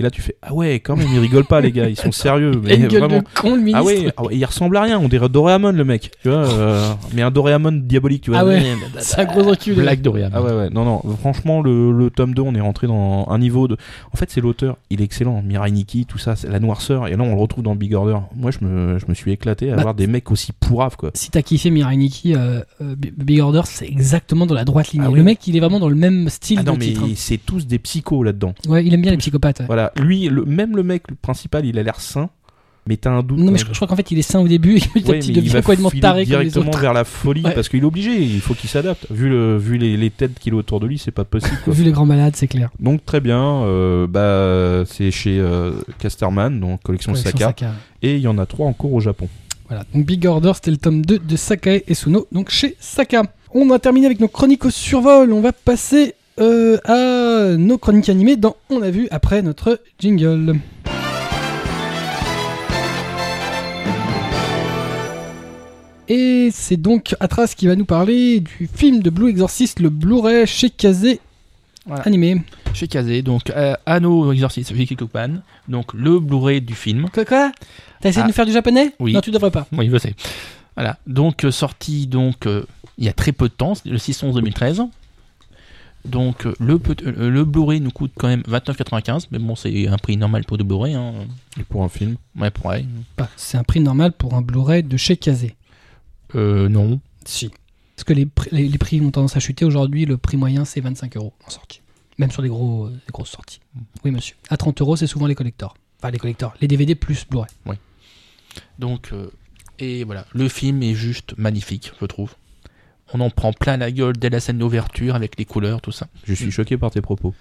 [0.00, 2.10] Et là, tu fais, ah ouais, quand même, ils rigolent pas, les gars, ils sont
[2.10, 2.52] sérieux.
[2.64, 3.18] Mais une gueule vraiment.
[3.18, 3.78] de con, le ministre.
[3.78, 6.10] Ah ouais, ah ouais, il ressemble à rien, on dirait Doraemon, le mec.
[6.22, 8.40] Tu vois, euh, mais un Doraemon diabolique, tu vois.
[8.40, 8.62] Ah ouais,
[8.98, 9.76] c'est un gros enculé.
[9.82, 10.30] Blague d'Oriam.
[10.34, 13.38] Ah ouais, ouais, non, non, franchement, le, le tome 2, on est rentré dans un
[13.38, 13.76] niveau de.
[14.12, 15.42] En fait, c'est l'auteur, il est excellent.
[15.42, 18.16] Mirai Nikki, tout ça, c'est la noirceur, et là, on le retrouve dans Big Order.
[18.34, 21.10] Moi, je me, je me suis éclaté à Bah, voir des mecs aussi pourraves, quoi.
[21.14, 25.02] Si t'as kiffé Mirai Nikki, euh, euh, Big Order, c'est exactement dans la droite ligne.
[25.06, 27.02] Ah le mec, il est vraiment dans le même style Ah non, de mais titre.
[27.04, 27.12] hein.
[27.16, 28.54] c'est tous des psychos là-dedans.
[28.68, 29.60] Ouais, il aime bien les psychopathes.
[29.60, 29.66] ouais.
[29.66, 32.30] Voilà, lui, le, même le mec le principal, il a l'air sain,
[32.86, 33.38] mais t'as un doute.
[33.38, 35.32] Non, mais je, crois qu'en fait, il est sain au début et petit Ouais, il
[35.34, 36.78] devient complètement taré comme les directement autres.
[36.80, 37.52] vers la folie Ouais.
[37.54, 39.06] parce qu'il est obligé, il faut qu'il s'adapte.
[39.10, 41.56] Vu, le, vu les, les têtes qu'il a autour de lui, c'est pas possible.
[41.64, 41.72] quoi.
[41.74, 42.70] Vu les grands malades, c'est clair.
[42.80, 47.72] Donc très bien, euh, bah, c'est chez euh, Casterman, donc collection Collection Saka, Saka.
[48.02, 49.28] et il y en a trois en cours au Japon.
[49.68, 49.84] Voilà.
[49.94, 53.22] Donc Big Order, c'était le tome 2 de Sakae et Suno, donc chez Saka.
[53.52, 55.32] On a terminé avec nos chroniques au survol.
[55.32, 60.56] On va passer euh, à nos chroniques animées dans On a vu après notre jingle.
[66.08, 70.44] Et c'est donc Atras qui va nous parler du film de Blue Exorcist, le Blu-ray
[70.46, 71.20] chez Kazé
[71.86, 72.02] Voilà.
[72.02, 72.42] animé.
[72.74, 77.08] Chez Kazé, donc euh, Anno Exorcist Vicky Cookman, donc le Blu-ray du film.
[77.14, 77.52] Quoi quoi
[78.00, 78.24] T'as essayé Ah.
[78.24, 79.12] de nous faire du japonais Oui.
[79.12, 79.66] Non, tu devrais pas.
[79.76, 80.14] Oui, je sais.
[80.76, 82.64] Voilà, donc euh, sorti donc euh,
[82.98, 84.82] il y a très peu de temps, le 6 2013.
[86.04, 89.86] Donc euh, le, peut- euh, le Blu-ray nous coûte quand même 29,95, mais bon c'est
[89.88, 90.94] un prix normal pour de Blu-ray.
[90.94, 91.12] Hein.
[91.58, 92.16] Et pour un film.
[92.38, 92.84] Ouais, pour ouais.
[93.18, 95.56] Bah, c'est un prix normal pour un Blu-ray de chez Kazé.
[96.34, 97.00] Euh, non.
[97.24, 97.50] Si.
[97.96, 99.64] Parce que les, prix- les, les prix ont tendance à chuter.
[99.66, 101.82] Aujourd'hui, le prix moyen, c'est 25 euros en sortie.
[102.18, 103.60] Même sur les, gros, euh, les grosses sorties.
[104.04, 104.36] Oui, monsieur.
[104.48, 105.74] À 30 euros, c'est souvent les collectors.
[105.98, 106.54] Enfin, les collectors.
[106.62, 107.50] Les DVD plus Blu-ray.
[108.78, 109.30] Donc euh,
[109.78, 112.34] et voilà, le film est juste magnifique, je trouve.
[113.12, 116.06] On en prend plein la gueule dès la scène d'ouverture avec les couleurs, tout ça.
[116.24, 117.34] Je suis choqué par tes propos.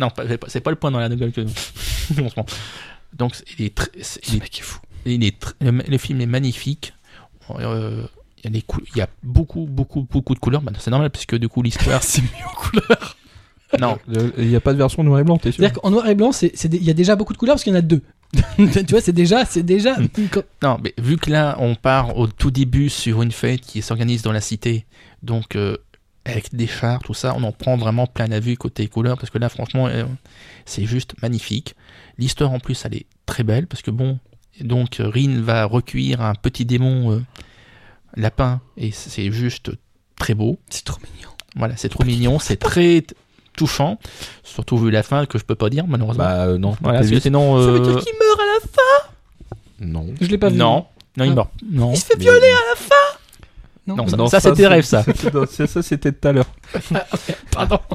[0.00, 0.08] Non,
[0.48, 2.46] c'est pas, le point dans la gueule que on se prend.
[3.12, 4.80] Donc c'est- il est très, c'est- il est, mec est fou.
[5.04, 6.94] il est le, le film est magnifique.
[7.50, 8.06] Euh,
[8.38, 10.62] il y a des cou- il y a beaucoup, beaucoup, beaucoup de couleurs.
[10.62, 12.02] Bah, c'est normal puisque du coup l'histoire.
[12.02, 13.16] c'est mieux en couleur.
[13.80, 13.98] Non,
[14.38, 16.14] Il n'y a pas de version noir et blanc, t'es sûr C'est-à-dire qu'en noir et
[16.14, 18.02] blanc, il y a déjà beaucoup de couleurs parce qu'il y en a deux.
[18.56, 19.96] tu vois, c'est déjà, c'est déjà.
[20.62, 24.22] non, mais vu que là on part au tout début sur une fête qui s'organise
[24.22, 24.86] dans la cité,
[25.22, 25.76] donc euh,
[26.24, 29.30] avec des chars, tout ça, on en prend vraiment plein la vue côté couleurs parce
[29.30, 30.04] que là franchement euh,
[30.64, 31.74] c'est juste magnifique.
[32.18, 34.18] L'histoire en plus elle est très belle parce que bon,
[34.60, 37.22] donc Rin va recueillir un petit démon euh,
[38.16, 39.72] lapin et c'est juste
[40.18, 40.58] très beau.
[40.70, 41.30] C'est trop mignon.
[41.56, 43.04] Voilà, c'est trop mignon, c'est très
[43.56, 43.98] touchant,
[44.42, 46.24] surtout vu la fin que je peux pas dire malheureusement.
[46.24, 46.76] Bah euh, non.
[46.80, 47.60] voilà, parce que sinon.
[47.60, 49.08] Ça veut euh, dire qu'il meurt à la fin
[49.80, 50.06] Non.
[50.20, 50.56] Je l'ai pas vu.
[50.56, 50.86] Non,
[51.16, 51.34] non, il Ah.
[51.34, 51.50] meurt.
[51.70, 52.94] Non, Il se fait Mais- violer à la fin
[53.86, 54.26] Non, Non, ça- Non,
[54.68, 55.02] rêve, ça.
[55.04, 56.46] c'était- non, c'est- ça, c'était tout à l'heure.
[57.50, 57.78] pardon.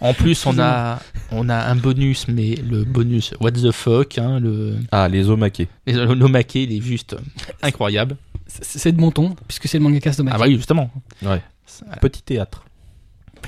[0.00, 0.98] En plus, on a,
[1.32, 5.68] on a un bonus, mais le bonus What the fuck, hein, le, Ah, les omakés.
[5.86, 7.16] le nomake, il est juste
[7.62, 8.16] incroyable.
[8.46, 10.90] C'est de mon ton, puisque c'est le manga de Ah bah oui, justement.
[11.22, 11.42] Ouais.
[11.66, 12.64] Ça- Petit théâtre.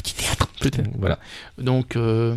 [0.02, 0.48] Petit théâtre.
[0.60, 0.90] Peut-être.
[0.98, 1.18] Voilà.
[1.58, 2.36] Donc, euh,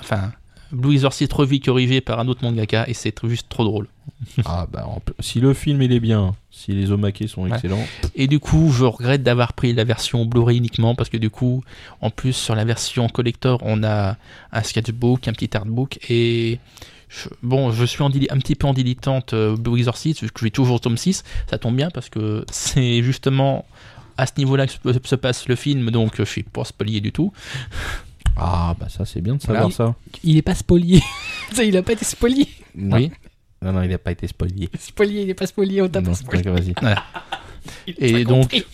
[0.00, 0.32] enfin,
[0.72, 3.88] Blue Exorcist revu corrigé par un autre mangaka et c'est juste trop drôle.
[4.44, 4.86] Ah bah
[5.20, 7.50] si le film il est bien, si les omakés sont Ouais.
[7.54, 11.28] excellents, Et du coup, je regrette d'avoir pris la version Blu-ray uniquement parce que du
[11.30, 11.62] coup,
[12.00, 14.16] en plus sur la version collector, on a
[14.52, 16.58] un sketchbook, un petit artbook et
[17.08, 20.50] je- bon, je suis en un petit peu en dilettante euh, Blue Exorcist, je suis
[20.50, 23.66] toujours au tome 6, ça tombe bien parce que c'est justement
[24.16, 27.12] à ce niveau-là que se, se passe le film, donc je suis pas spolié du
[27.12, 27.32] tout.
[28.36, 29.74] ah bah ça c'est bien de savoir Voilà.
[29.74, 29.94] ça.
[30.24, 31.02] Il est pas spolié.
[31.62, 32.48] Il a pas été spolié.
[32.74, 33.10] Oui.
[33.60, 34.68] Non non, il a pas été spoilé.
[34.76, 36.50] Spolié, il est pas spolié, on t'a pas spolié.
[36.50, 36.74] vas-y.
[37.98, 38.64] Et donc-.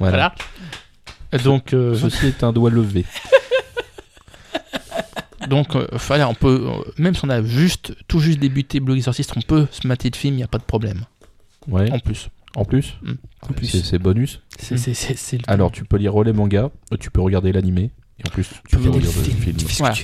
[0.00, 0.34] Voilà.
[1.44, 3.04] Donc, euh, Ceci est un doigt levé.
[5.48, 8.96] donc euh, voilà, on peut, euh, même si on a juste, tout juste débuté Blue
[8.96, 11.04] Exorcist, on peut se mater de film, il n'y a pas de problème.
[11.68, 11.90] Ouais.
[11.92, 12.28] En plus.
[12.56, 12.94] En plus.
[13.02, 13.12] Mm.
[13.42, 13.82] En plus.
[13.82, 14.40] C'est bonus.
[14.58, 14.76] C'est-
[15.48, 17.90] Alors tu peux lire les mangas, tu peux regarder l'animé
[18.20, 19.56] et en plus tu peux regarder le film.
[19.56, 19.94] Tu Voilà.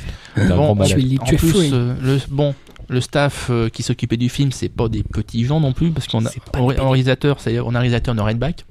[0.57, 2.55] Bon, tu es En plus, euh, le, bon,
[2.89, 6.09] le staff euh, qui s'occupait du film, c'est pas des petits gens non plus, parce
[6.09, 8.65] qu'on a en, réalisateur, c'est on a un réalisateur de Redback,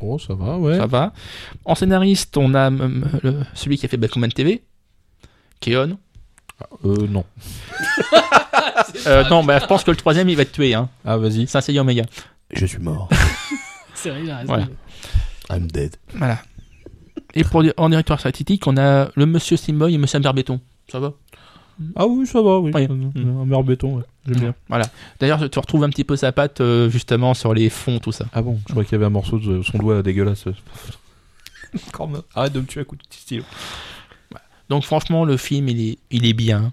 [0.00, 0.76] Oh ça va, ouais.
[0.76, 1.12] ça va.
[1.64, 4.62] En scénariste, on a euh, le- celui qui a fait Batman TV,
[5.60, 5.98] Keon.
[6.84, 7.24] Euh non.
[9.06, 10.88] Euh, non, bah, je pense que le troisième il va être tué, hein.
[11.04, 11.46] Ah vas-y.
[11.46, 12.04] C'est un Seiya Omega.
[12.52, 13.08] Je suis mort.
[13.94, 14.46] C'est vrai, il a raison.
[14.48, 14.66] Voilà.
[15.50, 15.96] I'm dead.
[16.14, 16.38] Voilà.
[17.34, 20.60] Et pour en directeur statistique, on a le Monsieur Simboy et Monsieur Berbéton.
[20.90, 21.12] Ça va?
[21.96, 22.70] Ah oui, ça va, oui.
[22.74, 22.84] Oui.
[22.84, 24.04] Un meilleur béton, ouais.
[24.26, 24.54] J'aime bien.
[24.68, 24.86] Voilà.
[25.20, 28.26] D'ailleurs, tu retrouves un petit peu sa patte euh, justement sur les fonds, tout ça.
[28.32, 30.44] Ah bon, je crois qu'il y avait un morceau de son doigt dégueulasse.
[32.34, 33.44] Arrête de me tuer à coups de petit stylo.
[34.68, 36.72] Donc franchement, le film, il est, il est bien.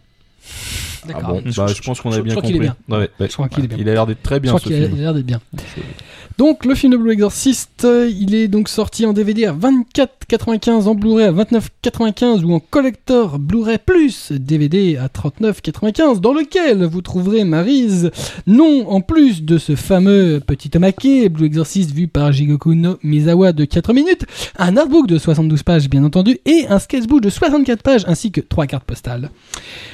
[1.03, 1.29] Ah D'accord.
[1.35, 2.75] bon, bah, je pense qu'on a je- bien je crois qu'il est bien.
[2.89, 3.09] Ouais, ouais.
[3.27, 3.77] Je crois est bien.
[3.79, 5.39] Il a l'air d'être très Je bien crois ce qu'il a il l'air d'être bien.
[6.37, 10.95] Donc le film de Blue Exorcist, il est donc sorti en DVD à 24,95, en
[10.95, 17.43] Blu-ray à 29,95 ou en collector Blu-ray plus DVD à 39,95, dans lequel vous trouverez
[17.43, 18.11] Maryse,
[18.47, 23.51] non en plus de ce fameux petit omake Blue Exorcist vu par Jigoku no Mizawa
[23.51, 24.25] de 4 minutes,
[24.57, 28.41] un artbook de 72 pages bien entendu et un sketchbook de 64 pages ainsi que
[28.41, 29.29] 3 cartes postales.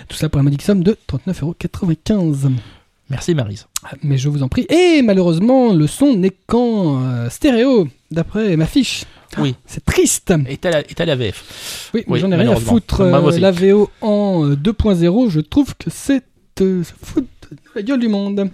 [0.08, 2.52] Tout ça pour la modique somme de 39,95€.
[3.10, 3.68] Merci Marise.
[4.04, 4.66] Mais je vous en prie.
[4.70, 9.06] Et malheureusement, le son n'est qu'en euh, stéréo, d'après ma fiche.
[9.38, 9.56] Oui.
[9.66, 10.34] C'est triste.
[10.48, 11.92] Et t'as la, et la VF.
[11.94, 13.02] Oui, Oui, j'en ai rien à foutre.
[13.02, 16.24] Euh, la VO en euh, 2.0, je trouve que c'est
[16.62, 18.50] euh, foutre de la gueule du monde.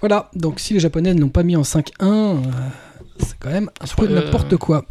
[0.00, 2.36] Voilà, donc si les japonais n'ont pas mis en 5.1, euh,
[3.18, 4.84] c'est quand même un peu Euh, n'importe quoi.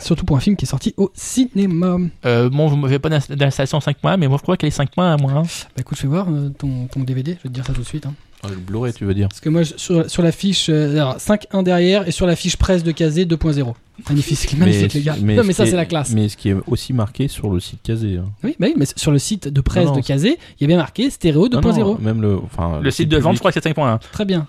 [0.00, 1.96] Surtout pour un film qui est sorti au cinéma.
[2.26, 4.70] Euh, bon, vous m'avez pas d'inst- d'installation 5 mois, mais moi je crois qu'elle est
[4.70, 5.32] 5 mois à moi.
[5.32, 5.42] hein.
[5.42, 7.80] Bah écoute, je vais voir euh, ton, ton DVD, je vais te dire ça tout
[7.82, 8.06] de suite.
[8.06, 8.14] hein.
[8.44, 10.94] Ah, le Blu-ray, tu veux dire Parce que moi, je- sur, sur la fiche, euh,
[10.96, 13.72] alors, 5.1 derrière et sur la fiche presse de Kazé 2.0.
[14.08, 15.14] Magnifique, magnifique les gars.
[15.16, 16.10] non, mais ça, c'est est- la classe.
[16.12, 18.16] Mais ce qui est aussi marqué sur le site Kazé.
[18.18, 18.24] hein.
[18.42, 20.64] Oui, bah oui, mais sur le site de presse Non, non, de Kazé, il y
[20.64, 21.78] a bien marqué stéréo Non, 2.0.
[21.78, 24.00] non, même le, enfin, Le site de vente, je crois que c'est 5.1.
[24.10, 24.48] Très bien.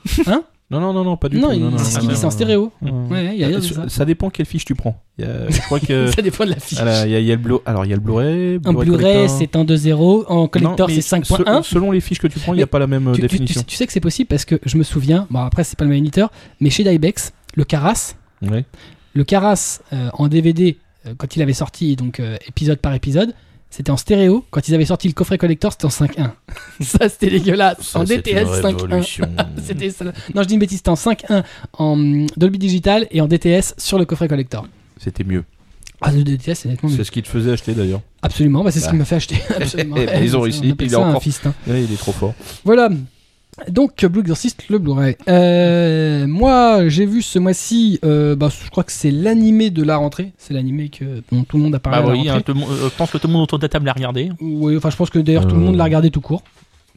[0.73, 1.53] Non, non, non, non, pas du non, tout.
[1.99, 2.71] qu'il dit, c'est en stéréo.
[2.81, 3.07] non.
[3.09, 3.87] Ouais, y a rien de ça.
[3.87, 4.05] ça.
[4.05, 5.01] dépend quelle fiche tu prends.
[5.17, 6.07] Y a- je crois que.
[6.15, 6.77] Ça dépend de la fiche.
[6.79, 8.59] voilà, il y a, le Blu- alors il y a le Blu-ray.
[8.65, 10.25] En Blu-ray, c'est en 2.0.
[10.27, 11.61] En collector, Non, c'est 5.1.
[11.63, 13.21] se- Selon les fiches que tu prends, il n'y a pas la même euh, Tu,
[13.21, 13.61] tu- tu définition.
[13.67, 15.91] tu sais que c'est possible parce que je me souviens, bon après c'est pas le
[15.91, 18.65] même éditeur, mais chez Dybex, le Caras, Ouais.
[19.13, 23.33] le Caras euh, en DVD, euh, quand il avait sorti, donc euh, épisode par épisode,
[23.75, 24.45] c'était en stéréo.
[24.51, 26.29] Quand ils avaient sorti le coffret collector, c'était en 5.1.
[26.81, 27.81] ça, c'était dégueulasse.
[27.81, 28.81] Ça, en DTS une 5.1.
[28.83, 29.25] révolution.
[29.65, 30.05] C'était ça.
[30.35, 31.43] Non, je dis une bêtise, c'était en 5.1
[31.79, 34.67] en hum, Dolby Digital et en DTS sur le coffret collector.
[34.97, 35.43] C'était mieux.
[36.01, 36.97] Ah, le DTS, c'est nettement mieux.
[36.97, 38.01] C'est ce qui te faisait acheter d'ailleurs.
[38.21, 38.97] Absolument, bah, c'est ce qui Bah.
[38.99, 39.37] m'a fait acheter.
[39.55, 39.95] Absolument.
[39.99, 41.53] Eh ben, ils ont On réussi, il est un encore- fistin.
[41.65, 42.33] Ouais, il est trop fort.
[42.63, 42.89] Voilà.
[43.69, 45.15] Donc, Blue Exorcist, le Blu-ray.
[45.29, 49.97] Euh, moi, j'ai vu ce mois-ci, euh, bah, je crois que c'est l'animé de la
[49.97, 50.33] rentrée.
[50.37, 52.51] C'est l'animé que, dont tout le monde a parlé Bah à la oui, hein, tout
[52.53, 54.31] euh, je pense que tout le monde autour de la table l'a regardé.
[54.41, 56.43] Oui, enfin, je pense que d'ailleurs tout le monde l'a regardé tout court.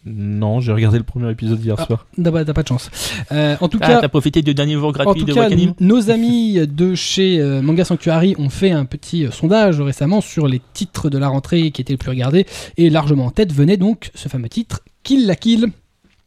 [0.09, 1.85] Non, j'ai regardé le premier épisode hier Ah.
[1.85, 2.07] soir.
[2.23, 2.91] T'as pas, t'as pas de chance.
[3.33, 5.49] Euh, en tout Ah, cas, t'as profité du dernier jour En gratuit tout de cas,
[5.81, 10.47] nos amis de chez euh, Manga Sanctuary ont fait un petit euh, sondage récemment sur
[10.47, 13.77] les titres de la rentrée qui étaient les plus regardés et largement en tête venait
[13.77, 15.67] donc ce fameux titre Kill la Kill.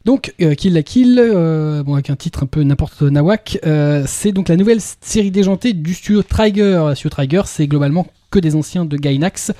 [0.06, 4.04] Donc euh, Kill la Kill, euh, bon avec un titre un peu n'importe nawak, euh,
[4.06, 6.86] c'est donc la nouvelle série déjantée du studio Trigger.
[6.88, 9.52] Le studio Trigger, c'est globalement que des anciens de Gainax,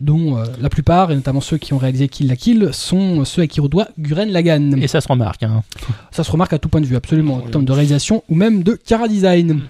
[0.00, 3.46] dont la plupart, et notamment ceux qui ont réalisé Kill la Kill, sont ceux à
[3.46, 4.70] qui doit Guren Lagan.
[4.80, 5.42] Et ça se remarque.
[5.42, 5.64] Hein.
[6.12, 8.62] Ça se remarque à tout point de vue, absolument, en termes de réalisation ou même
[8.62, 9.62] de cara design.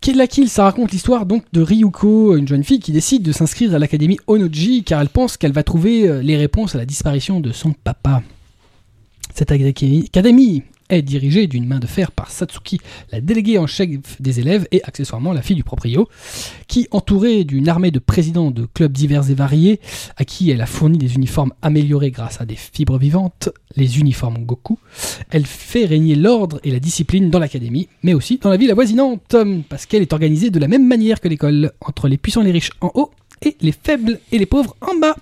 [0.00, 3.32] Kill la Kill, ça raconte l'histoire donc de Ryuko, une jeune fille qui décide de
[3.32, 7.40] s'inscrire à l'académie Onoji car elle pense qu'elle va trouver les réponses à la disparition
[7.40, 8.20] de son papa.
[9.36, 12.78] Cette académie- est dirigée d'une main de fer par Satsuki,
[13.12, 13.88] la déléguée en chef
[14.20, 16.08] des élèves et accessoirement la fille du proprio,
[16.68, 19.80] qui, entourée d'une armée de présidents de clubs divers et variés,
[20.16, 24.38] à qui elle a fourni des uniformes améliorés grâce à des fibres vivantes, les uniformes
[24.38, 24.78] Goku,
[25.30, 29.36] elle fait régner l'ordre et la discipline dans l'académie, mais aussi dans la ville avoisinante,
[29.68, 32.52] parce qu'elle est organisée de la même manière que l'école, entre les puissants et les
[32.52, 33.10] riches en haut
[33.42, 35.16] et les faibles et les pauvres en bas.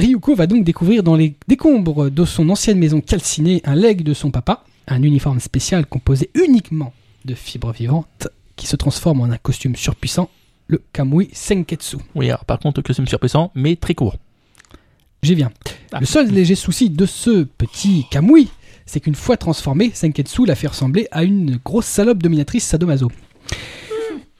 [0.00, 4.14] Ryuko va donc découvrir dans les décombres de son ancienne maison calcinée un leg de
[4.14, 6.94] son papa, un uniforme spécial composé uniquement
[7.26, 10.30] de fibres vivantes qui se transforme en un costume surpuissant,
[10.68, 11.98] le Kamui Senketsu.
[12.14, 14.16] Oui, alors par contre, le costume surpuissant, mais très court.
[15.22, 15.50] J'y viens.
[15.92, 16.00] Ah.
[16.00, 18.48] Le seul léger souci de ce petit Kamui,
[18.86, 23.12] c'est qu'une fois transformé, Senketsu l'a fait ressembler à une grosse salope dominatrice sadomaso.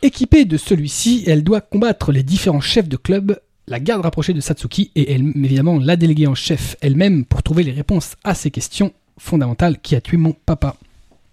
[0.00, 4.40] Équipée de celui-ci, elle doit combattre les différents chefs de club, la garde rapprochée de
[4.40, 8.50] Satsuki et elle, évidemment la déléguée en chef elle-même pour trouver les réponses à ces
[8.50, 10.76] questions fondamentales qui a tué mon papa.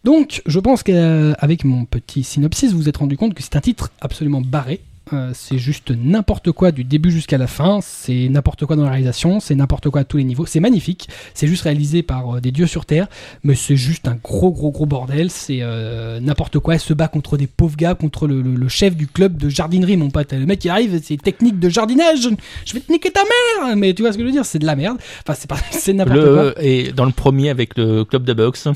[0.04, 3.62] Donc, je pense qu'avec mon petit synopsis, vous vous êtes rendu compte que c'est un
[3.62, 4.82] titre absolument barré.
[5.14, 7.80] Euh, c'est juste n'importe quoi du début jusqu'à la fin.
[7.82, 9.40] C'est n'importe quoi dans la réalisation.
[9.40, 10.46] C'est n'importe quoi à tous les niveaux.
[10.46, 11.08] C'est magnifique.
[11.34, 13.08] C'est juste réalisé par euh, des dieux sur terre.
[13.44, 15.30] Mais c'est juste un gros, gros, gros bordel.
[15.30, 16.74] C'est euh, n'importe quoi.
[16.76, 19.50] Elle se bat contre des pauvres gars, contre le, le- le chef du club de
[19.50, 20.34] jardinerie, mon pote.
[20.34, 22.28] Le mec qui arrive, c'est technique de jardinage.
[22.66, 23.22] Je vais te niquer ta
[23.62, 23.76] mère.
[23.78, 24.46] Mais tu vois ce que je veux dire?
[24.46, 24.98] C'est de la merde.
[25.26, 26.20] Enfin, c'est pas, c'est n'importe
[26.54, 26.64] quoi.
[26.64, 28.68] Et dans le premier avec le club de boxe.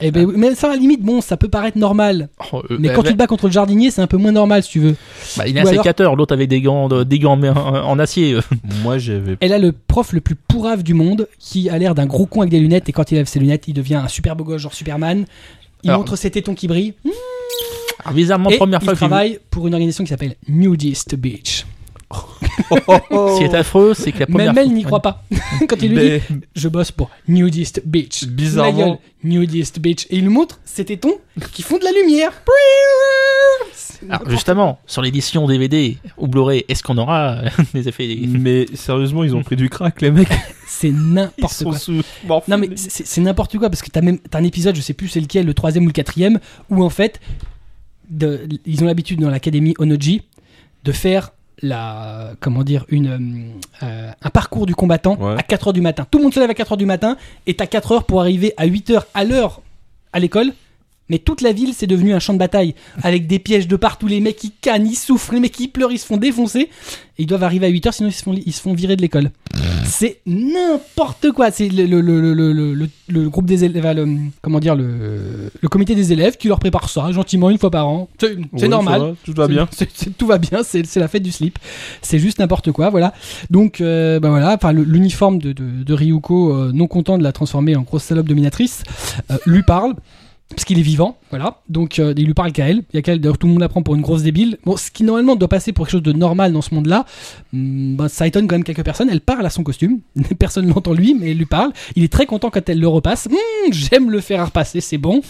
[0.00, 2.28] Eh ben, oui, mais ça, à la limite, bon, ça peut paraître normal.
[2.52, 4.16] Oh, euh, Mais bah, quand tu bah, te bats contre le jardinier, c'est un peu
[4.16, 4.96] moins normal, si tu veux.
[5.36, 7.56] bah, il est ou un alors- sécateur, l'autre avec des gants, de- des gants en,
[7.56, 8.34] en acier.
[8.34, 8.40] euh.
[8.82, 9.36] Moi, j'avais.
[9.40, 12.40] Elle a le prof le plus pourrave du monde, qui a l'air d'un gros con
[12.42, 14.60] avec des lunettes, et quand il lève ses lunettes, il devient un super beau gosse,
[14.62, 15.24] genre Superman.
[15.82, 16.94] Il Alors- montre ses tétons qui brillent.
[18.04, 20.36] Alors, bizarrement, et première il fois que j'ai vu- travaille pour une organisation qui s'appelle
[20.48, 21.64] Nudist Beach.
[22.70, 25.22] Ce qui est affreux, c'est que la première Même elle n'y croit pas.
[25.68, 28.24] quand il lui Mais- dit Je bosse pour Nudist Beach.
[28.26, 30.06] Bizarrement- La gueule, Nudist Beach.
[30.10, 31.14] Et il montre ses tétons
[31.52, 32.32] qui font de la lumière.
[34.10, 39.24] Alors, justement, sur l'édition DVD ou Blu-ray, est-ce qu'on aura euh, des effets Mais sérieusement,
[39.24, 40.28] ils ont pris du crack, les mecs.
[40.66, 41.78] C'est Ils n'importe sont quoi.
[41.78, 42.02] sous.
[42.48, 45.08] Non mais c'est- n'importe quoi parce que t'as même t'as un épisode, je sais plus
[45.08, 46.38] c'est lequel, le troisième ou le quatrième,
[46.70, 47.20] où en fait
[48.10, 50.22] de, ils ont l'habitude dans l'académie Onoji
[50.84, 53.52] de faire la comment dire une
[53.82, 55.34] euh, un parcours du combattant Ouais.
[55.38, 56.06] à 4h du matin.
[56.10, 57.16] Tout le monde se lève à 4h du matin
[57.46, 59.60] et t'as 4 heures pour arriver à 8h à l'heure
[60.12, 60.52] à l'école.
[61.08, 64.06] Mais toute la ville, c'est devenu un champ de bataille avec des pièges de partout.
[64.08, 66.68] Les mecs, ils cannent, ils souffrent, les mecs, ils pleurent, ils se font défoncer.
[67.18, 69.00] Et ils doivent arriver à 8h, sinon ils se font, ils se font virer de
[69.00, 69.30] l'école.
[69.86, 71.50] C'est n'importe quoi.
[71.50, 74.04] C'est le, le, le, le, groupe des élèves,
[74.42, 77.88] comment dire, le, le comité des élèves qui leur prépare ça gentiment une fois par
[77.88, 78.08] an.
[78.18, 79.00] C'est normal.
[79.00, 79.66] va, Tout va bien.
[80.18, 81.58] Tout va bien, c'est la fête du slip.
[82.02, 83.14] C'est juste n'importe quoi, voilà.
[83.48, 87.32] Donc, euh, bah voilà, enfin, l'uniforme de, de, de Ryuko, euh, non content de la
[87.32, 88.82] transformer en grosse salope dominatrice,
[89.30, 89.94] euh, lui parle.
[90.50, 91.60] Parce qu'il est vivant, voilà.
[91.68, 92.84] Donc euh, il lui parle qu'à elle.
[92.92, 94.58] Il y a qu'elle, d'ailleurs tout le monde la prend pour une grosse débile.
[94.64, 97.04] Bon, ce qui normalement doit passer pour quelque chose de normal dans ce monde-là,
[97.52, 99.10] hum, bah, ça étonne quand même quelques personnes.
[99.10, 100.00] Elle parle à son costume.
[100.38, 101.72] Personne l'entend lui, mais elle lui parle.
[101.96, 103.26] Il est très content quand elle le repasse.
[103.26, 105.20] Hum, J'aime le faire repasser, c'est bon.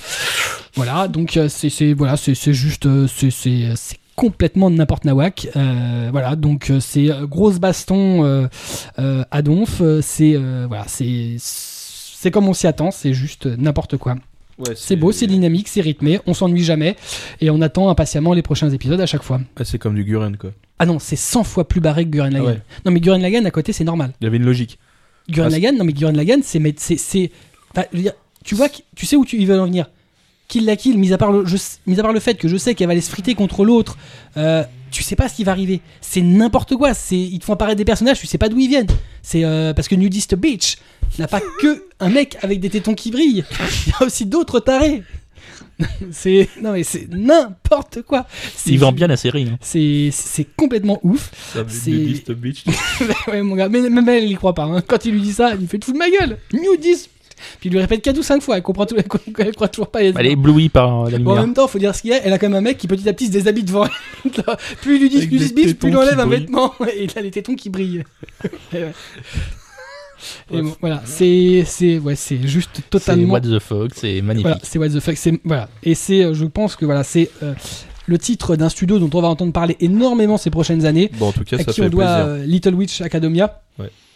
[0.74, 5.48] Voilà, donc euh, c'est voilà, c'est juste euh, c'est complètement n'importe nawak.
[5.54, 8.48] Voilà, donc c'est grosse baston
[8.98, 9.80] à donf.
[10.02, 10.36] C'est
[10.68, 12.90] voilà, c'est c'est comme on s'y attend.
[12.90, 14.16] C'est juste n'importe quoi.
[14.58, 16.96] Ouais, C'est beau, c'est dynamique, c'est rythmé, on s'ennuie jamais
[17.42, 19.40] et on attend impatiemment les prochains épisodes à chaque fois.
[19.56, 20.50] Ah, c'est comme du Guren, quoi.
[20.78, 22.48] Ah non, c'est 100 fois plus barré que Gurren Lagann.
[22.48, 22.62] Ah ouais.
[22.86, 24.12] Non mais Gurren Lagann à côté c'est normal.
[24.20, 24.78] Il y avait une logique.
[25.28, 27.30] Gurren Ah, c'est- Lagann, non mais Gurren Lagann c'est mais c'est
[28.44, 29.90] tu vois que- tu sais où tu, ils veulent en venir.
[30.48, 31.56] Kill la kill, mis à part le, je,
[31.86, 33.96] mis à part le fait que je sais qu'elle va aller se friter contre l'autre,
[34.36, 34.62] euh,
[34.92, 35.80] tu sais pas ce qui va arriver.
[36.00, 36.94] C'est n'importe quoi.
[36.94, 38.86] C'est ils te font apparaître des personnages, tu sais pas d'où ils viennent.
[39.22, 40.76] C'est euh, parce que Nudist Beach
[41.18, 43.44] n'a pas que un mec avec des tétons qui brillent.
[43.86, 45.02] Il y a aussi d'autres tarés.
[46.10, 48.26] c'est non mais c'est n'importe quoi.
[48.66, 49.48] Il vend bien la série.
[49.50, 49.58] hein.
[49.60, 51.30] C'est c'est complètement ouf.
[51.68, 52.64] C'est- Nudist Beach.
[53.28, 54.64] ouais, mon gars, mais même elle, y croit pas.
[54.64, 54.80] hein.
[54.86, 56.38] Quand il lui dit ça, il me fait te foutre de ma gueule.
[56.52, 57.10] Nudist.
[57.60, 58.56] Puis il lui répète 4 ou 5 fois.
[58.56, 58.96] Elle comprend tout,
[59.38, 60.02] elle croit toujours pas.
[60.02, 61.46] Elle est éblouie par euh, la Bon, en lumière.
[61.46, 62.24] même temps, faut dire ce qu'il y a.
[62.24, 64.30] Elle a quand même un mec qui petit à petit se déshabille devant elle.
[64.82, 66.74] plus il lui dit excuse plus il enlève un vêtement.
[66.96, 68.04] Et il a les tétons qui brillent.
[68.72, 68.92] Et ouais.
[70.50, 74.46] Et bon, voilà, c'est c'est ouais, c'est juste C'est totalement What the fuck, c'est magnifique.
[74.46, 75.16] voilà, c'est what the fuck.
[75.16, 77.52] C'est voilà, et c'est, euh, je pense que voilà, c'est euh,
[78.06, 81.10] le titre d'un studio dont on va entendre parler énormément ces prochaines années.
[81.18, 82.26] Bon, en tout cas, à ça qui fait on doit plaisir.
[82.26, 83.60] euh, Little Witch Academia.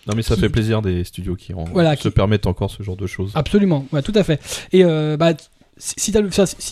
[0.07, 2.71] Non, mais ça qui- fait plaisir des studios qui, en- Voilà, se qui- permettent encore
[2.71, 3.33] ce genre de choses.
[3.35, 4.41] Absolument, ouais, tout à fait.
[4.73, 5.33] Et euh, bah,
[5.77, 6.13] si,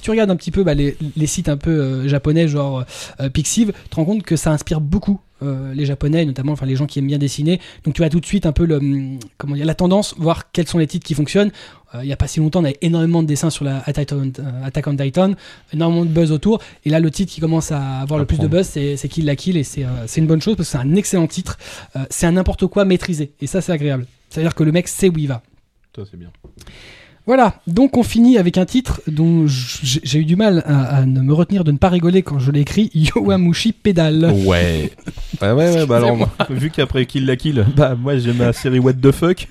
[0.03, 2.85] tu regardes un petit peu bah, les, les sites un peu euh, japonais, genre
[3.21, 6.67] euh, Pixiv, tu te rends compte que ça inspire beaucoup euh, les japonais notamment enfin
[6.67, 7.61] les gens qui aiment bien dessiner.
[7.85, 10.51] Donc tu as tout de suite un peu le hum, comment dire la tendance voir
[10.53, 11.51] quels sont les titres qui fonctionnent.
[11.95, 14.09] Euh, il y a pas si longtemps on avait énormément de dessins sur la Attack
[14.13, 15.33] on, euh, Attack on Titan
[15.73, 16.61] énormément de buzz autour.
[16.85, 19.09] Et là le titre qui commence à avoir À le plus de buzz c'est c'est
[19.09, 19.57] Kill la Kill.
[19.57, 21.59] Et c'est c'est une bonne chose parce que c'est un excellent titre.
[22.11, 23.33] C'est un n'importe quoi maîtrisé.
[23.41, 24.07] Et ça c'est agréable.
[24.31, 25.43] C'est à dire que le mec sait où il va.
[25.97, 26.31] Ça, c'est bien.
[27.29, 31.21] Voilà, donc on finit avec un titre dont j'ai eu du mal à, à ne
[31.21, 34.33] me retenir de ne pas rigoler quand je l'ai écrit, Yowamushi Pedal.
[34.47, 34.91] Ouais.
[35.43, 35.85] ouais, ouais, ouais.
[35.87, 39.13] Bah alors, moi, vu qu'après Kill la Kill, bah moi j'ai ma série What the
[39.13, 39.47] fuck.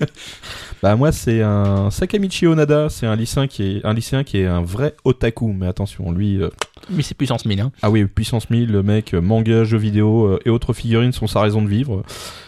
[0.82, 4.46] Bah moi c'est un Sakamichi Onada, c'est un lycéen qui est un lycéen qui est
[4.46, 5.52] un vrai otaku.
[5.52, 6.50] Mais attention, lui, euh,
[6.90, 7.60] Mais c'est puissance 1000.
[7.60, 7.72] Hein.
[7.82, 11.26] ah oui, puissance 1000, le mec, euh, manga, jeux vidéo euh, et autres figurines sont
[11.26, 12.02] sa raison de vivre.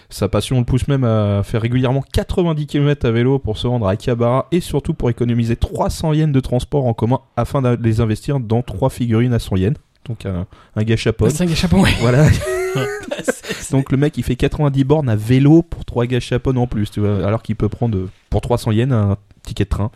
[0.08, 3.86] Sa passion le pousse même à faire régulièrement 90 km à vélo pour se rendre
[3.86, 8.00] à Akihabara et surtout pour économiser 300 yens de transport en commun afin de les
[8.00, 9.76] investir dans trois figurines à 100 yens.
[10.08, 11.28] Donc un, un gâchapon.
[11.30, 11.92] C'est un gâchapon, ouais.
[12.00, 16.66] Voilà, C'est- donc le mec il fait 90 bornes à vélo pour 3 gâchapon en
[16.66, 19.90] plus, tu vois, alors qu'il peut prendre euh, pour 300 yens un ticket de train.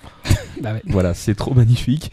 [0.62, 0.82] bah ouais.
[0.86, 2.12] Voilà, c'est trop magnifique.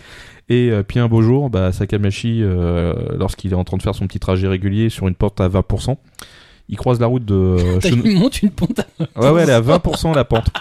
[0.51, 3.95] Et euh, puis un beau jour, bah, Sakamashi, euh, lorsqu'il est en train de faire
[3.95, 5.95] son petit trajet régulier sur une porte à 20%,
[6.67, 7.33] il croise la route de...
[7.35, 8.79] euh, Shun- Il monte une ponte.
[8.79, 10.47] à- Ouais, ouais, elle est à 20% la pente.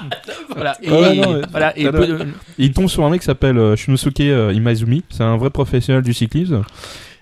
[0.55, 0.77] Voilà.
[0.83, 2.19] Et, Ouais, non, mais- voilà, et Ah, peu
[2.59, 5.05] il tombe sur un mec qui s'appelle euh, Shunosuke euh, Imaizumi.
[5.09, 6.63] C'est un vrai professionnel du cyclisme.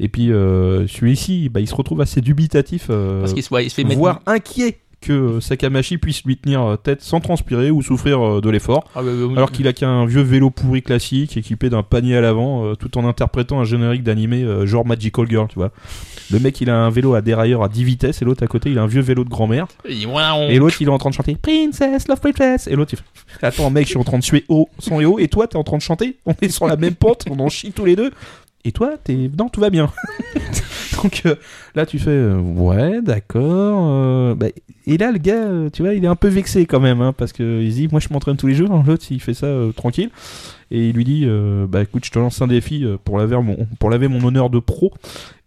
[0.00, 3.66] Et puis euh, celui-ci, bah, il se retrouve assez dubitatif, euh, parce qu'il se, ouais,
[3.66, 3.98] il se fait mettre.
[3.98, 8.40] voire inquiet que euh, Sakamashi puisse lui tenir euh, tête sans transpirer ou souffrir euh,
[8.40, 8.84] de l'effort.
[8.94, 9.36] Ah, ouais, ouais.
[9.36, 13.06] Alors qu'il a qu'un vieux vélo pourri classique équipé d'un panier à l'avant, tout en
[13.06, 15.70] interprétant un générique d'animé genre Magical Girl, tu vois.
[16.30, 18.70] Le mec, il a un vélo à dérailleur à 10 vitesses et l'autre à côté,
[18.70, 19.66] il a un vieux vélo de grand-mère.
[20.50, 22.66] Et l'autre, il est en train de chanter Princess, Love Princess.
[22.66, 25.04] Et l'autre, il fait Attends, mec, je suis en train de suer haut, son et
[25.04, 25.18] haut.
[25.18, 26.18] Et toi, t'es en train de chanter?
[26.26, 28.10] On est sur la même pente, on en chie tous les deux.
[28.64, 29.30] Et toi, t'es.
[29.38, 29.90] Non, tout va bien.
[31.02, 31.34] Donc euh,
[31.74, 33.88] là, tu fais euh, Ouais, d'accord.
[33.92, 34.46] euh, bah,
[34.86, 37.00] et là, le gars, tu vois, il est un peu vexé quand même.
[37.02, 38.82] Hein, parce qu'il se dit Moi, je m'entraîne tous les jours.
[38.86, 40.10] L'autre, il fait ça tranquille.
[40.70, 41.26] Et il lui dit
[41.68, 44.92] Bah écoute, je te lance un défi pour laver mon, honneur de pro.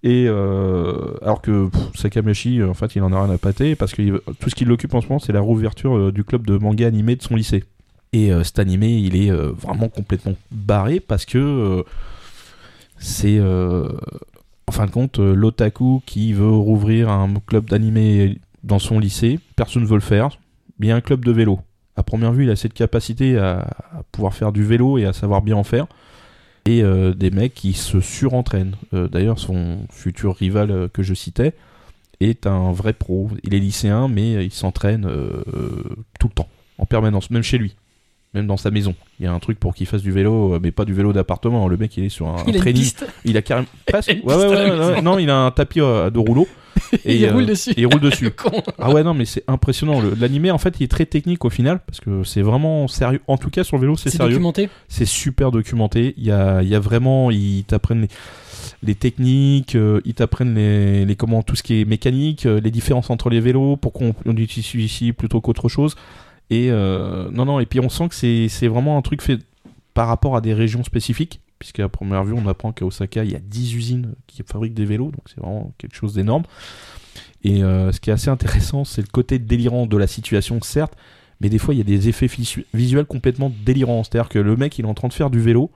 [0.03, 4.01] Et alors que pff, Sakamashi, en fait, il en a rien à pâter parce que
[4.01, 6.87] il- tout ce qui l'occupe en ce moment, c'est la rouverture du club de manga
[6.87, 7.63] animé de son lycée.
[8.13, 11.83] Et cet animé, il est vraiment complètement barré parce que
[12.99, 13.39] c'est,
[14.71, 19.37] en fin de compte, euh, l'otaku qui veut rouvrir un club d'animé dans son lycée.
[19.57, 20.29] Personne ne veut le faire.
[20.79, 21.59] Mais un club de vélo.
[21.97, 23.67] À première vue, il a cette capacité à,
[24.13, 25.87] pouvoir faire du vélo et à savoir bien en faire
[26.65, 28.77] et euh, des mecs qui se surentraînent.
[28.93, 31.53] Euh, D'ailleurs, son futur rival que je citais
[32.21, 33.29] est un vrai pro.
[33.43, 35.01] Il est lycéen, mais il s'entraîne
[36.17, 37.75] tout le temps, en permanence, même chez lui,
[38.33, 38.95] même dans sa maison.
[39.19, 41.11] Il y a un truc pour qu'il fasse du vélo, euh, mais pas du vélo
[41.13, 41.67] d'appartement.
[41.67, 42.91] Le mec, il est sur un, Il training.
[43.25, 44.15] Il a carrément presque.
[44.23, 45.01] Ouais, ouais, à ouais.
[45.01, 46.47] Non, il a un tapis euh, de rouleau.
[47.05, 47.71] Et il euh, roule dessus.
[47.71, 48.29] et il roule dessus.
[48.79, 50.01] Ah ouais, non, mais c'est impressionnant.
[50.19, 53.21] L'animé, en fait, il est très technique au final, parce que c'est vraiment sérieux.
[53.27, 54.31] En tout cas, sur le vélo, c'est C'est sérieux.
[54.33, 54.69] documenté.
[54.87, 56.13] C'est super documenté.
[56.17, 58.07] Il y a, il y a vraiment, ils t'apprennent les,
[58.83, 62.71] les techniques, euh, ils t'apprennent les, les comment tout ce qui est mécanique, euh, les
[62.71, 65.95] différences entre les vélos, pourquoi on, on utilise celui-ci plutôt qu'autre chose.
[66.51, 67.59] Et euh, non, non.
[67.59, 69.39] Et puis on sent que c'est, vraiment un truc fait
[69.95, 73.35] par rapport à des régions spécifiques, puisqu'à première vue, on apprend qu'à Osaka, il y
[73.35, 76.43] a 10 usines qui fabriquent des vélos, donc c'est vraiment quelque chose d'énorme.
[77.43, 80.93] Et euh, ce qui est assez intéressant, c'est le côté délirant de la situation, certes,
[81.39, 84.03] mais des fois, il y a des effets visu- visuels complètement délirants.
[84.03, 85.71] C'est-à-dire que le mec, il est en train de faire du vélo,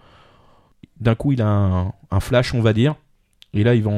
[0.99, 1.47] d'un coup, il a
[2.11, 2.95] un, flash, on va dire,
[3.53, 3.91] et là, il va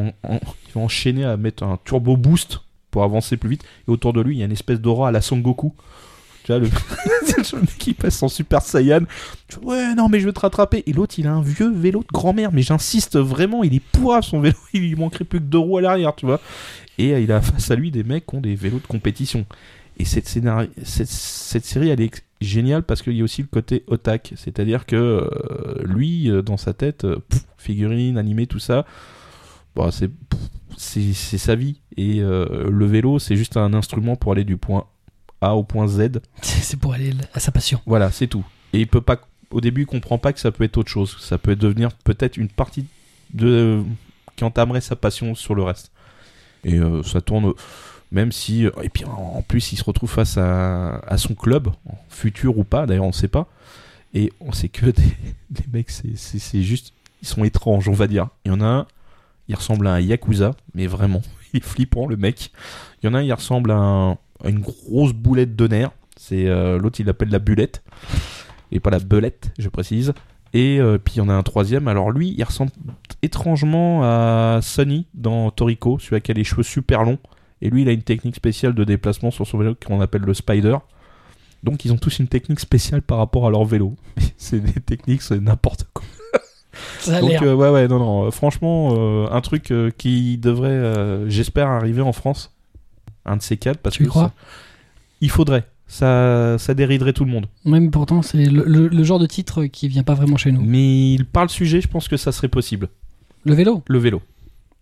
[0.75, 4.39] enchaîner à mettre un turbo boost pour avancer plus vite, et autour de lui, il
[4.39, 5.73] y a une espèce d'aura à la Son Goku.
[6.49, 9.01] Le, le qui passe en Super Saiyan.
[9.61, 10.83] Ouais, non, mais je vais te rattraper.
[10.85, 14.23] Et l'autre, il a un vieux vélo de grand-mère, mais j'insiste vraiment, il est pourrave
[14.23, 16.39] son vélo, il lui manquerait plus que deux roues à l'arrière, tu vois.
[16.97, 19.45] Et euh, il a face à lui des mecs qui ont des vélos de compétition.
[19.99, 24.33] Et cette, série, elle est géniale parce qu'il y a aussi le côté otak.
[24.35, 27.07] C'est-à-dire que euh, lui, euh, dans sa tête,
[27.57, 28.85] figurine, animé, tout ça,
[29.75, 29.89] bah,
[30.77, 31.81] c'est sa vie.
[31.97, 34.85] Et le vélo, c'est juste un instrument pour aller du point
[35.41, 36.19] A au point Z.
[36.41, 37.79] C'est pour aller à sa passion.
[37.85, 38.45] Voilà, c'est tout.
[38.73, 39.17] Et il peut pas,
[39.51, 41.17] au début, il comprend pas que ça peut être autre chose.
[41.19, 42.85] Ça peut devenir peut-être une partie
[43.33, 43.81] de
[44.35, 45.91] qui entamerait sa passion sur le reste.
[46.63, 47.53] Et euh, ça tourne,
[48.11, 51.69] même si, et puis en plus, il se retrouve face à, à son club,
[52.09, 52.85] futur ou pas.
[52.85, 53.47] D'ailleurs, on sait pas.
[54.13, 55.03] Et on sait que des,
[55.49, 58.27] des mecs, c'est- juste, ils sont étranges, on va dire.
[58.45, 58.87] Il y en a un,
[59.47, 61.21] il ressemble à un yakuza, mais vraiment,
[61.53, 62.51] il est flippant le mec.
[63.01, 65.91] Il y en a un, il ressemble à, un- une grosse boulette de nerfs.
[66.15, 67.83] C'est euh, l'autre, il l'appelle la bulette
[68.71, 70.13] et pas la belette, je précise.
[70.53, 71.87] Et euh, puis il y en a un troisième.
[71.87, 72.71] Alors lui, il ressemble
[73.21, 77.19] étrangement à Sonny dans Toriko, celui qui a les cheveux super longs
[77.61, 80.33] Et lui, il a une technique spéciale de déplacement sur son vélo qu'on appelle le
[80.33, 80.77] spider.
[81.63, 83.95] Donc, ils ont tous une technique spéciale par rapport à leur vélo.
[84.37, 86.05] c'est des techniques, c'est n'importe quoi.
[86.99, 88.31] Ça a Donc, euh, ouais, ouais, non, non.
[88.31, 92.53] franchement, euh, un truc euh, qui devrait, j'espère, arriver en France.
[93.27, 94.33] Un de ces quatre, parce Tu que crois ça-
[95.21, 95.65] il faudrait.
[95.89, 97.45] Ça, ça dériderait tout le monde.
[97.63, 100.61] Même pourtant, c'est le, le- le genre de titre qui vient pas vraiment chez nous.
[100.61, 102.89] Mais il parle sujet, je pense que ça serait possible.
[103.45, 104.21] Le vélo Le vélo.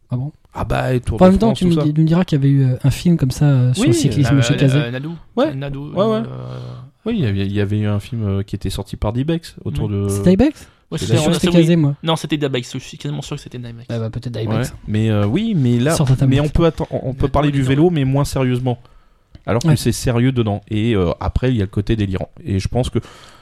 [0.09, 2.23] Ah bon Ah bah, et Tour En de même temps, France, tu me, tu diras
[2.25, 4.41] qu'il y avait eu euh, un film comme ça euh, sur Oui, le cyclisme Euh,
[4.41, 4.77] chez Kazé.
[4.79, 5.15] euh, Nadou.
[5.35, 5.53] Ouais.
[5.53, 6.23] Nadou, Ouais, ouais.
[6.27, 6.59] euh,
[7.05, 9.55] Oui, il y avait- il y avait eu un film qui était sorti par D-Bex
[9.63, 10.07] autour de.
[10.09, 11.53] C'était Ibex ouais, C'est sûr c'était oui.
[11.53, 11.95] Kazé, moi.
[12.03, 12.73] Non, c'était Dabex.
[12.73, 13.85] Je suis quasiment sûr que c'était Dabex.
[13.89, 14.73] Ah bah, peut-être Ouais, Ibex.
[14.87, 15.95] mais euh, oui, mais là,
[16.27, 18.79] mais on peut on peut parler du vélo, mais moins sérieusement.
[19.47, 19.75] Alors que Ouais.
[19.75, 20.61] c'est sérieux dedans.
[20.69, 22.29] Et euh, après, il y a le côté délirant.
[22.43, 22.99] Et je pense que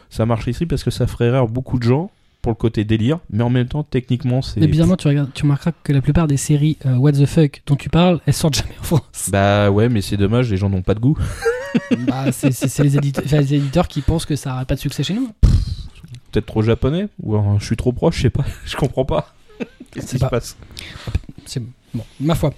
[0.10, 2.12] ça marche ici parce que ça ferait rire beaucoup de gens
[2.42, 4.60] pour le côté délire, mais en même temps, techniquement, c'est.
[4.60, 7.62] Mais bizarrement, tu, regardes, tu remarqueras que la plupart des séries euh, What the fuck
[7.66, 9.30] dont tu parles, elles sortent jamais en France.
[9.32, 11.18] Bah ouais, mais c'est dommage, les gens n'ont pas de goût.
[12.06, 12.50] Bah, c'est
[12.84, 12.98] les
[13.56, 15.30] éditeurs qui pensent que ça n'aurait pas de succès chez nous.
[16.34, 18.44] Peut-être trop japonais Ou alors, je suis trop proche, je sais pas.
[18.66, 19.34] Je comprends pas.
[19.92, 20.58] Qu'est-ce C'est qui se pas- passe
[21.46, 21.62] C'est
[21.94, 22.54] bon, ma foi.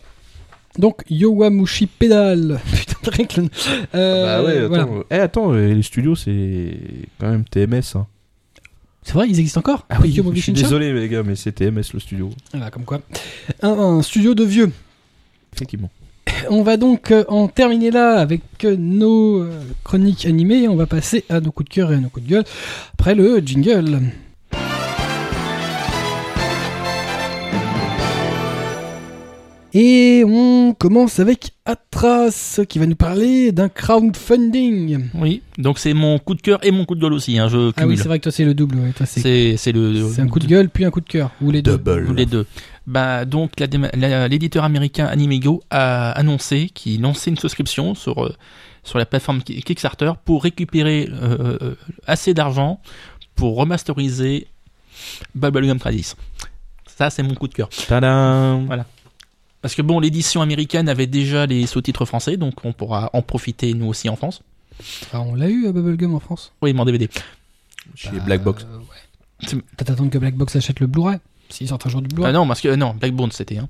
[0.80, 2.60] Donc, Yowamushi Pedal.
[3.12, 3.50] Putain, le-
[3.94, 4.68] Euh, Bah ouais, attends.
[4.88, 5.04] voilà.
[5.12, 6.78] Eh, attends, euh, les studios, c'est
[7.20, 7.96] quand même TMS.
[7.96, 8.08] Hein.
[9.04, 9.86] C'est vrai, ils existent encore?
[9.90, 12.30] Ah oui, je suis désolé, les gars, mais c'est TMS le studio.
[12.52, 13.02] Voilà, comme quoi.
[13.62, 14.72] Un, un studio de vieux.
[15.54, 15.92] Effectivement.
[16.50, 19.50] On va donc euh, en terminer là avec euh, nos euh,
[19.84, 22.26] chroniques animées et on va passer à nos coups de cœur et à nos coups
[22.26, 22.44] de gueule
[22.94, 24.02] après le jingle.
[29.78, 35.10] Et on commence avec Atras qui va nous parler d'un crowdfunding.
[35.16, 37.38] Oui, donc c'est mon coup de cœur et mon coup de gueule aussi.
[37.38, 38.78] Hein, je Ah oui, c'est vrai que toi c'est le double.
[38.78, 41.32] ouais, c'est le un coup de gueule puis un coup de cœur.
[41.42, 41.78] Ou les deux.
[42.16, 42.46] les deux.
[42.88, 48.24] Bah donc la déma- la- l'éditeur américain Animego a annoncé qu'il lançait une souscription sur
[48.24, 48.36] euh,
[48.84, 51.76] sur la plateforme Ki- Kickstarter pour récupérer euh, euh,
[52.06, 52.80] assez d'argent
[53.36, 54.48] pour remasteriser
[55.34, 56.16] Bubblegum Crisis.
[56.86, 57.70] Ça c'est mon coup de cœur.
[57.70, 58.86] Tadam Voilà.
[59.62, 63.74] Parce que bon, l'édition américaine avait déjà les sous-titres français, donc on pourra en profiter
[63.74, 64.44] nous aussi en France.
[65.12, 66.54] Ah, on l'a eu à Bubblegum en France?
[66.62, 67.10] Oui, mon DVD.
[67.96, 68.64] Chez Black Box.
[68.72, 69.62] Euh, ouais.
[69.80, 71.18] Attendre que Black Box achète le Blu-ray?
[71.50, 72.30] S'ils sortent un jour du Blu-ray.
[72.30, 73.58] Ah non, parce que euh, non, Blackbone c'était.
[73.58, 73.68] Hein.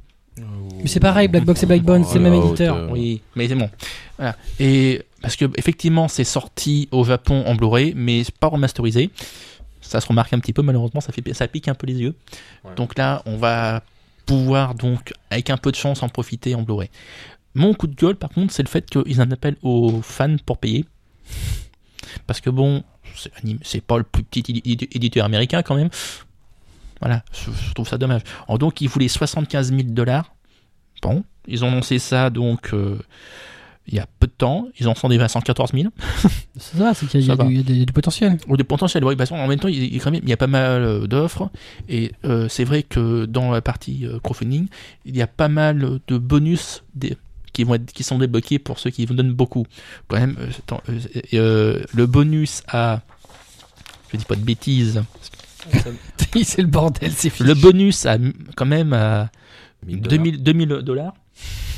[0.82, 2.90] Mais c'est pareil, Black Box et Black Bone, c'est le même Oh, éditeur.
[2.92, 3.70] Oui, mais c'est bon.
[4.18, 4.36] Voilà.
[4.60, 9.10] Et parce que effectivement, c'est sorti au Japon en Blu-ray, mais c'est pas remasterisé.
[9.82, 12.16] Ça se remarque un petit peu, malheureusement, ça fait ça pique un peu les yeux.
[12.66, 12.76] Ouais.
[12.76, 13.82] Donc là, on va
[14.26, 16.90] pouvoir donc avec un peu de chance en profiter en Blu-ray.
[17.54, 20.58] Mon coup de gueule, par contre, c'est le fait qu'ils en appellent aux fans pour
[20.58, 20.84] payer.
[22.28, 22.84] Parce que bon,
[23.64, 25.90] c'est pas le plus petit édi- édi- éditeur américain quand même.
[27.06, 28.22] Voilà, je, je trouve ça dommage.
[28.48, 30.34] Alors donc, ils voulaient 75 000 dollars.
[31.04, 32.98] Bon, ils ont lancé ça donc euh,
[33.88, 34.68] il y a peu de temps.
[34.80, 35.90] Ils en sont déjà à 114 000.
[36.58, 38.38] C'est ça, c'est qu'il y, a- y du- y a du potentiel.
[38.48, 41.52] Ou des potentiels, oui, parce qu'en même temps, il, y a pas mal euh, d'offres.
[41.90, 44.68] Et euh, c'est vrai que dans la partie euh, crowdfunding,
[45.06, 47.18] il y a pas mal de bonus des-
[47.54, 49.68] qui, vont être, qui sont débloqués pour ceux qui vous donnent beaucoup.
[50.08, 51.00] Quand même, euh, attends, euh,
[51.36, 53.02] euh, le bonus à.
[54.12, 55.04] Je dis pas de bêtises.
[56.44, 57.48] C'est le bordel, c'est fini.
[57.50, 58.18] Le bonus à
[58.56, 59.30] quand même à
[59.86, 60.18] 1000 dollars.
[60.24, 61.14] 2000 2000 dollars.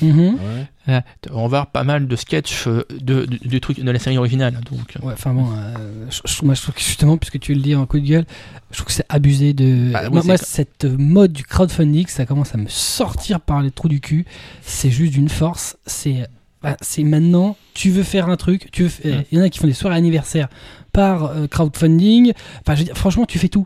[0.02, 0.36] Mhm.
[0.36, 0.68] Ouais.
[0.86, 3.98] Là, On va avoir pas mal de sketchs euh, de, de, de trucs de la
[3.98, 4.54] série originale.
[4.72, 7.56] Donc, euh, Ouais, enfin bon, euh, je, je- moi je trouve que justement, puisque tu
[7.56, 8.26] le dis en coup de gueule,
[8.70, 9.92] je trouve que c'est abusé de.
[9.92, 13.90] Bah oui, moi, cette mode du crowdfunding, ça commence à me sortir par les trous
[13.90, 14.26] du cul.
[14.62, 15.78] C'est juste d'une force.
[15.88, 16.28] C'est.
[16.62, 19.24] bah, c'est maintenant, tu veux faire un truc, tu veux, Mm.
[19.32, 20.48] il y en a qui font des soirées anniversaires
[20.94, 22.34] par euh, crowdfunding.
[22.62, 23.66] Enfin, je veux dire, franchement, tu fais tout.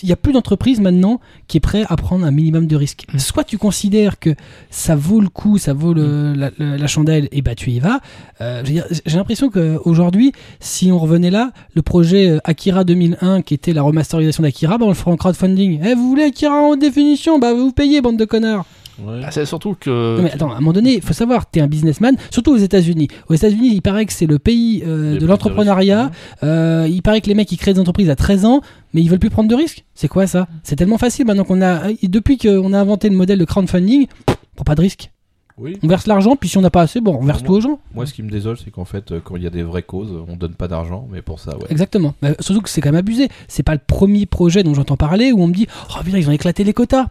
[0.00, 3.04] Il n'y a plus d'entreprise maintenant qui est prêt à prendre un minimum de risques.
[3.12, 3.18] Mm.
[3.18, 4.30] Soit tu considères que
[4.70, 7.98] ça vaut le coup, ça vaut le- la, chandelle, et bah tu y vas.
[8.40, 10.30] Euh, J'ai l'impression qu'aujourd'hui,
[10.60, 14.84] si on revenait là, le projet euh, Akira 2001, qui était la remasterisation d'Akira, bah
[14.84, 15.80] on le fera en crowdfunding.
[15.84, 17.40] Eh, vous voulez Akira en haute définition?
[17.40, 18.66] Bah vous payez, bande de connards.
[19.02, 19.20] Ouais.
[19.20, 20.16] bah, c'est surtout que.
[20.16, 22.58] Non mais attends, à un moment donné, il faut savoir, t'es un businessman, surtout aux
[22.58, 23.08] États-Unis.
[23.28, 26.10] Aux États-Unis, il paraît que c'est le pays euh, de l'entrepreneuriat.
[26.42, 28.60] Euh, il paraît que les mecs ils créent des entreprises à 13 ans,
[28.94, 29.84] mais ils veulent plus prendre de risques.
[29.94, 30.48] C'est quoi ça?
[30.62, 34.34] C'est tellement facile maintenant qu'on a, depuis qu'on a inventé le modèle de crowdfunding, on
[34.56, 35.10] prend pas de risque.
[35.60, 35.76] Oui.
[35.82, 37.80] On verse l'argent, puis si on n'a pas assez, bon, on verse tout aux gens.
[37.92, 39.82] Moi, ce qui me désole, c'est qu'en fait, euh, quand il y a des vraies
[39.82, 41.66] causes, on donne pas d'argent, mais pour ça, ouais.
[41.70, 42.14] Exactement.
[42.22, 43.28] Mais surtout que c'est quand même abusé.
[43.48, 46.28] C'est pas le premier projet dont j'entends parler où on me dit Oh putain, ils
[46.28, 47.06] ont éclaté les quotas.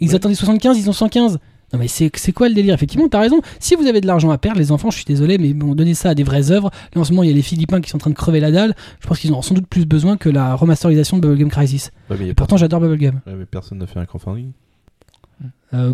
[0.00, 0.14] Ils Ouais.
[0.16, 1.38] attendaient 75, ils ont 115.
[1.72, 2.74] Non mais c'est quoi le délire?
[2.74, 3.40] Effectivement, t'as raison.
[3.58, 5.94] Si vous avez de l'argent à perdre, les enfants, je suis désolé, mais bon, donnez
[5.94, 6.70] ça à des vraies œuvres.
[6.94, 8.38] Là en ce moment, il y a les Philippins qui sont en train de crever
[8.38, 8.74] la dalle.
[9.00, 11.90] Je pense qu'ils ont sans doute plus besoin que la remasterisation de Bubblegum Crisis.
[12.08, 13.20] Ouais, mais, Et pourtant, j'adore Bubblegum.
[13.26, 14.52] ouais, mais personne n'a fait un crowdfunding.
[15.74, 15.92] Euh,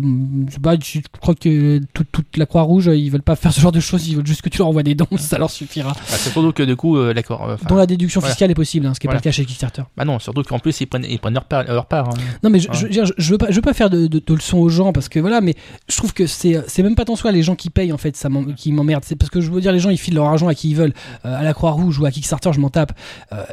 [0.51, 4.07] je crois que toute, toute la Croix-Rouge, ils veulent pas faire ce genre de choses,
[4.07, 5.91] ils veulent juste que tu leur envoies des dons, ça leur suffira.
[5.93, 7.49] Bah, c'est surtout que du coup, euh, d'accord.
[7.49, 8.33] euh, dont la déduction voilà.
[8.33, 9.19] fiscale est possible, hein, ce qui est Voilà.
[9.19, 9.83] pas le cas chez Kickstarter.
[9.97, 11.63] Bah non, surtout qu'en plus ils prennent, ils prennent leur part.
[11.63, 12.13] Leur part hein.
[12.43, 12.75] Non mais je, Ouais.
[12.77, 14.57] je, veux dire, je- je veux pas je veux pas faire de, de, de leçons
[14.59, 15.55] aux gens parce que voilà mais
[15.89, 18.15] je trouve que c'est c'est même pas tant soit les gens qui payent en fait
[18.15, 20.47] ça qui m'emmerdent c'est parce que je veux dire les gens ils filent leur argent
[20.47, 20.93] à qui ils veulent
[21.25, 22.93] Euh, à la Croix Rouge ou à Kickstarter je m'en tape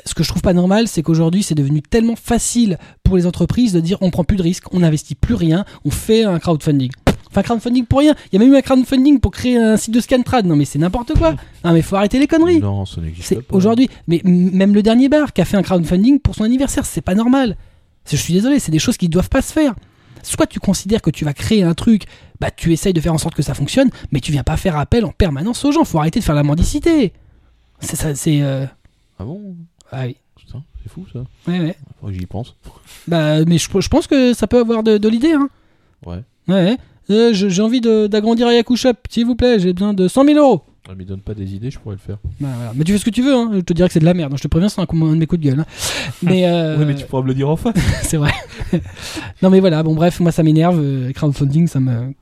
[0.04, 3.72] ce que je trouve pas normal c'est qu'aujourd'hui c'est devenu tellement facile pour les entreprises
[3.72, 6.90] de dire on prend plus de risques on n'investit plus rien on fait un crowdfunding
[7.32, 8.14] Enfin, crowdfunding pour rien.
[8.32, 10.44] Il y a même eu un crowdfunding pour créer un site de Scantrad.
[10.46, 11.36] Non, mais c'est n'importe quoi.
[11.64, 12.58] Non, mais faut arrêter les conneries.
[12.58, 13.54] Non, ça n'existe pas.
[13.56, 17.00] aujourd'hui, mais même le dernier bar qui a fait un crowdfunding pour son anniversaire, c'est
[17.02, 17.56] pas normal.
[18.10, 19.74] Je suis désolé, c'est des choses qui doivent pas se faire.
[20.24, 22.02] Soit tu considères que tu vas créer un truc,
[22.40, 24.76] bah tu essayes de faire en sorte que ça fonctionne, mais tu viens pas faire
[24.76, 25.84] appel en permanence aux gens.
[25.84, 27.12] Faut arrêter de faire la mendicité.
[27.78, 28.42] C'est ça, c'est.
[28.42, 28.66] euh,
[29.20, 29.54] Ah bon?
[29.92, 30.16] Ah oui.
[30.82, 31.20] C'est fou ça.
[31.46, 31.76] Ouais, ouais.
[32.12, 32.56] J'y pense.
[33.06, 35.48] Bah, mais je, je pense que ça peut avoir de, de l'idée, hein.
[36.06, 36.20] Ouais.
[36.48, 36.76] Ouais.
[37.10, 40.06] Euh, je- J'ai envie de- d'agrandir à Yaku Shop, s'il vous plaît, j'ai besoin de
[40.08, 40.62] 100 000 euros.
[40.88, 42.16] Ah, mais donne pas des idées, je pourrais le faire.
[42.40, 42.72] Bah, voilà.
[42.74, 43.50] Mais tu fais ce que tu veux, hein.
[43.54, 44.32] je te dirais que c'est de la merde.
[44.36, 45.60] Je te préviens, c'est un, coup- un de mes coups de gueule.
[45.60, 45.66] hein.
[46.22, 47.72] Mais, euh, Ouais, mais tu pourras me le dire enfin.
[48.02, 48.32] c'est vrai.
[49.42, 50.78] non, mais voilà, bon, bref, moi ça m'énerve.
[50.80, 52.12] euh, crowdfunding, ça me.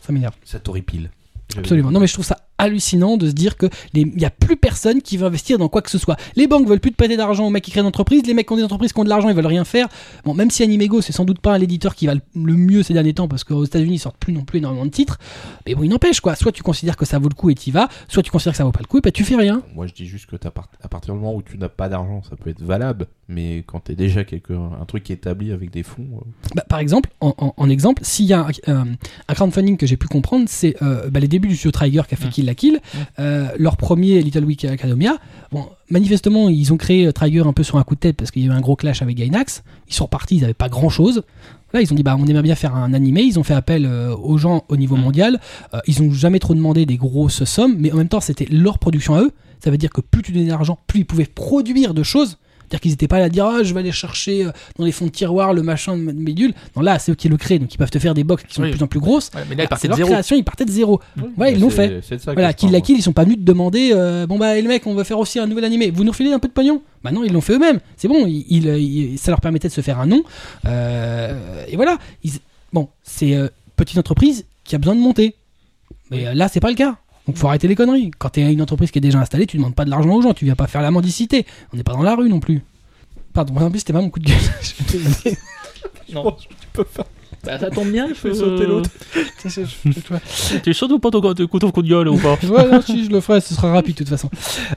[0.00, 0.34] Ça m'énerve.
[0.44, 1.10] Ça t'horripile.
[1.56, 1.90] Absolument.
[1.90, 4.56] Non, mais je trouve ça hallucinant de se dire que les- il y a plus
[4.56, 6.16] personne qui veut investir dans quoi que ce soit.
[6.36, 8.22] Les banques veulent plus te prêter d'argent aux mecs qui créent des entreprises.
[8.26, 9.88] Les mecs qui ont des entreprises qui ont de l'argent, ils veulent rien faire.
[10.24, 13.14] Bon, même si Animego, c'est sans doute pas l'éditeur qui va le mieux ces derniers
[13.14, 15.18] temps parce qu'aux États-Unis, ils sortent plus non plus énormément de titres.
[15.66, 16.34] Mais bon, il n'empêche quoi.
[16.34, 18.58] Soit tu considères que ça vaut le coup et t'y vas, soit tu considères que
[18.58, 19.62] ça vaut pas le coup et bah tu fais rien.
[19.74, 22.22] Moi, je dis juste que part- à partir du moment où tu n'as pas d'argent,
[22.28, 23.06] ça peut être valable.
[23.30, 24.54] Mais quand t'es déjà quelque...
[24.54, 26.06] un truc qui est établi avec des fonds.
[26.14, 28.86] euh, Bah, par exemple, en, en- en exemple, s'il y a un, un-
[29.28, 32.14] un crowdfunding que j'ai pu comprendre, c'est euh, bah, les débuts du studio Trigger qui
[32.14, 32.30] a fait.
[32.30, 32.80] Kill la Kill,
[33.18, 35.18] euh, leur premier Little Week Academia.
[35.52, 38.30] Bon, manifestement, ils ont créé euh, Trigger un peu sur un coup de tête parce
[38.30, 39.62] qu'il y a eu un gros clash avec Gainax.
[39.88, 41.22] Ils sont repartis, ils n'avaient pas grand chose.
[41.74, 43.20] Là, ils ont dit, bah, on aimerait bien faire un animé.
[43.20, 45.38] Ils ont fait appel euh, aux gens au niveau mondial.
[45.74, 48.78] Euh, ils ont jamais trop demandé des grosses sommes, mais en même temps, c'était leur
[48.78, 49.32] production à eux.
[49.62, 52.38] Ça veut dire que plus tu donnais d'argent, plus ils pouvaient produire de choses.
[52.68, 54.92] C'est-à-dire qu'ils n'étaient pas là à dire ah, je vais aller chercher euh, dans les
[54.92, 56.52] fonds de tiroir le machin de Médule.
[56.76, 58.54] Non, là, c'est eux qui le créent, donc ils peuvent te faire des box qui
[58.54, 58.68] sont Oui.
[58.70, 59.30] de plus en plus grosses.
[59.34, 60.08] Ouais, mais là ils Ah, de leur zéro.
[60.10, 61.00] création, ils partaient de zéro.
[61.38, 62.00] Ouais, ils l'ont fait.
[62.26, 62.80] Voilà, Kill la.
[62.80, 65.18] Kill, ils sont pas venus te demander euh, bon bah les mecs, on va faire
[65.18, 65.90] aussi un nouvel animé.
[65.90, 66.82] Vous nous refilez un peu de pognon?
[67.02, 67.80] Bah non, ils l'ont fait eux-mêmes.
[67.96, 70.22] C'est bon, ils, ça leur permettait de se faire un nom.
[70.66, 71.96] Euh, et voilà.
[72.24, 72.32] Ils-
[72.72, 75.34] bon, c'est euh, petite entreprise qui a besoin de monter.
[76.10, 76.96] Mais là, c'est pas le cas.
[77.28, 78.10] Donc faut arrêter les conneries.
[78.18, 80.32] Quand t'es une entreprise qui est déjà installée, tu demandes pas de l'argent aux gens,
[80.32, 81.44] tu viens pas faire la mendicité.
[81.74, 82.62] On n'est pas dans la rue non plus.
[83.34, 84.36] Pardon, en plus c'était pas mon coup de gueule.
[84.62, 86.14] Je.
[86.14, 86.34] Non.
[87.44, 88.90] Bah, ça tombe bien, je fais sauter l'autre.
[90.62, 93.10] Tu es surtout pas ton, couteau coup de gueule ou pas Ouais, non, si je
[93.10, 94.28] le ferai, ce sera rapide de toute façon.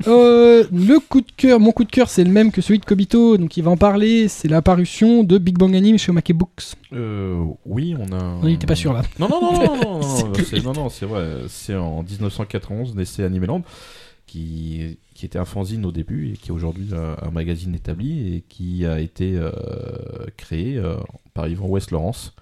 [0.07, 2.85] Euh, le coup de cœur, mon coup de cœur, c'est le même que celui de
[2.85, 4.27] Kobito, donc il va en parler.
[4.27, 6.75] C'est l'apparition de Big Bang Anime chez Omake Books.
[6.93, 8.23] Euh, oui, on a.
[8.41, 9.01] On n'était pas sûr là.
[9.17, 10.01] Non, non, non, non, non, non,
[10.45, 11.25] C'est non, non, non, c'est vrai.
[11.47, 13.63] C'est en 1991, naissait Animeland,
[14.27, 18.35] qui, qui était un fanzine au début et qui est aujourd'hui un, un magazine établi
[18.35, 19.51] et qui a été euh,
[20.37, 20.95] créé euh,
[21.33, 22.33] par Yvan West Laurence.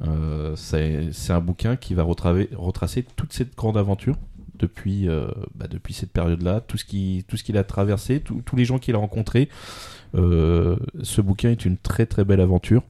[0.00, 4.16] Euh, c'est un bouquin qui va retracer toute cette grande aventure
[4.58, 8.94] depuis, euh, bah, depuis cette période-là, tout ce qu'il a traversé, tous les gens qu'il
[8.94, 9.48] a rencontrés.
[10.14, 12.82] Euh, ce bouquin est une très très belle aventure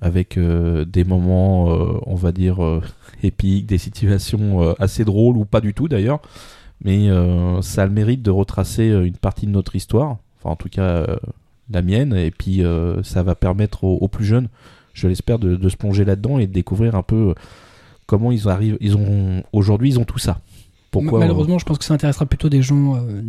[0.00, 1.66] avec des moments,
[2.06, 2.58] on va dire,
[3.22, 6.20] épiques, des situations assez drôles ou pas du tout d'ailleurs.
[6.84, 7.08] Mais
[7.62, 11.06] ça a le mérite de retracer une partie de notre histoire, enfin en tout cas
[11.70, 12.64] la mienne, et puis
[13.04, 14.48] ça va permettre aux plus jeunes,
[14.94, 17.34] je l'espère, de, de se plonger là-dedans et de découvrir un peu euh,
[18.06, 18.76] comment ils arrivent.
[18.80, 20.40] Ils ont aujourd'hui, ils ont tout ça.
[20.90, 23.22] Pourquoi Ma- Malheureusement, je pense que ça intéressera plutôt des gens euh,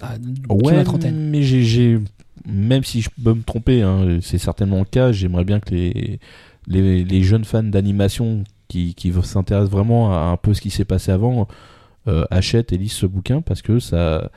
[0.00, 0.14] à,
[0.48, 1.30] Ouais, la trentaine.
[1.30, 1.98] mais j'ai, j'ai-
[2.46, 5.12] même si je peux me tromper, hein, c'est certainement le cas.
[5.12, 6.18] J'aimerais bien que les,
[6.66, 10.86] les, les jeunes fans d'animation qui, qui s'intéressent vraiment à un peu ce qui s'est
[10.86, 11.48] passé avant
[12.08, 14.30] euh, achètent et lisent ce bouquin parce que ça,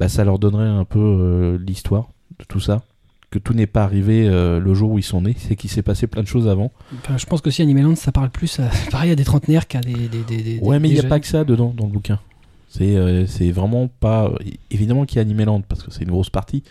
[0.00, 2.08] bah, ça leur donnerait un peu euh, l'histoire
[2.38, 2.82] de tout ça.
[3.34, 5.82] Que tout n'est pas arrivé euh, le jour où ils sont nés, c'est qu'il s'est
[5.82, 6.70] passé plein de choses avant.
[7.02, 9.80] Enfin, je pense que si Animeland, ça parle plus à, pareil à des trentenaires qu'à
[9.80, 11.08] des, des, des, des- Ouais, mais il n'y a jeunes.
[11.10, 12.20] pas que ça dedans dans le bouquin.
[12.68, 14.30] C'est euh, vraiment pas.
[14.70, 16.62] Évidemment qu'il y a Animeland parce que c'est une grosse partie,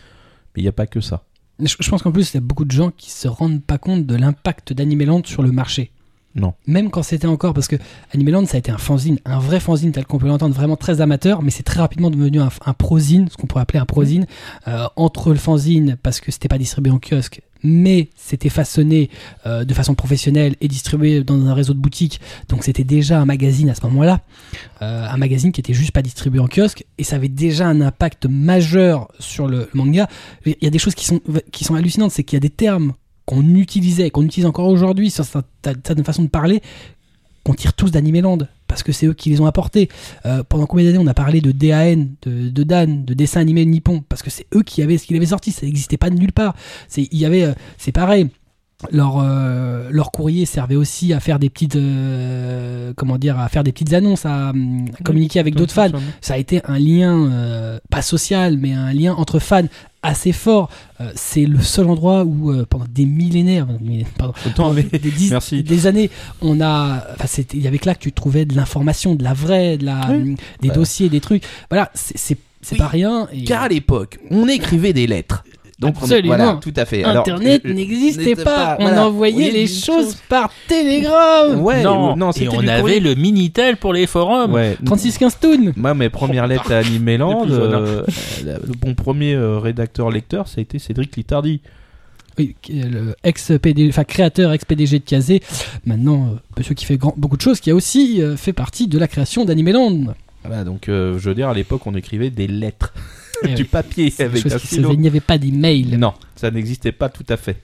[0.56, 1.24] mais il n'y a pas que ça.
[1.60, 3.78] Je, je pense qu'en plus, il y a beaucoup de gens qui se rendent pas
[3.78, 5.92] compte de l'impact d'Animeland sur le marché.
[6.36, 6.54] Non.
[6.66, 7.76] Même quand c'était encore, parce que
[8.12, 11.00] Animeland, ça a été un fanzine, un vrai fanzine tel qu'on peut l'entendre, vraiment très
[11.00, 14.26] amateur, mais c'est très rapidement devenu un, un prozine, ce qu'on pourrait appeler un prozine,
[14.68, 19.12] euh, entre le fanzine, parce que c'était pas distribué en kiosque, mais c'était façonné
[19.46, 22.20] euh, de façon professionnelle et distribué dans un réseau de boutiques,
[22.50, 24.22] donc c'était déjà un magazine à ce moment-là,
[24.82, 27.80] euh, un magazine qui était juste pas distribué en kiosque, et ça avait déjà un
[27.80, 30.10] impact majeur sur le, le manga.
[30.48, 32.50] Il y a des choses qui sont, qui sont hallucinantes, c'est qu'il y a des
[32.50, 32.94] termes
[33.26, 36.62] qu'on utilisait, qu'on utilise encore aujourd'hui sur certaines façons de parler,
[37.44, 39.90] qu'on tire tous d'Animeland parce que c'est eux qui les ont apportés.
[40.26, 43.66] Euh, pendant combien d'années on a parlé de DAN, de, de Dan, de dessin animé
[43.66, 46.16] nippon parce que c'est eux qui avaient ce qu'il avait sorti, ça n'existait pas de
[46.16, 46.56] nulle part.
[46.88, 48.30] C'est il y avait euh, c'est pareil.
[48.92, 53.64] Leur, euh, leur courrier servait aussi à faire des petites euh, comment dire à faire
[53.64, 55.90] des petites annonces à, hum, à communiquer avec d'autres fans
[56.22, 59.68] ça a été un lien euh, pas social mais un lien entre fans
[60.02, 60.70] assez fort
[61.02, 63.68] Euh, c'est le seul endroit où pendant des millénaires
[64.18, 65.64] pardon, pendant des, dix- Merci.
[65.64, 66.10] des années
[66.42, 69.34] on a enfin il y avait que là que tu trouvais de l'information de la
[69.34, 70.36] vraie de la Oui.
[70.62, 70.76] des Ouais.
[70.76, 72.80] dossiers des trucs voilà c'est c'est c'est Oui.
[72.80, 75.44] pas rien et Car à l'époque, on écrivait des lettres.
[75.80, 76.36] Donc on- Absolument.
[76.36, 77.04] voilà, tout à fait.
[77.04, 78.78] Alors, Internet je- je- n'existait pas.
[78.80, 79.08] On voilà.
[79.08, 80.18] envoyait Oui, les choses chose.
[80.30, 81.62] par télégramme.
[81.62, 84.54] Ouais, non, ou- non, et on avait le Minitel pour les forums.
[84.54, 84.78] Ouais.
[84.86, 85.74] 36-15 toons.
[85.76, 90.62] Moi, mes premières lettres à Animeland, euh, euh, le bon premier euh, rédacteur-lecteur, ça a
[90.62, 91.60] été Cédric Littardi.
[92.40, 95.42] Oui, le ex PDG, enfin créateur ex PDG de Kazé.
[95.86, 98.88] Maintenant, euh, monsieur qui fait grand- beaucoup de choses, qui a aussi euh, fait partie
[98.88, 100.16] de la création d'Animeland.
[100.44, 102.92] Voilà, donc euh, je veux dire, à l'époque, on écrivait des lettres,
[103.56, 103.64] du oui.
[103.66, 104.92] papier avec un stylo.
[104.94, 105.98] Il n'y avait pas d'email.
[105.98, 107.58] Non, ça n'existait pas tout à fait.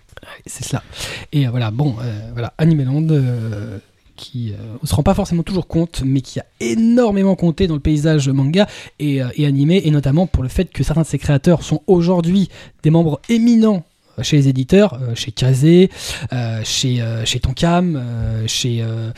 [0.45, 0.83] C'est cela.
[1.31, 3.07] Et euh, voilà, bon, euh, voilà, Animeland.
[3.09, 3.77] euh,
[4.19, 7.73] qui euh, on se rend pas forcément toujours compte, mais qui a énormément compté dans
[7.75, 8.67] le paysage manga
[8.99, 11.81] et, euh, et animé, et notamment pour le fait que certains de ses créateurs sont
[11.87, 12.49] aujourd'hui
[12.83, 13.85] des membres éminents
[14.23, 15.89] chez les éditeurs, euh, chez Kazé,
[16.33, 19.11] euh, chez, euh, chez Tonkam, euh, chez euh,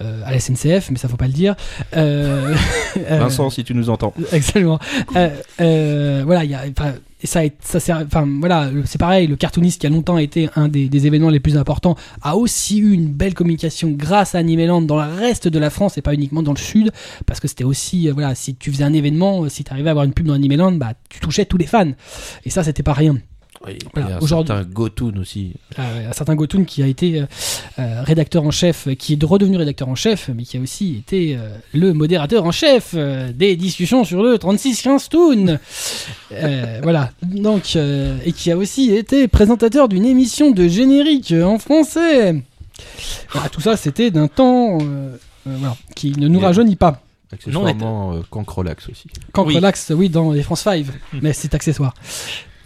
[0.00, 1.54] euh, à la SNCF, mais ça faut pas le dire.
[1.96, 2.54] Euh,
[3.10, 4.14] euh, Vincent, si tu nous entends.
[4.32, 4.78] Exactement.
[5.16, 9.26] Euh, euh, voilà, il y a, enfin, et ça, ça sert, enfin voilà, c'est pareil.
[9.26, 12.78] Le cartooniste qui a longtemps été un des, des événements les plus importants a aussi
[12.78, 16.14] eu une belle communication grâce à Animeland dans le reste de la France et pas
[16.14, 16.90] uniquement dans le sud,
[17.26, 19.88] parce que c'était aussi, euh, voilà, si tu faisais un événement, euh, si tu arrivais
[19.88, 21.92] à avoir une pub dans Animeland, bah tu touchais tous les fans.
[22.44, 23.18] Et ça, c'était pas rien.
[23.66, 25.52] Oui, Voilà, et un certain Gotoon aussi.
[25.78, 27.26] Euh, un certain Gotoun qui a été euh,
[27.78, 30.96] euh, rédacteur en chef, euh, qui est redevenu rédacteur en chef, mais qui a aussi
[30.96, 35.58] été euh, le modérateur en chef euh, des discussions sur le 3615 Toon.
[36.32, 37.10] Euh, voilà.
[37.22, 42.42] Donc, euh, et qui a aussi été présentateur d'une émission de générique en français.
[43.32, 45.16] Voilà, tout ça, c'était d'un temps euh,
[45.46, 47.02] euh, voilà, qui ne nous rajeunit pas.
[47.30, 49.04] Accessoirement, euh, Cancrelax aussi.
[49.32, 49.54] Quand Oui.
[49.54, 50.86] relax, oui, dans les France 5,
[51.20, 51.94] mais c'est accessoire.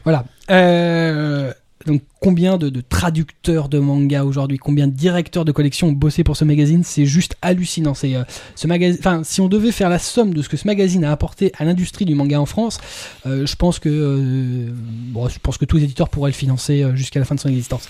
[0.05, 0.25] Voilà.
[0.51, 1.53] Euh,
[1.87, 6.25] donc, combien de, de traducteurs de manga aujourd'hui, combien de directeurs de collection ont bossé
[6.25, 6.83] pour ce magazine?
[6.83, 7.93] C'est juste hallucinant.
[7.93, 8.99] C'est euh, ce magazine.
[9.01, 11.65] Enfin, si on devait faire la somme de ce que ce magazine a apporté à
[11.65, 12.79] l'industrie du manga en France,
[13.27, 16.85] euh, je pense que euh, bon, je pense que tous les éditeurs pourraient le financer
[16.95, 17.89] jusqu'à la fin de son existence.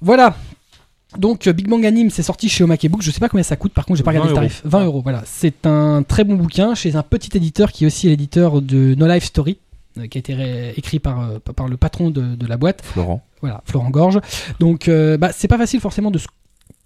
[0.00, 0.36] Voilà.
[1.16, 3.02] Donc Big Bang Anime, c'est sorti chez Omake Book.
[3.02, 3.72] Je sais pas combien ça coûte.
[3.72, 4.62] Par contre, j'ai pas 20 regardé le tarif.
[4.64, 5.00] 20 euros.
[5.02, 5.22] Voilà.
[5.24, 9.06] C'est un très bon bouquin chez un petit éditeur qui est aussi l'éditeur de No
[9.06, 9.58] Life Story,
[10.06, 12.82] qui a été écrit par, euh, par le patron de, de la boîte.
[12.84, 13.24] Florent.
[13.40, 14.20] Voilà, Florent Gorge.
[14.60, 16.26] Donc, euh, bah, c'est pas facile forcément de se,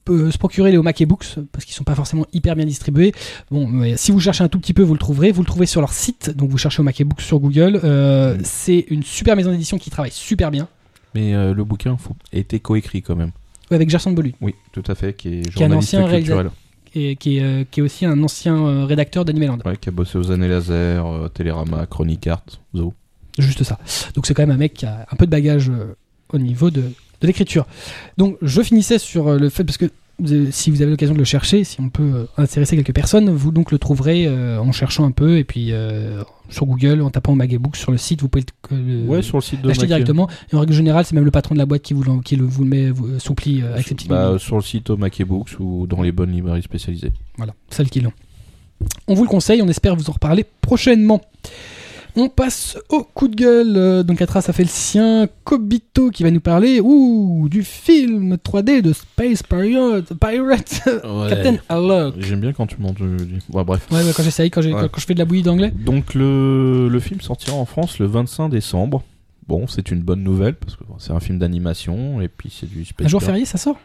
[0.08, 3.12] euh, se procurer les Omake Books parce qu'ils sont pas forcément hyper bien distribués.
[3.50, 5.32] Bon, mais si vous cherchez un tout petit peu, vous le trouverez.
[5.32, 6.30] Vous le trouvez sur leur site.
[6.36, 7.80] Donc, vous cherchez Omake Books sur Google.
[7.84, 10.68] Euh, C'est une super maison d'édition qui travaille super bien.
[11.14, 13.32] Mais euh, le bouquin faut, a été coécrit quand même.
[13.70, 14.34] Ouais, Avec Gerson Bolus.
[14.40, 16.50] Oui, tout à fait, qui est Qui est un journaliste ancien culturel.
[16.94, 19.58] et qui est, euh, qui est aussi un ancien euh, rédacteur d'Animeland.
[19.64, 22.44] Ouais, qui a bossé aux années laser, euh, Télérama, Chronic Art,
[22.74, 22.92] Zo.
[23.38, 23.78] Juste ça.
[24.14, 25.94] Donc c'est quand même un mec qui a un peu de bagage euh,
[26.32, 27.66] au niveau de, de l'écriture.
[28.18, 29.86] Donc je finissais sur euh, le fait, parce que
[30.30, 33.50] euh, si vous avez l'occasion de le chercher, si on peut intéresser quelques personnes, vous
[33.50, 35.72] donc le trouverez en cherchant un peu, et puis
[36.50, 39.62] sur Google, en tapant Magabooks sur le site, vous pouvez le- Ouais, sur le site
[39.62, 40.28] de l'acheter directement.
[40.52, 42.44] Et en règle générale, c'est même le patron de la boîte qui vous, qui le,
[42.44, 45.86] vous le met, vous, euh, avec ses petits Bah, sur le site Omake Books ou
[45.86, 47.10] dans les bonnes librairies spécialisées.
[47.38, 48.12] Voilà, celles qui l'ont.
[49.08, 51.22] On vous le conseille, on espère vous en reparler prochainement.
[52.14, 53.72] On passe au coup de gueule.
[53.76, 55.28] Euh, Donc Atra, ça fait le sien.
[55.44, 60.82] Kobito qui va nous parler ouh, du film 3D de Space Pirate, Pirate
[61.30, 62.14] Captain Harlock.
[62.18, 63.02] J'aime bien quand tu m'en dis.
[63.50, 63.86] Ouais, bref.
[63.90, 64.70] Ouais, ouais, quand j'essaye, quand, Ouais.
[64.72, 65.70] quand- quand je fais de la bouillie d'anglais.
[65.74, 69.02] Donc le, le film sortira en France le 25 décembre.
[69.48, 72.84] Bon, c'est une bonne nouvelle parce que c'est un film d'animation et puis c'est du
[72.84, 73.06] space.
[73.06, 73.76] Un jour férié, ça sort?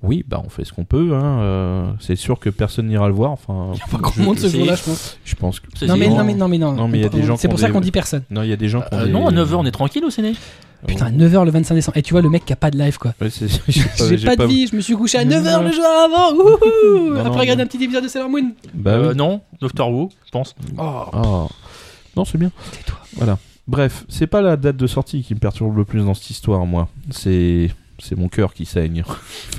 [0.00, 1.10] Oui, bah on fait ce qu'on peut.
[1.14, 1.40] Hein.
[1.40, 3.32] euh, c'est sûr que personne n'ira le voir.
[3.32, 5.18] Enfin, Il y a pas grand monde ce jour-là, je pense.
[5.24, 5.66] Je pense que.
[5.74, 6.72] C'est- Non mais, non, mais, non, mais non.
[6.72, 8.22] Non, mais il y a des gens C'est pour ça qu'on dit personne.
[8.30, 9.72] Non, il y a des gens qui ont Euh, des- non, à 9h, on est
[9.72, 10.34] tranquille au ciné.
[10.86, 11.96] Putain, 9h le 25 décembre.
[11.96, 13.12] Et tu vois le mec qui a pas de live, quoi.
[13.20, 13.28] Ouais,
[13.68, 15.32] j'ai pas- pas de vie, je me suis couché à Non.
[15.42, 16.32] 9h le jour avant.
[16.36, 18.52] Wouhou Non, Après regarder un petit épisode de Sailor Moon.
[18.74, 20.54] Bah Euh, non, Doctor Who, je pense.
[20.78, 21.46] Oh, Ah.
[22.16, 22.52] Non, c'est bien.
[22.70, 22.98] tais-toi.
[23.16, 23.38] Voilà.
[23.66, 26.64] Bref, c'est pas la date de sortie qui me perturbe le plus dans cette histoire,
[26.66, 26.88] moi.
[27.10, 29.02] C'est c'est mon cœur qui saigne.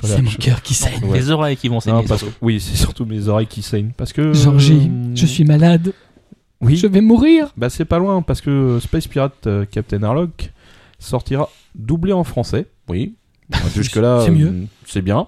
[0.00, 1.04] Voilà, C'est mon je- cœur qui saigne.
[1.04, 1.18] Ouais.
[1.18, 2.04] Les oreilles qui vont Non, saigner.
[2.08, 5.92] parce oui, c'est surtout mes oreilles qui saignent parce que Georgie, euh, je suis malade.
[6.60, 6.76] oui.
[6.76, 7.52] Je vais mourir.
[7.56, 10.50] Bah c'est pas loin parce que Space Pirate euh, Captain Harlock
[10.98, 12.66] sortira doublé en français.
[12.88, 13.14] Oui.
[13.74, 14.46] Jusque-là, c'est mieux.
[14.48, 15.26] euh, c'est bien.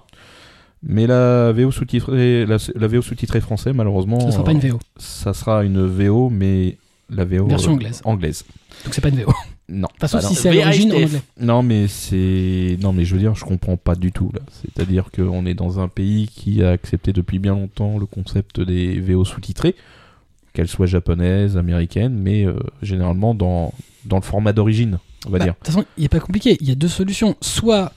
[0.85, 4.79] Mais la VO sous-titrée, la, la VO sous-titrée français, malheureusement, Ce sera pas une VO.
[4.97, 6.77] ça sera une VO, mais
[7.09, 8.01] la VO Version euh, anglaise.
[8.03, 8.45] anglaise.
[8.83, 9.31] Donc c'est pas une VO.
[9.69, 9.87] Non.
[10.01, 10.39] Sauf Bah si non.
[10.39, 11.03] c'est à l'origine en VHF.
[11.05, 11.21] anglais.
[11.39, 14.41] Non, mais c'est non, mais je veux dire, je comprends pas du tout là.
[14.51, 18.99] C'est-à-dire qu'on est dans un pays qui a accepté depuis bien longtemps le concept des
[18.99, 19.75] VO sous-titrées,
[20.53, 23.73] qu'elles soient japonaises, américaines, mais euh, généralement dans
[24.05, 25.55] dans le format d'origine, on va Bah, De dire.
[25.55, 26.57] toute façon, il n'est pas compliqué.
[26.59, 27.37] Il y a deux solutions.
[27.39, 27.93] Soit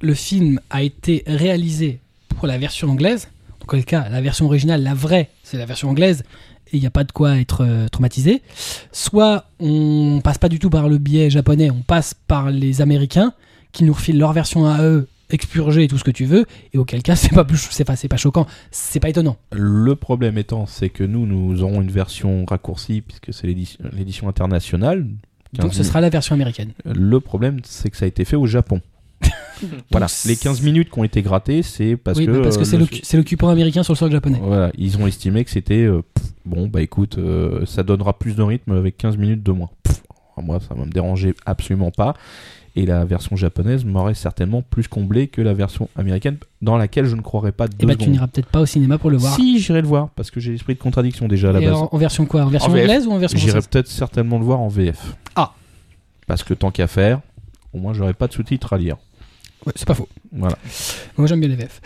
[0.00, 3.28] le film a été réalisé pour la version anglaise,
[3.60, 6.24] dans quel cas la version originale, la vraie, c'est la version anglaise,
[6.72, 8.42] et il n'y a pas de quoi être euh, traumatisé.
[8.92, 13.34] Soit on passe pas du tout par le biais japonais, on passe par les Américains
[13.72, 16.78] qui nous refilent leur version à eux expurgée et tout ce que tu veux, et
[16.78, 19.36] auquel cas c'est pas plus, c'est pas, c'est pas choquant, c'est pas étonnant.
[19.52, 25.06] Le problème étant, c'est que nous, nous aurons une version raccourcie puisque c'est l'édition internationale.
[25.52, 26.72] Donc 15 ce sera la version américaine.
[26.84, 28.80] Le problème, c'est que ça a été fait au Japon.
[29.90, 32.62] Voilà, les 15 minutes qui ont été grattées, c'est parce oui, que bah, parce que
[32.62, 34.38] euh, c'est le- l'occupant américain sur le sol japonais.
[34.42, 38.34] Voilà, ils ont estimé que c'était euh, pff, bon bah écoute, euh, ça donnera plus
[38.36, 39.70] de rythme avec 15 minutes de moins.
[39.82, 40.02] Pff,
[40.38, 42.14] moi ça va me déranger absolument pas
[42.74, 47.14] et la version japonaise m'aurait certainement plus comblé que la version américaine dans laquelle je
[47.16, 49.34] ne croirais pas deux Et bah tu n'iras peut-être pas au cinéma pour le voir.
[49.34, 51.74] Si, j'irai le voir parce que j'ai l'esprit de contradiction déjà à la Et base.
[51.74, 52.42] en, en version quoi?
[52.42, 55.16] En version En anglaise ou en version J'irai peut-être certainement le voir en VF.
[55.36, 55.52] Ah.
[56.26, 57.20] Parce que tant qu'à faire,
[57.74, 58.96] au moins j'aurais pas de sous-titres à lire.
[59.76, 60.08] C'est pas faux.
[60.32, 60.56] Voilà.
[61.16, 61.80] Moi j'aime bien les VF.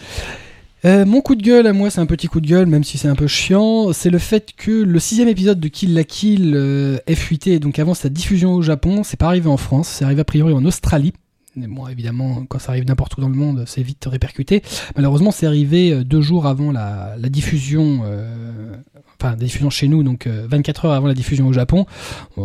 [0.85, 2.97] Euh, mon coup de gueule à moi, c'est un petit coup de gueule, même si
[2.97, 3.93] c'est un peu chiant.
[3.93, 7.59] C'est le fait que le sixième épisode de Kill la Kill euh, est fuité.
[7.59, 10.53] Donc avant sa diffusion au Japon, c'est pas arrivé en France, c'est arrivé a priori
[10.53, 11.13] en Australie.
[11.57, 14.63] Mais bon, évidemment, quand ça arrive n'importe où dans le monde, c'est vite répercuté.
[14.95, 18.77] Malheureusement, c'est arrivé euh, deux jours avant la, la diffusion, euh,
[19.21, 21.87] enfin, diffusion chez nous, donc euh, 24 heures avant la diffusion au Japon.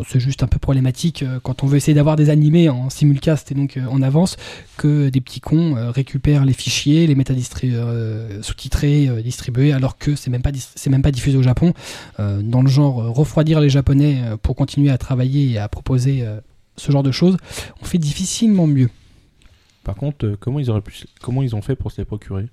[0.08, 3.52] C'est juste un peu problématique euh, quand on veut essayer d'avoir des animés en simulcast
[3.52, 4.38] et donc euh, en avance
[4.78, 7.32] que des petits cons euh, récupèrent les fichiers, les mettent
[7.64, 10.52] euh, sous-titrés, euh, distribués, alors que c'est même pas
[10.90, 11.74] même pas diffusé au Japon.
[12.20, 15.68] Euh, dans le genre euh, refroidir les Japonais euh, pour continuer à travailler et à
[15.68, 16.40] proposer euh,
[16.78, 17.38] ce genre de choses,
[17.82, 18.90] on fait difficilement mieux.
[19.84, 22.46] Par contre, euh, comment ils auraient pu, comment ils ont fait pour se les procurer?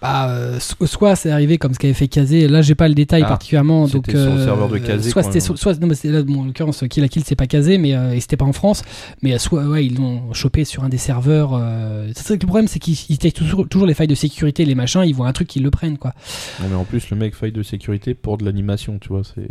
[0.00, 2.94] Bah, euh, so- soit c'est arrivé comme ce qu'avait fait Kazé, là j'ai pas le
[2.94, 3.86] détail Ah, particulièrement.
[3.86, 6.40] Donc, c'était sur le serveur de Kazé Soit c'était, soit, non, mais c'est là, bon,
[6.40, 8.82] en l'occurrence, Kill la Kill c'est pas Kazé, mais euh, et c'était pas en France,
[9.22, 11.50] mais euh, soit ouais, ils l'ont chopé sur un des serveurs.
[11.54, 14.74] Euh, c'est le problème, c'est qu'ils ils testent toujours, toujours les failles de sécurité, les
[14.74, 16.14] machins, ils voient un truc, ils le prennent quoi.
[16.60, 19.48] Non mais en plus le mec faille de sécurité pour de l'animation, tu vois, c'est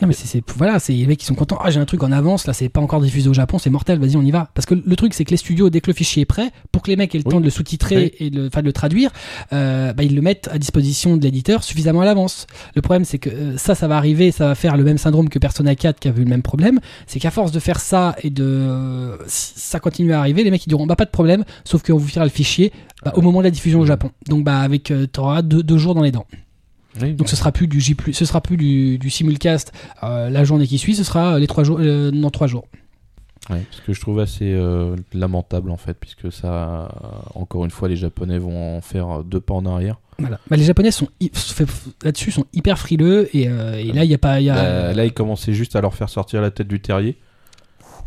[0.00, 1.58] Non mais c'est, voilà, c'est les mecs qui sont contents.
[1.60, 3.98] Ah j'ai un truc en avance, là c'est pas encore diffusé au Japon, c'est mortel,
[3.98, 4.48] vas-y on y va.
[4.54, 6.82] Parce que le truc c'est que les studios, dès que le fichier est prêt, pour
[6.82, 7.32] que les mecs aient le Oui.
[7.32, 9.10] temps de le sous-titrer et de, de le traduire,
[9.52, 12.46] euh, bah, ils le mettent à disposition de l'éditeur suffisamment à l'avance.
[12.76, 15.28] Le problème c'est que euh, ça, ça va arriver, ça va faire le même syndrome
[15.28, 16.78] que Persona 4 qui a vu le même problème.
[17.08, 20.64] C'est qu'à force de faire ça et de euh, ça continue à arriver, les mecs
[20.64, 22.72] ils diront bah pas de problème, sauf qu'on vous filera le fichier
[23.04, 24.10] bah, au moment de la diffusion au Japon.
[24.28, 26.26] Donc bah avec euh, t'auras deux, deux jours dans les dents.
[27.00, 30.44] Oui, Donc ce sera plus du J+, ce sera plus du, du simulcast euh, la
[30.44, 32.64] journée qui suit, ce sera les trois jours, euh, dans trois jours.
[33.70, 36.90] Ce que je trouve assez euh, lamentable en fait, puisque ça,
[37.34, 39.96] encore une fois, les Japonais vont en faire deux pas en arrière.
[40.18, 40.38] Voilà.
[40.50, 41.08] Bah, les Japonais sont
[42.02, 44.92] là-dessus sont hyper frileux et, euh, et là il y a pas, y a, Bah,
[44.92, 47.16] là, ils commençaient juste à leur faire sortir la tête du terrier.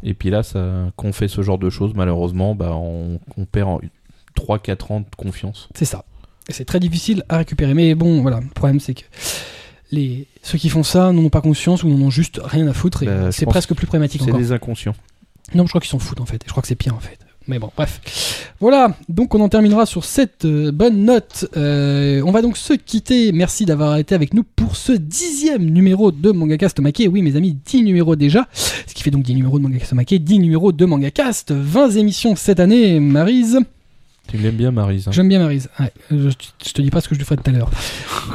[0.03, 3.81] Et puis là, ça, qu'on fait ce genre de choses, malheureusement, bah, on, on perd
[4.35, 5.69] 3-4 ans de confiance.
[5.75, 6.05] c'est ça.
[6.51, 7.73] Et c'est très difficile à récupérer.
[7.73, 9.03] Mais bon, voilà, le problème c'est que
[9.91, 12.73] les ceux qui font ça n'en ont pas conscience ou n'en ont juste rien à
[12.73, 14.39] foutre et Bah, c'est presque plus problématique C'est encore.
[14.39, 14.95] des inconscients.
[15.53, 16.37] Non, je crois qu'ils s'en foutent en fait.
[16.37, 17.17] Et je crois que c'est pire en fait.
[17.47, 17.99] Mais bon, bref.
[18.59, 21.47] Voilà, donc on en terminera sur cette euh, bonne note.
[21.57, 23.31] Euh, on va donc se quitter.
[23.31, 27.01] Merci d'avoir été avec nous pour ce dixième numéro de Mangacast Tomake.
[27.11, 28.47] Oui, mes amis, 10 numéros déjà.
[28.53, 32.35] Ce qui fait donc 10 numéros de Mangacast Tomake, 10 numéros de Mangacast, 20 émissions
[32.35, 33.59] cette année, Marise.
[34.31, 35.69] Tu l'aimes bien, Marise hein J'aime bien Marise.
[35.77, 36.29] Ouais, je,
[36.65, 37.69] je te dis pas ce que je lui ferai tout à l'heure.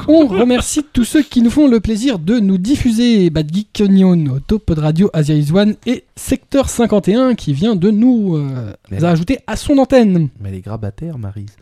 [0.09, 4.27] On remercie tous ceux qui nous font le plaisir de nous diffuser Bad Geek Nyon,
[4.27, 9.39] Auto, Pod Radio, Asia is One et Secteur 51 qui vient de nous euh, ajouter
[9.47, 10.29] à son antenne.
[10.39, 11.57] Mais elle est grabataire, Marise.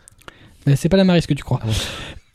[0.66, 1.60] Mais c'est pas la Marise que tu crois.
[1.62, 1.72] Ah bon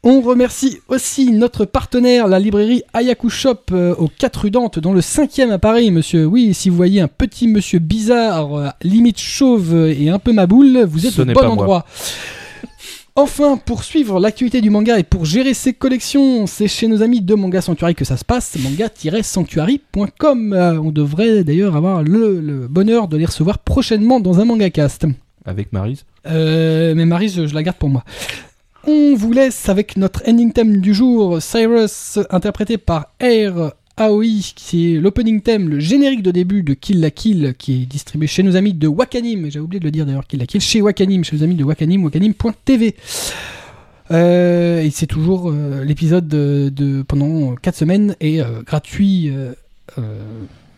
[0.02, 4.94] On remercie aussi notre partenaire, la librairie Ayaku Shop euh, aux 4 rue Dante, dans
[4.94, 6.26] le 5e à Paris, monsieur.
[6.26, 10.84] Oui, si vous voyez un petit monsieur bizarre, euh, limite chauve et un peu maboule,
[10.86, 11.50] vous êtes Ce au bon moi.
[11.50, 11.86] endroit.
[13.16, 17.20] Enfin, pour suivre l'actualité du manga et pour gérer ses collections, c'est chez nos amis
[17.20, 20.54] de Manga Sanctuary que ça se passe, manga-sanctuary.com.
[20.54, 24.70] Euh, on devrait d'ailleurs avoir le, le bonheur de les recevoir prochainement dans un manga
[24.70, 25.06] cast.
[25.46, 28.06] Avec Marise Euh, mais Marise, je la garde pour moi.
[28.88, 34.96] On vous laisse avec notre ending theme du jour, Cyrus, interprété par Air Aoi, qui
[34.96, 38.42] est l'opening theme, le générique de début de Kill la Kill, qui est distribué chez
[38.42, 39.52] nos amis de Wakanim.
[39.52, 41.64] J'ai oublié de le dire d'ailleurs, Kill la Kill, chez Wakanim, chez nos amis de
[41.66, 42.96] Wakanim, wakanim.tv.
[44.12, 49.32] Euh, et c'est toujours euh, l'épisode de, pendant 4 semaines et euh, gratuit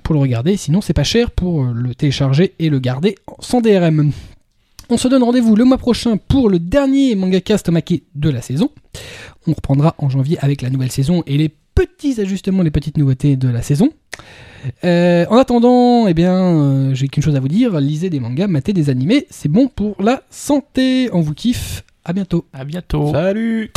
[0.02, 0.58] pour le regarder.
[0.58, 4.12] Sinon, c'est pas cher pour le télécharger et le garder sans DRM.
[4.94, 8.70] On se donne rendez-vous le mois prochain pour le dernier mangaka stomaqué de la saison.
[9.48, 13.38] On reprendra en janvier avec la nouvelle saison et les petits ajustements, les petites nouveautés
[13.38, 13.92] de la saison.
[14.84, 18.48] Euh, en attendant, eh bien, euh, j'ai qu'une chose à vous dire lisez des mangas,
[18.48, 21.10] matez des animés, c'est bon pour la santé.
[21.14, 21.86] On vous kiffe.
[22.04, 22.46] À bientôt.
[22.52, 23.14] À bientôt.
[23.14, 23.72] Salut